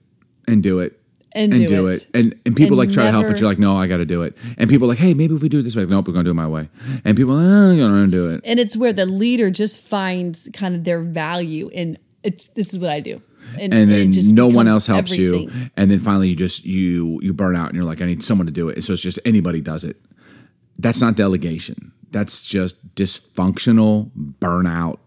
and 0.46 0.62
do 0.62 0.80
it 0.80 0.98
And 1.32 1.52
do 1.66 1.88
it. 1.88 2.06
and 2.14 2.34
and 2.44 2.56
people 2.56 2.78
And 2.80 2.88
like 2.88 2.94
try 2.94 3.04
to 3.04 3.10
help, 3.10 3.26
but 3.26 3.38
you're 3.40 3.48
like, 3.48 3.58
no, 3.58 3.76
I 3.76 3.86
got 3.86 3.98
to 3.98 4.04
do 4.06 4.22
it. 4.22 4.36
And 4.58 4.68
people 4.68 4.88
like, 4.88 4.98
hey, 4.98 5.14
maybe 5.14 5.34
if 5.34 5.42
we 5.42 5.48
do 5.48 5.60
it 5.60 5.62
this 5.62 5.76
way, 5.76 5.84
nope, 5.86 6.06
we're 6.08 6.14
gonna 6.14 6.24
do 6.24 6.30
it 6.30 6.34
my 6.34 6.48
way. 6.48 6.68
And 7.04 7.16
people, 7.16 7.34
oh, 7.34 7.70
I'm 7.72 7.78
gonna 7.78 8.06
do 8.08 8.28
it. 8.30 8.40
and 8.44 8.58
it's 8.58 8.76
where 8.76 8.92
the 8.92 9.06
leader 9.06 9.50
just 9.50 9.80
finds 9.86 10.48
kind 10.52 10.74
of 10.74 10.84
their 10.84 11.00
value 11.02 11.68
in 11.72 11.98
it's 12.22 12.48
this 12.48 12.72
is 12.72 12.78
what 12.78 12.90
I 12.90 13.00
do. 13.00 13.20
And 13.58 13.72
it 13.74 13.86
then 13.86 14.34
no 14.34 14.46
one 14.46 14.68
else 14.68 14.86
helps 14.86 15.16
you, 15.16 15.50
and 15.76 15.90
then 15.90 16.00
finally 16.00 16.28
you 16.28 16.36
just 16.36 16.64
you 16.64 17.20
you 17.22 17.32
burn 17.32 17.56
out, 17.56 17.68
and 17.68 17.76
you're 17.76 17.84
like, 17.84 18.00
I 18.00 18.06
need 18.06 18.22
someone 18.22 18.46
to 18.46 18.52
do 18.52 18.68
it. 18.68 18.82
So 18.82 18.92
it's 18.92 19.02
just 19.02 19.18
anybody 19.24 19.60
does 19.60 19.84
it. 19.84 19.96
That's 20.78 21.00
not 21.00 21.16
delegation. 21.16 21.92
That's 22.10 22.42
just 22.42 22.94
dysfunctional 22.94 24.10
burnout 24.40 24.98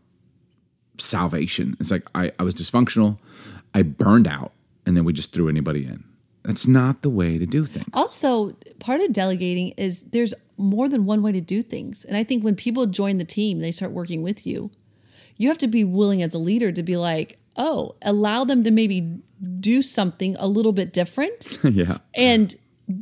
salvation. 0.97 1.77
It's 1.79 1.91
like 1.91 2.05
I, 2.15 2.31
I 2.39 2.43
was 2.43 2.53
dysfunctional, 2.55 3.17
I 3.73 3.83
burned 3.83 4.27
out, 4.27 4.51
and 4.85 4.97
then 4.97 5.05
we 5.05 5.13
just 5.13 5.33
threw 5.33 5.49
anybody 5.49 5.85
in. 5.85 6.03
That's 6.43 6.67
not 6.67 7.01
the 7.01 7.09
way 7.09 7.37
to 7.37 7.45
do 7.45 7.65
things. 7.65 7.89
Also, 7.93 8.53
part 8.79 9.01
of 9.01 9.11
delegating 9.11 9.69
is 9.77 10.01
there's 10.01 10.33
more 10.57 10.87
than 10.87 11.05
one 11.05 11.21
way 11.21 11.31
to 11.33 11.41
do 11.41 11.61
things. 11.61 12.05
And 12.05 12.15
I 12.15 12.23
think 12.23 12.43
when 12.43 12.55
people 12.55 12.85
join 12.85 13.17
the 13.17 13.25
team, 13.25 13.59
they 13.59 13.71
start 13.71 13.91
working 13.91 14.21
with 14.21 14.47
you, 14.47 14.71
you 15.35 15.49
have 15.49 15.57
to 15.59 15.67
be 15.67 15.83
willing 15.83 16.23
as 16.23 16.33
a 16.33 16.39
leader 16.39 16.71
to 16.71 16.83
be 16.83 16.97
like, 16.97 17.37
oh, 17.57 17.95
allow 18.01 18.43
them 18.43 18.63
to 18.63 18.71
maybe 18.71 19.19
do 19.59 19.81
something 19.81 20.35
a 20.39 20.47
little 20.47 20.71
bit 20.71 20.93
different 20.93 21.59
yeah. 21.63 21.97
and 22.15 22.55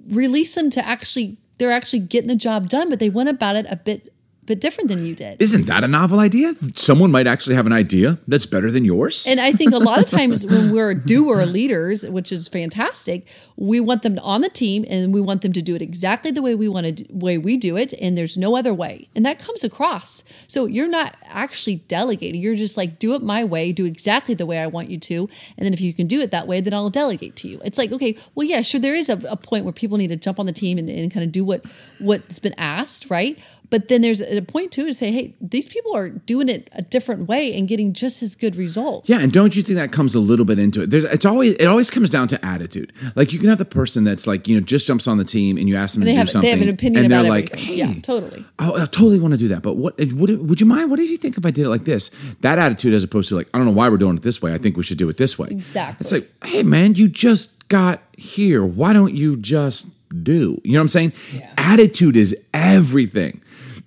release 0.09 0.55
them 0.55 0.69
to 0.71 0.85
actually, 0.85 1.37
they're 1.57 1.71
actually 1.71 1.99
getting 1.99 2.27
the 2.27 2.35
job 2.35 2.69
done, 2.69 2.89
but 2.89 2.99
they 2.99 3.09
went 3.09 3.29
about 3.29 3.55
it 3.55 3.65
a 3.69 3.75
bit 3.75 4.13
bit 4.45 4.59
different 4.59 4.89
than 4.89 5.05
you 5.05 5.15
did. 5.15 5.41
Isn't 5.41 5.65
that 5.65 5.83
a 5.83 5.87
novel 5.87 6.19
idea? 6.19 6.53
Someone 6.75 7.11
might 7.11 7.27
actually 7.27 7.55
have 7.55 7.65
an 7.65 7.73
idea 7.73 8.19
that's 8.27 8.45
better 8.45 8.71
than 8.71 8.85
yours. 8.85 9.25
And 9.27 9.39
I 9.39 9.51
think 9.51 9.73
a 9.73 9.77
lot 9.77 9.99
of 9.99 10.05
times 10.19 10.45
when 10.45 10.71
we're 10.71 10.93
doer 10.93 11.45
leaders, 11.45 12.03
which 12.05 12.31
is 12.31 12.47
fantastic, 12.47 13.27
we 13.57 13.79
want 13.79 14.03
them 14.03 14.19
on 14.19 14.41
the 14.41 14.49
team 14.49 14.85
and 14.89 15.13
we 15.13 15.21
want 15.21 15.41
them 15.41 15.53
to 15.53 15.61
do 15.61 15.75
it 15.75 15.81
exactly 15.81 16.31
the 16.31 16.41
way 16.41 16.55
we 16.55 16.67
want 16.67 16.85
to 16.85 16.91
do, 16.91 17.05
way 17.09 17.37
we 17.37 17.57
do 17.57 17.77
it, 17.77 17.93
and 17.93 18.17
there's 18.17 18.37
no 18.37 18.55
other 18.55 18.73
way. 18.73 19.09
And 19.15 19.25
that 19.25 19.39
comes 19.39 19.63
across. 19.63 20.23
So 20.47 20.65
you're 20.65 20.89
not 20.89 21.15
actually 21.25 21.77
delegating. 21.87 22.41
You're 22.41 22.55
just 22.55 22.77
like 22.77 22.99
do 22.99 23.15
it 23.15 23.23
my 23.23 23.43
way, 23.43 23.71
do 23.71 23.85
exactly 23.85 24.35
the 24.35 24.45
way 24.45 24.59
I 24.59 24.67
want 24.67 24.89
you 24.89 24.99
to, 24.99 25.29
and 25.57 25.65
then 25.65 25.73
if 25.73 25.81
you 25.81 25.93
can 25.93 26.07
do 26.07 26.21
it 26.21 26.31
that 26.31 26.47
way, 26.47 26.61
then 26.61 26.73
I'll 26.73 26.89
delegate 26.89 27.35
to 27.37 27.47
you. 27.47 27.61
It's 27.63 27.77
like 27.77 27.91
okay, 27.91 28.17
well 28.35 28.45
yeah, 28.45 28.61
sure 28.61 28.79
there 28.79 28.95
is 28.95 29.09
a, 29.09 29.19
a 29.29 29.37
point 29.37 29.65
where 29.65 29.73
people 29.73 29.97
need 29.97 30.09
to 30.09 30.15
jump 30.15 30.39
on 30.39 30.45
the 30.45 30.53
team 30.53 30.77
and, 30.77 30.89
and 30.89 31.11
kind 31.11 31.25
of 31.25 31.31
do 31.31 31.43
what 31.43 31.65
what's 31.99 32.39
been 32.39 32.55
asked, 32.57 33.09
right? 33.09 33.39
But 33.75 33.89
then 33.89 34.01
there's 34.01 34.21
a 34.21 34.41
point 34.41 34.71
too 34.71 34.85
to 34.85 34.93
say, 34.93 35.11
hey, 35.11 35.35
these 35.41 35.67
people 35.67 35.93
are 35.93 36.07
doing 36.07 36.47
it 36.47 36.69
a 36.71 36.81
different 36.81 37.27
way 37.27 37.53
and 37.53 37.67
getting 37.67 37.91
just 37.91 38.23
as 38.23 38.33
good 38.33 38.55
results. 38.55 39.09
Yeah, 39.09 39.19
and 39.19 39.33
don't 39.33 39.53
you 39.53 39.63
think 39.63 39.77
that 39.77 39.91
comes 39.91 40.15
a 40.15 40.21
little 40.21 40.45
bit 40.45 40.59
into 40.59 40.83
it? 40.83 40.91
There's 40.91 41.03
it's 41.03 41.25
always 41.25 41.55
it 41.55 41.65
always 41.65 41.89
comes 41.89 42.09
down 42.09 42.29
to 42.29 42.45
attitude. 42.45 42.93
Like 43.17 43.33
you 43.33 43.39
can 43.39 43.49
have 43.49 43.57
the 43.57 43.65
person 43.65 44.05
that's 44.05 44.27
like 44.27 44.47
you 44.47 44.55
know 44.55 44.61
just 44.61 44.87
jumps 44.87 45.09
on 45.09 45.17
the 45.17 45.25
team 45.25 45.57
and 45.57 45.67
you 45.67 45.75
ask 45.75 45.95
them 45.95 46.03
to 46.03 46.05
they 46.05 46.13
do 46.13 46.19
have 46.19 46.29
something, 46.29 46.49
they 46.49 46.57
have 46.57 46.61
an 46.61 46.73
opinion 46.73 47.03
and 47.03 47.11
they're 47.11 47.23
like, 47.23 47.51
everything. 47.51 47.67
"Hey, 47.67 47.75
yeah, 47.75 47.99
totally. 47.99 48.45
Oh, 48.59 48.81
I 48.81 48.85
totally 48.85 49.19
want 49.19 49.33
to 49.33 49.37
do 49.37 49.49
that, 49.49 49.61
but 49.61 49.73
what 49.73 49.97
would 49.99 50.47
would 50.49 50.61
you 50.61 50.65
mind? 50.65 50.89
What 50.89 50.95
do 50.95 51.03
you 51.03 51.17
think 51.17 51.37
if 51.37 51.45
I 51.45 51.51
did 51.51 51.65
it 51.65 51.69
like 51.69 51.83
this? 51.83 52.11
That 52.39 52.57
attitude, 52.57 52.93
as 52.93 53.03
opposed 53.03 53.27
to 53.27 53.35
like, 53.35 53.49
I 53.53 53.57
don't 53.57 53.65
know 53.65 53.73
why 53.73 53.89
we're 53.89 53.97
doing 53.97 54.15
it 54.15 54.23
this 54.23 54.41
way. 54.41 54.53
I 54.53 54.57
think 54.57 54.77
we 54.77 54.83
should 54.83 54.97
do 54.97 55.09
it 55.09 55.17
this 55.17 55.37
way. 55.37 55.49
Exactly. 55.51 56.01
It's 56.01 56.13
like, 56.13 56.31
hey 56.45 56.63
man, 56.63 56.95
you 56.95 57.09
just 57.09 57.67
got 57.67 58.01
here. 58.15 58.63
Why 58.63 58.93
don't 58.93 59.15
you 59.15 59.35
just 59.35 59.87
do? 60.23 60.61
You 60.63 60.73
know 60.73 60.79
what 60.79 60.83
I'm 60.83 60.87
saying? 60.87 61.13
Attitude 61.57 62.15
is 62.15 62.37
everything. 62.53 63.41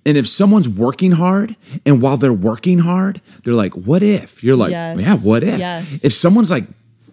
And 0.09 0.17
if 0.17 0.27
someone's 0.27 0.67
working 0.67 1.11
hard, 1.11 1.55
and 1.85 2.01
while 2.01 2.17
they're 2.17 2.33
working 2.51 2.79
hard, 2.79 3.21
they're 3.43 3.53
like, 3.65 3.73
"What 3.75 4.01
if?" 4.01 4.43
You're 4.43 4.55
like, 4.55 4.71
Yes. 4.71 4.99
"Yeah, 5.01 5.17
what 5.17 5.43
if?" 5.43 5.59
Yes. 5.59 6.03
If 6.03 6.13
someone's 6.13 6.49
like 6.49 6.65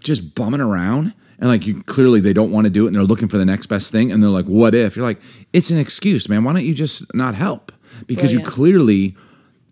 just 0.03 0.35
bumming 0.35 0.61
around 0.61 1.13
and 1.39 1.51
like 1.51 1.67
you 1.67 1.83
clearly 1.83 2.21
they 2.21 2.33
don't 2.33 2.53
want 2.53 2.65
to 2.65 2.71
do 2.71 2.85
it 2.85 2.89
and 2.89 2.97
they're 2.97 3.03
looking 3.13 3.29
for 3.29 3.39
the 3.39 3.45
next 3.45 3.67
best 3.67 3.91
thing 3.93 4.11
and 4.13 4.23
they're 4.23 4.31
like 4.31 4.47
what 4.47 4.73
if 4.75 4.95
you're 4.97 5.05
like 5.05 5.21
it's 5.53 5.69
an 5.71 5.79
excuse 5.79 6.29
man 6.29 6.45
why 6.45 6.53
don't 6.53 6.65
you 6.65 6.75
just 6.75 7.13
not 7.13 7.35
help 7.35 7.73
because 8.07 8.33
you 8.33 8.41
clearly 8.41 9.17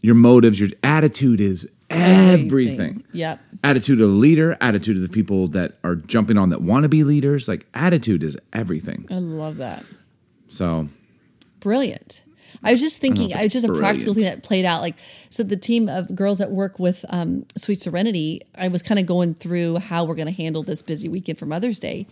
your 0.02 0.16
motives 0.16 0.58
your 0.58 0.68
attitude 0.82 1.40
is 1.40 1.68
everything, 1.88 3.04
Yep. 3.12 3.40
attitude 3.62 4.00
of 4.00 4.08
the 4.08 4.14
leader 4.14 4.56
attitude 4.60 4.96
of 4.96 5.02
the 5.02 5.08
people 5.08 5.46
that 5.48 5.78
are 5.84 5.94
jumping 5.96 6.36
on 6.36 6.50
that 6.50 6.62
want 6.62 6.82
to 6.82 6.88
be 6.88 7.04
leaders 7.04 7.46
like 7.48 7.64
attitude 7.74 8.22
is 8.24 8.36
everything 8.52 9.06
I 9.10 9.18
love 9.18 9.56
that. 9.58 9.84
so 10.48 10.88
brilliant. 11.60 12.22
I 12.62 12.72
was 12.72 12.80
just 12.80 13.00
thinking, 13.00 13.30
if 13.30 13.36
I 13.36 13.44
was 13.44 13.52
just 13.52 13.66
a 13.66 13.72
practical 13.72 14.14
thing 14.14 14.24
that 14.24 14.42
played 14.42 14.64
out. 14.64 14.80
Like, 14.80 14.96
so 15.30 15.42
the 15.42 15.56
team 15.56 15.88
of 15.88 16.14
girls 16.14 16.38
that 16.38 16.50
work 16.50 16.78
with 16.78 17.04
um, 17.08 17.46
Sweet 17.56 17.80
Serenity, 17.80 18.42
I 18.54 18.68
was 18.68 18.82
kind 18.82 19.00
of 19.00 19.06
going 19.06 19.34
through 19.34 19.76
how 19.76 20.04
we're 20.04 20.14
going 20.14 20.26
to 20.26 20.32
handle 20.32 20.62
this 20.62 20.82
busy 20.82 21.08
weekend 21.08 21.38
for 21.38 21.46
Mother's 21.46 21.78
Day, 21.78 22.06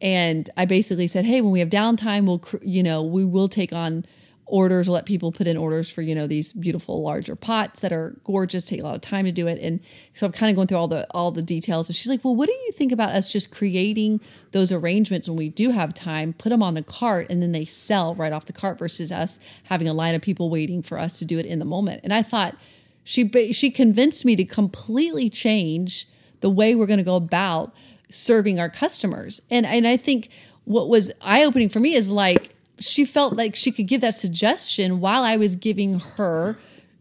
and 0.00 0.48
I 0.56 0.64
basically 0.64 1.06
said, 1.06 1.24
hey, 1.24 1.40
when 1.40 1.52
we 1.52 1.60
have 1.60 1.68
downtime, 1.68 2.26
we'll, 2.26 2.38
cr- 2.38 2.56
you 2.62 2.82
know, 2.82 3.02
we 3.02 3.24
will 3.24 3.48
take 3.48 3.72
on 3.72 4.04
orders. 4.50 4.88
We'll 4.88 4.94
let 4.94 5.06
people 5.06 5.32
put 5.32 5.46
in 5.46 5.56
orders 5.56 5.88
for 5.88 6.02
you 6.02 6.14
know 6.14 6.26
these 6.26 6.52
beautiful 6.52 7.02
larger 7.02 7.36
pots 7.36 7.80
that 7.80 7.92
are 7.92 8.16
gorgeous. 8.24 8.66
Take 8.66 8.80
a 8.80 8.82
lot 8.82 8.94
of 8.94 9.00
time 9.00 9.24
to 9.24 9.32
do 9.32 9.46
it, 9.46 9.58
and 9.60 9.80
so 10.14 10.26
I'm 10.26 10.32
kind 10.32 10.50
of 10.50 10.56
going 10.56 10.68
through 10.68 10.78
all 10.78 10.88
the 10.88 11.06
all 11.12 11.30
the 11.30 11.42
details. 11.42 11.88
And 11.88 11.96
she's 11.96 12.08
like, 12.08 12.24
well, 12.24 12.36
what 12.36 12.46
do 12.46 12.52
you 12.52 12.72
think 12.72 12.92
about 12.92 13.10
us 13.10 13.32
just 13.32 13.50
creating 13.50 14.20
those 14.52 14.72
arrangements 14.72 15.28
when 15.28 15.36
we 15.36 15.48
do 15.48 15.70
have 15.70 15.94
time? 15.94 16.32
Put 16.34 16.50
them 16.50 16.62
on 16.62 16.74
the 16.74 16.82
cart, 16.82 17.26
and 17.30 17.42
then 17.42 17.52
they 17.52 17.64
sell 17.64 18.14
right 18.14 18.32
off 18.32 18.46
the 18.46 18.52
cart 18.52 18.78
versus 18.78 19.10
us 19.10 19.38
having 19.64 19.88
a 19.88 19.94
line 19.94 20.14
of 20.14 20.22
people 20.22 20.50
waiting 20.50 20.82
for 20.82 20.98
us 20.98 21.18
to 21.20 21.24
do 21.24 21.38
it 21.38 21.46
in 21.46 21.58
the 21.58 21.64
moment. 21.64 22.00
And 22.04 22.12
I 22.12 22.22
thought 22.22 22.56
she 23.04 23.28
she 23.52 23.70
convinced 23.70 24.24
me 24.24 24.36
to 24.36 24.44
completely 24.44 25.30
change 25.30 26.08
the 26.40 26.50
way 26.50 26.74
we're 26.74 26.86
going 26.86 26.98
to 26.98 27.04
go 27.04 27.16
about 27.16 27.74
serving 28.10 28.58
our 28.58 28.70
customers. 28.70 29.40
And 29.50 29.64
and 29.66 29.86
I 29.86 29.96
think 29.96 30.30
what 30.64 30.88
was 30.88 31.10
eye 31.20 31.44
opening 31.44 31.68
for 31.68 31.80
me 31.80 31.94
is 31.94 32.12
like 32.12 32.54
she 32.80 33.04
felt 33.04 33.34
like 33.34 33.54
she 33.54 33.70
could 33.70 33.86
give 33.86 34.00
that 34.00 34.14
suggestion 34.14 35.00
while 35.00 35.22
I 35.22 35.36
was 35.36 35.54
giving 35.56 36.00
her 36.00 36.56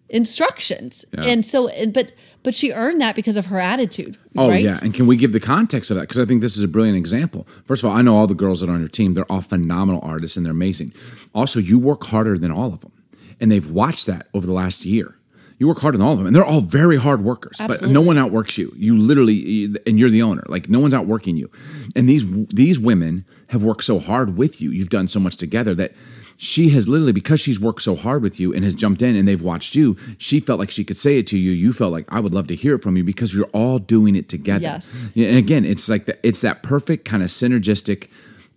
instructions. 0.09 1.05
Yeah. 1.13 1.25
And 1.25 1.45
so 1.45 1.67
and 1.69 1.93
but 1.93 2.11
but 2.43 2.55
she 2.55 2.71
earned 2.71 3.01
that 3.01 3.15
because 3.15 3.37
of 3.37 3.47
her 3.47 3.59
attitude. 3.59 4.17
Oh 4.37 4.49
right? 4.49 4.63
yeah, 4.63 4.79
and 4.81 4.93
can 4.93 5.07
we 5.07 5.15
give 5.15 5.33
the 5.33 5.39
context 5.39 5.91
of 5.91 5.95
that? 5.95 6.01
Because 6.01 6.19
I 6.19 6.25
think 6.25 6.41
this 6.41 6.57
is 6.57 6.63
a 6.63 6.67
brilliant 6.67 6.97
example. 6.97 7.47
First 7.65 7.83
of 7.83 7.89
all, 7.89 7.95
I 7.95 8.01
know 8.01 8.15
all 8.15 8.27
the 8.27 8.35
girls 8.35 8.61
that 8.61 8.69
are 8.69 8.73
on 8.73 8.79
your 8.79 8.89
team; 8.89 9.13
they're 9.13 9.31
all 9.31 9.41
phenomenal 9.41 10.01
artists 10.03 10.37
and 10.37 10.45
they're 10.45 10.51
amazing. 10.51 10.93
Also, 11.33 11.59
you 11.59 11.79
work 11.79 12.03
harder 12.05 12.37
than 12.37 12.51
all 12.51 12.73
of 12.73 12.81
them, 12.81 12.91
and 13.39 13.51
they've 13.51 13.69
watched 13.69 14.05
that 14.07 14.27
over 14.33 14.45
the 14.45 14.53
last 14.53 14.85
year. 14.85 15.15
You 15.59 15.67
work 15.67 15.79
hard 15.79 15.93
than 15.93 16.01
all 16.01 16.13
of 16.13 16.17
them, 16.17 16.25
and 16.27 16.35
they're 16.35 16.43
all 16.45 16.61
very 16.61 16.95
hard 16.97 17.21
workers. 17.23 17.57
But 17.59 17.81
no 17.83 18.01
one 18.01 18.17
outworks 18.17 18.57
you. 18.57 18.73
You 18.77 18.97
literally, 18.97 19.65
and 19.85 19.99
you're 19.99 20.09
the 20.09 20.21
owner. 20.23 20.43
Like 20.47 20.69
no 20.69 20.79
one's 20.79 20.93
outworking 20.93 21.35
you. 21.37 21.51
And 21.95 22.07
these 22.09 22.23
these 22.47 22.79
women 22.79 23.25
have 23.49 23.63
worked 23.63 23.83
so 23.83 23.99
hard 23.99 24.37
with 24.37 24.61
you. 24.61 24.71
You've 24.71 24.89
done 24.89 25.07
so 25.09 25.19
much 25.19 25.35
together 25.35 25.75
that 25.75 25.91
she 26.37 26.69
has 26.69 26.87
literally 26.87 27.11
because 27.11 27.41
she's 27.41 27.59
worked 27.59 27.81
so 27.81 27.95
hard 27.97 28.23
with 28.23 28.39
you 28.39 28.53
and 28.53 28.63
has 28.63 28.73
jumped 28.73 29.01
in 29.01 29.13
and 29.17 29.27
they've 29.27 29.41
watched 29.41 29.75
you 29.75 29.97
she 30.17 30.39
felt 30.39 30.57
like 30.57 30.71
she 30.71 30.85
could 30.85 30.95
say 30.95 31.17
it 31.17 31.27
to 31.27 31.37
you 31.37 31.51
you 31.51 31.73
felt 31.73 31.91
like 31.91 32.05
i 32.07 32.17
would 32.17 32.33
love 32.33 32.47
to 32.47 32.55
hear 32.55 32.75
it 32.75 32.81
from 32.81 32.95
you 32.95 33.03
because 33.03 33.35
you're 33.35 33.49
all 33.51 33.77
doing 33.77 34.15
it 34.15 34.29
together 34.29 34.61
Yes. 34.61 35.09
And 35.17 35.35
again 35.35 35.65
it's 35.65 35.89
like 35.89 36.05
the, 36.05 36.17
it's 36.25 36.39
that 36.39 36.63
perfect 36.63 37.03
kind 37.03 37.21
of 37.23 37.27
synergistic 37.29 38.07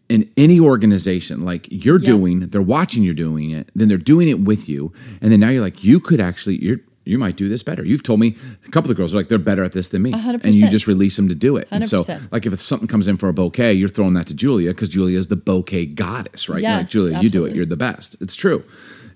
in 0.08 0.30
any 0.36 0.60
organization 0.60 1.44
like 1.44 1.66
you're 1.72 1.98
Yeah. 1.98 2.06
doing 2.12 2.40
they're 2.50 2.62
watching 2.62 3.02
you 3.02 3.14
doing 3.14 3.50
it 3.50 3.68
then 3.74 3.88
they're 3.88 3.98
doing 3.98 4.28
it 4.28 4.38
with 4.38 4.68
you 4.68 4.92
and 5.20 5.32
then 5.32 5.40
now 5.40 5.48
you're 5.48 5.60
like 5.60 5.82
you 5.82 5.98
could 5.98 6.20
actually 6.20 6.62
you're 6.64 6.78
you 7.04 7.18
might 7.18 7.36
do 7.36 7.48
this 7.48 7.62
better. 7.62 7.84
You've 7.84 8.02
told 8.02 8.20
me 8.20 8.36
a 8.66 8.70
couple 8.70 8.90
of 8.90 8.96
girls 8.96 9.14
are 9.14 9.18
like 9.18 9.28
they're 9.28 9.38
better 9.38 9.64
at 9.64 9.72
this 9.72 9.88
than 9.88 10.02
me, 10.02 10.10
hundred 10.12 10.44
and 10.44 10.54
you 10.54 10.68
just 10.68 10.86
release 10.86 11.16
them 11.16 11.28
to 11.28 11.34
do 11.34 11.56
it. 11.56 11.68
And 11.70 11.86
so, 11.86 12.00
100%. 12.00 12.32
like 12.32 12.46
if 12.46 12.60
something 12.60 12.88
comes 12.88 13.08
in 13.08 13.16
for 13.16 13.28
a 13.28 13.32
bouquet, 13.32 13.72
you're 13.72 13.88
throwing 13.88 14.14
that 14.14 14.26
to 14.28 14.34
Julia 14.34 14.70
because 14.70 14.88
Julia 14.88 15.18
is 15.18 15.28
the 15.28 15.36
bouquet 15.36 15.86
goddess, 15.86 16.48
right? 16.48 16.62
You're 16.62 16.70
like 16.70 16.80
Yes, 16.82 16.90
Julia, 16.90 17.20
you 17.20 17.30
do 17.30 17.44
it. 17.44 17.54
You're 17.54 17.66
the 17.66 17.76
best. 17.76 18.16
It's 18.20 18.36
true. 18.36 18.64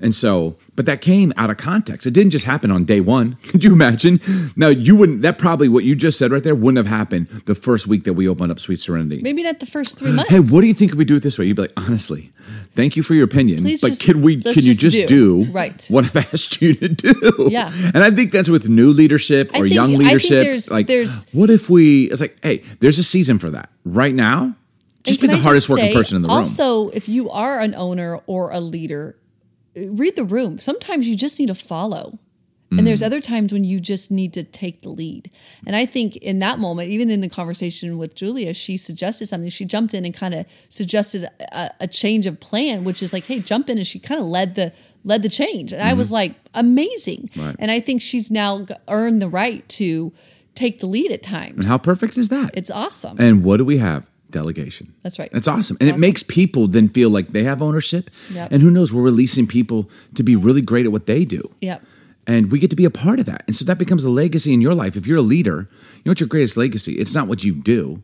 And 0.01 0.15
so, 0.15 0.57
but 0.75 0.85
that 0.87 1.01
came 1.01 1.33
out 1.37 1.49
of 1.51 1.57
context. 1.57 2.07
It 2.07 2.13
didn't 2.13 2.31
just 2.31 2.45
happen 2.45 2.71
on 2.71 2.85
day 2.85 3.01
one. 3.01 3.35
Could 3.45 3.65
you 3.65 3.73
imagine? 3.73 4.21
Now, 4.57 4.69
you 4.69 4.95
wouldn't, 4.97 5.23
that 5.23 5.39
probably 5.39 5.69
what 5.69 5.85
you 5.85 5.97
just 5.97 6.19
said 6.19 6.31
right 6.31 6.43
there 6.43 6.55
wouldn't 6.55 6.77
have 6.85 6.87
happened 6.95 7.29
the 7.47 7.55
first 7.55 7.87
week 7.87 8.05
that 8.05 8.13
we 8.13 8.29
opened 8.29 8.53
up 8.53 8.61
Sweet 8.61 8.81
Serenity. 8.81 9.21
Maybe 9.23 9.43
not 9.43 9.61
the 9.61 9.67
first 9.67 9.99
three 9.99 10.13
months. 10.15 10.31
Hey, 10.31 10.41
what 10.41 10.61
do 10.61 10.67
you 10.67 10.75
think 10.75 10.93
if 10.93 10.99
we 10.99 11.05
do 11.05 11.17
it 11.17 11.23
this 11.23 11.39
way? 11.39 11.47
You'd 11.47 11.57
be 11.57 11.63
like, 11.63 11.73
honestly, 11.77 12.33
thank 12.75 12.97
you 12.97 13.03
for 13.03 13.15
your 13.15 13.25
opinion. 13.25 13.63
Please 13.63 13.81
but 13.81 13.89
just- 13.89 14.03
can 14.03 14.21
we? 14.23 14.37
Can 14.37 14.53
you 14.55 14.75
just 14.75 14.81
just 14.81 14.97
do. 15.09 15.45
do, 15.45 15.51
Right. 15.53 15.85
what 15.89 16.05
I've 16.05 16.17
asked 16.35 16.61
you 16.61 16.75
to 16.75 16.89
do? 16.89 17.49
Yeah. 17.51 17.71
And 17.95 18.05
I 18.05 18.11
think 18.11 18.33
that's 18.33 18.49
with 18.49 18.69
new 18.69 18.91
leadership 18.91 19.51
or 19.55 19.63
think- 19.63 19.75
young 19.75 19.95
leadership. 19.95 20.45
there's- 20.45 20.71
like, 20.71 20.87
there's- 20.87 21.27
what 21.33 21.49
if 21.51 21.71
we? 21.71 22.11
It's 22.11 22.21
like, 22.21 22.37
hey, 22.43 22.63
there's 22.81 22.99
a 22.99 23.05
season 23.05 23.39
for 23.39 23.51
that. 23.51 23.71
Right 23.85 24.15
now, 24.15 24.55
just 25.05 25.21
be 25.21 25.29
the 25.29 25.35
I 25.35 25.39
hardest 25.39 25.69
working 25.69 25.87
say, 25.87 25.95
person 25.95 26.17
in 26.17 26.23
the 26.23 26.29
room. 26.29 26.39
Also, 26.39 26.89
if 26.91 27.09
you 27.09 27.31
are 27.31 27.61
an 27.61 27.75
owner 27.77 28.21
or 28.27 28.51
a 28.51 28.59
leader, 28.61 29.17
read 29.77 30.17
the 30.17 30.25
room. 30.25 30.59
Sometimes 30.59 31.07
you 31.09 31.15
just 31.17 31.39
need 31.39 31.47
to 31.49 31.55
follow. 31.55 32.19
And 32.73 32.85
there's 32.85 33.01
Mm. 33.01 33.07
other 33.07 33.21
times 33.21 33.53
when 33.53 33.63
you 33.63 33.79
just 33.79 34.11
need 34.11 34.33
to 34.33 34.43
take 34.43 34.83
the 34.83 34.89
lead. 34.89 35.31
And 35.65 35.77
I 35.77 35.87
think 35.87 36.17
in 36.17 36.41
that 36.41 36.59
moment, 36.59 36.91
even 36.91 37.11
in 37.11 37.21
the 37.21 37.29
conversation 37.29 37.97
with 37.97 38.17
Julia, 38.17 38.53
she 38.55 38.77
suggested 38.77 39.27
something. 39.29 39.51
She 39.51 39.65
jumped 39.65 39.95
in 39.95 40.05
and 40.05 40.13
kind 40.13 40.35
of 40.35 40.47
suggested 40.69 41.29
a, 41.53 41.71
a 41.79 41.87
change 41.87 42.27
of 42.27 42.41
plan, 42.41 42.83
which 42.83 43.05
is 43.05 43.13
like, 43.13 43.25
hey, 43.27 43.39
jump 43.39 43.71
in. 43.71 43.79
And 43.79 43.87
she 43.87 44.01
kind 44.01 44.21
of 44.21 44.27
led 44.27 44.57
the 44.57 44.73
led 45.05 45.23
the 45.23 45.29
change. 45.29 45.73
And 45.73 45.81
I 45.81 45.93
was 45.95 46.11
like, 46.11 46.35
amazing. 46.55 47.31
Mm-hmm. 47.35 47.47
Right. 47.47 47.57
And 47.61 47.71
I 47.71 47.79
think 47.79 48.03
she's 48.03 48.33
now 48.33 48.67
earned 48.89 49.23
the 49.23 49.29
right 49.29 49.67
to 49.69 50.13
take 50.57 50.81
the 50.81 50.87
lead 50.87 51.13
at 51.13 51.23
times. 51.23 51.59
and 51.59 51.67
how 51.67 51.79
perfect 51.79 52.19
is 52.19 52.31
that? 52.31 52.51
it's 52.55 52.71
awesome. 52.73 53.17
And 53.21 53.45
what 53.45 53.59
do 53.59 53.65
we 53.65 53.79
have? 53.79 54.11
Delegation. 54.31 54.93
That's 55.03 55.19
right. 55.19 55.31
That's 55.33 55.49
awesome. 55.49 55.77
And 55.81 55.89
it 55.89 55.99
makes 55.99 56.23
people 56.23 56.67
then 56.67 56.89
feel 56.89 57.11
like 57.11 57.29
they 57.29 57.45
have 57.45 57.63
ownership. 57.63 58.11
Yep. 58.33 58.51
And 58.53 58.63
who 58.63 58.71
knows, 58.71 58.93
we're 58.93 59.03
releasing 59.03 59.47
people 59.47 59.89
to 60.15 60.23
be 60.23 60.35
really 60.37 60.61
great 60.61 60.85
at 60.87 60.93
what 60.93 61.07
they 61.07 61.25
do. 61.25 61.51
yep. 61.61 61.83
And 62.29 62.51
we 62.51 62.59
get 62.59 62.71
to 62.71 62.77
be 62.77 62.85
a 62.85 62.91
part 62.91 63.21
of 63.21 63.27
that. 63.27 63.45
And 63.47 63.55
so 63.55 63.65
that 63.67 63.79
becomes 63.79 64.03
a 64.03 64.11
legacy 64.11 64.53
in 64.53 64.61
your 64.61 64.75
life. 64.75 64.97
If 64.97 65.07
you're 65.07 65.19
a 65.19 65.23
leader, 65.23 65.69
you 65.95 66.03
know 66.05 66.11
what's 66.11 66.21
your 66.21 66.27
greatest 66.29 66.57
legacy? 66.57 66.95
It's 66.95 67.15
not 67.15 67.29
what 67.29 67.45
you 67.45 67.55
do, 67.55 68.03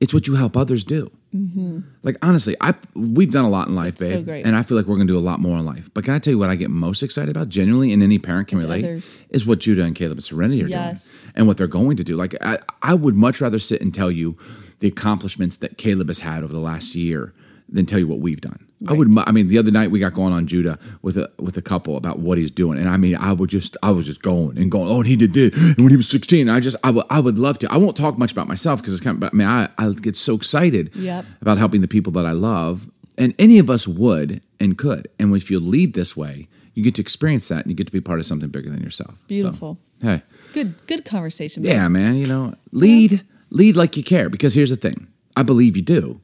it's 0.00 0.12
what 0.12 0.26
you 0.26 0.34
help 0.34 0.56
others 0.56 0.82
do. 0.82 1.12
Mm-hmm. 1.32 1.78
Like 2.02 2.16
honestly, 2.20 2.56
I 2.60 2.74
we've 2.96 3.30
done 3.30 3.44
a 3.44 3.48
lot 3.48 3.68
in 3.68 3.76
life, 3.76 3.96
That's 3.98 4.10
so 4.10 4.16
babe, 4.16 4.24
great. 4.26 4.44
and 4.46 4.56
I 4.56 4.64
feel 4.64 4.76
like 4.76 4.86
we're 4.86 4.96
going 4.96 5.06
to 5.06 5.12
do 5.12 5.18
a 5.18 5.20
lot 5.20 5.38
more 5.38 5.56
in 5.56 5.64
life. 5.64 5.88
But 5.94 6.02
can 6.04 6.14
I 6.14 6.18
tell 6.18 6.32
you 6.32 6.38
what 6.38 6.50
I 6.50 6.56
get 6.56 6.68
most 6.70 7.04
excited 7.04 7.30
about, 7.30 7.48
genuinely, 7.48 7.92
and 7.92 8.02
any 8.02 8.18
parent 8.18 8.48
can 8.48 8.58
With 8.58 8.64
relate, 8.64 8.82
others. 8.84 9.24
is 9.30 9.46
what 9.46 9.60
Judah 9.60 9.84
and 9.84 9.94
Caleb 9.94 10.16
and 10.18 10.24
Serenity 10.24 10.64
are 10.64 10.66
Yes. 10.66 11.20
doing, 11.20 11.32
and 11.36 11.46
what 11.46 11.56
they're 11.56 11.68
going 11.68 11.96
to 11.96 12.02
do. 12.02 12.16
Like 12.16 12.34
I, 12.40 12.58
I 12.82 12.94
would 12.94 13.14
much 13.14 13.40
rather 13.40 13.60
sit 13.60 13.80
and 13.80 13.94
tell 13.94 14.10
you 14.10 14.36
the 14.80 14.88
accomplishments 14.88 15.56
that 15.58 15.78
Caleb 15.78 16.08
has 16.08 16.18
had 16.18 16.42
over 16.42 16.52
the 16.52 16.58
last 16.60 16.94
year 16.94 17.32
than 17.68 17.86
tell 17.86 17.98
you 17.98 18.08
what 18.08 18.18
we've 18.18 18.40
done. 18.40 18.66
I 18.88 18.94
would. 18.94 19.12
I 19.18 19.30
mean, 19.30 19.48
the 19.48 19.58
other 19.58 19.70
night 19.70 19.90
we 19.90 20.00
got 20.00 20.14
going 20.14 20.32
on 20.32 20.46
Judah 20.46 20.78
with 21.02 21.18
a 21.18 21.30
with 21.38 21.56
a 21.58 21.62
couple 21.62 21.98
about 21.98 22.18
what 22.18 22.38
he's 22.38 22.50
doing, 22.50 22.78
and 22.78 22.88
I 22.88 22.96
mean, 22.96 23.14
I 23.14 23.34
would 23.34 23.50
just, 23.50 23.76
I 23.82 23.90
was 23.90 24.06
just 24.06 24.22
going 24.22 24.56
and 24.56 24.70
going. 24.70 24.88
Oh, 24.88 24.96
and 25.00 25.06
he 25.06 25.16
did 25.16 25.34
this, 25.34 25.54
and 25.54 25.76
when 25.84 25.90
he 25.90 25.96
was 25.98 26.08
sixteen, 26.08 26.48
I 26.48 26.60
just, 26.60 26.76
I 26.82 26.90
would, 26.90 27.04
I 27.10 27.20
would 27.20 27.38
love 27.38 27.58
to. 27.58 27.70
I 27.70 27.76
won't 27.76 27.94
talk 27.94 28.16
much 28.16 28.32
about 28.32 28.48
myself 28.48 28.80
because 28.80 28.94
it's 28.94 29.02
kind 29.04 29.16
of. 29.16 29.20
But 29.20 29.34
I 29.34 29.36
mean, 29.36 29.46
I, 29.48 29.68
I 29.76 29.92
get 29.92 30.16
so 30.16 30.34
excited 30.34 30.92
Yep. 30.96 31.26
about 31.42 31.58
helping 31.58 31.82
the 31.82 31.88
people 31.88 32.10
that 32.14 32.24
I 32.24 32.32
love, 32.32 32.90
and 33.18 33.34
any 33.38 33.58
of 33.58 33.68
us 33.68 33.86
would 33.86 34.40
and 34.58 34.78
could. 34.78 35.08
And 35.18 35.36
if 35.36 35.50
you 35.50 35.60
lead 35.60 35.92
this 35.92 36.16
way, 36.16 36.48
you 36.72 36.82
get 36.82 36.94
to 36.94 37.02
experience 37.02 37.48
that, 37.48 37.58
and 37.58 37.66
you 37.70 37.74
get 37.74 37.86
to 37.86 37.92
be 37.92 38.00
part 38.00 38.18
of 38.18 38.24
something 38.24 38.48
bigger 38.48 38.70
than 38.70 38.82
yourself. 38.82 39.10
So, 39.10 39.16
Beautiful. 39.28 39.78
hey, 40.00 40.22
Good 40.54 40.86
good 40.86 41.04
conversation. 41.04 41.62
babe. 41.62 41.72
yeah, 41.72 41.86
man. 41.88 42.16
You 42.16 42.26
know, 42.26 42.54
lead, 42.72 43.26
lead 43.50 43.76
like 43.76 43.96
you 43.96 44.02
care. 44.02 44.28
Because 44.28 44.54
here's 44.54 44.70
the 44.70 44.76
thing: 44.76 45.06
I 45.36 45.42
believe 45.42 45.76
you 45.76 45.82
do. 45.82 46.20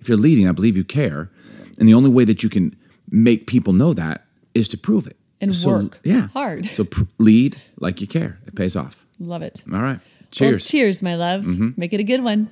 If 0.00 0.08
you're 0.08 0.18
leading, 0.18 0.48
I 0.48 0.52
believe 0.52 0.76
you 0.76 0.84
care, 0.84 1.30
and 1.78 1.88
the 1.88 1.94
only 1.94 2.10
way 2.10 2.24
that 2.24 2.42
you 2.42 2.48
can 2.48 2.74
make 3.10 3.46
people 3.46 3.72
know 3.72 3.92
that 3.94 4.24
is 4.54 4.68
to 4.68 4.76
prove 4.78 5.06
it 5.06 5.16
And 5.40 5.54
So, 5.54 5.70
work 5.70 6.00
Yeah, 6.02 6.28
hard. 6.28 6.66
So 6.66 6.84
pr- 6.84 7.04
lead 7.18 7.56
like 7.78 8.00
you 8.00 8.06
care. 8.06 8.38
It 8.46 8.54
pays 8.54 8.74
off. 8.76 9.04
Love 9.18 9.42
it. 9.42 9.62
All 9.72 9.80
right. 9.80 10.00
Cheers. 10.30 10.62
Mm-hmm. 10.64 10.70
cheers, 10.70 11.02
my 11.02 11.14
love. 11.14 11.44
Make 11.78 11.92
it 11.92 12.00
a 12.00 12.04
good 12.04 12.24
one. 12.24 12.48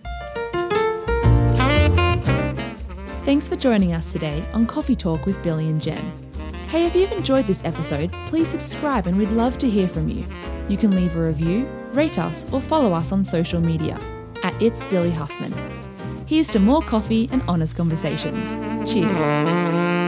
Thanks 3.24 3.48
for 3.48 3.56
joining 3.56 3.92
us 3.92 4.12
today 4.12 4.42
on 4.52 4.66
Coffee 4.66 4.96
Talk 4.96 5.24
with 5.26 5.40
Billy 5.42 5.68
and 5.68 5.80
Jen. 5.80 6.02
Hey, 6.68 6.86
if 6.86 6.94
you've 6.94 7.12
enjoyed 7.12 7.46
this 7.46 7.64
episode, 7.64 8.12
please 8.26 8.48
subscribe 8.48 9.06
and 9.06 9.16
we'd 9.16 9.30
love 9.30 9.58
to 9.58 9.68
hear 9.68 9.88
from 9.88 10.08
you. 10.08 10.24
You 10.68 10.76
can 10.76 10.90
leave 10.90 11.16
a 11.16 11.22
review, 11.22 11.68
rate 11.94 12.18
us, 12.18 12.50
or 12.52 12.60
follow 12.60 12.92
us 12.92 13.12
on 13.12 13.24
social 13.24 13.60
media 13.60 13.98
at 14.42 14.54
It's 14.60 14.86
Billy 14.86 15.10
Huffman. 15.10 15.52
Here's 16.26 16.48
to 16.48 16.60
more 16.60 16.82
coffee 16.82 17.28
and 17.32 17.42
honest 17.48 17.76
conversations. 17.76 18.54
Cheers. 18.90 19.99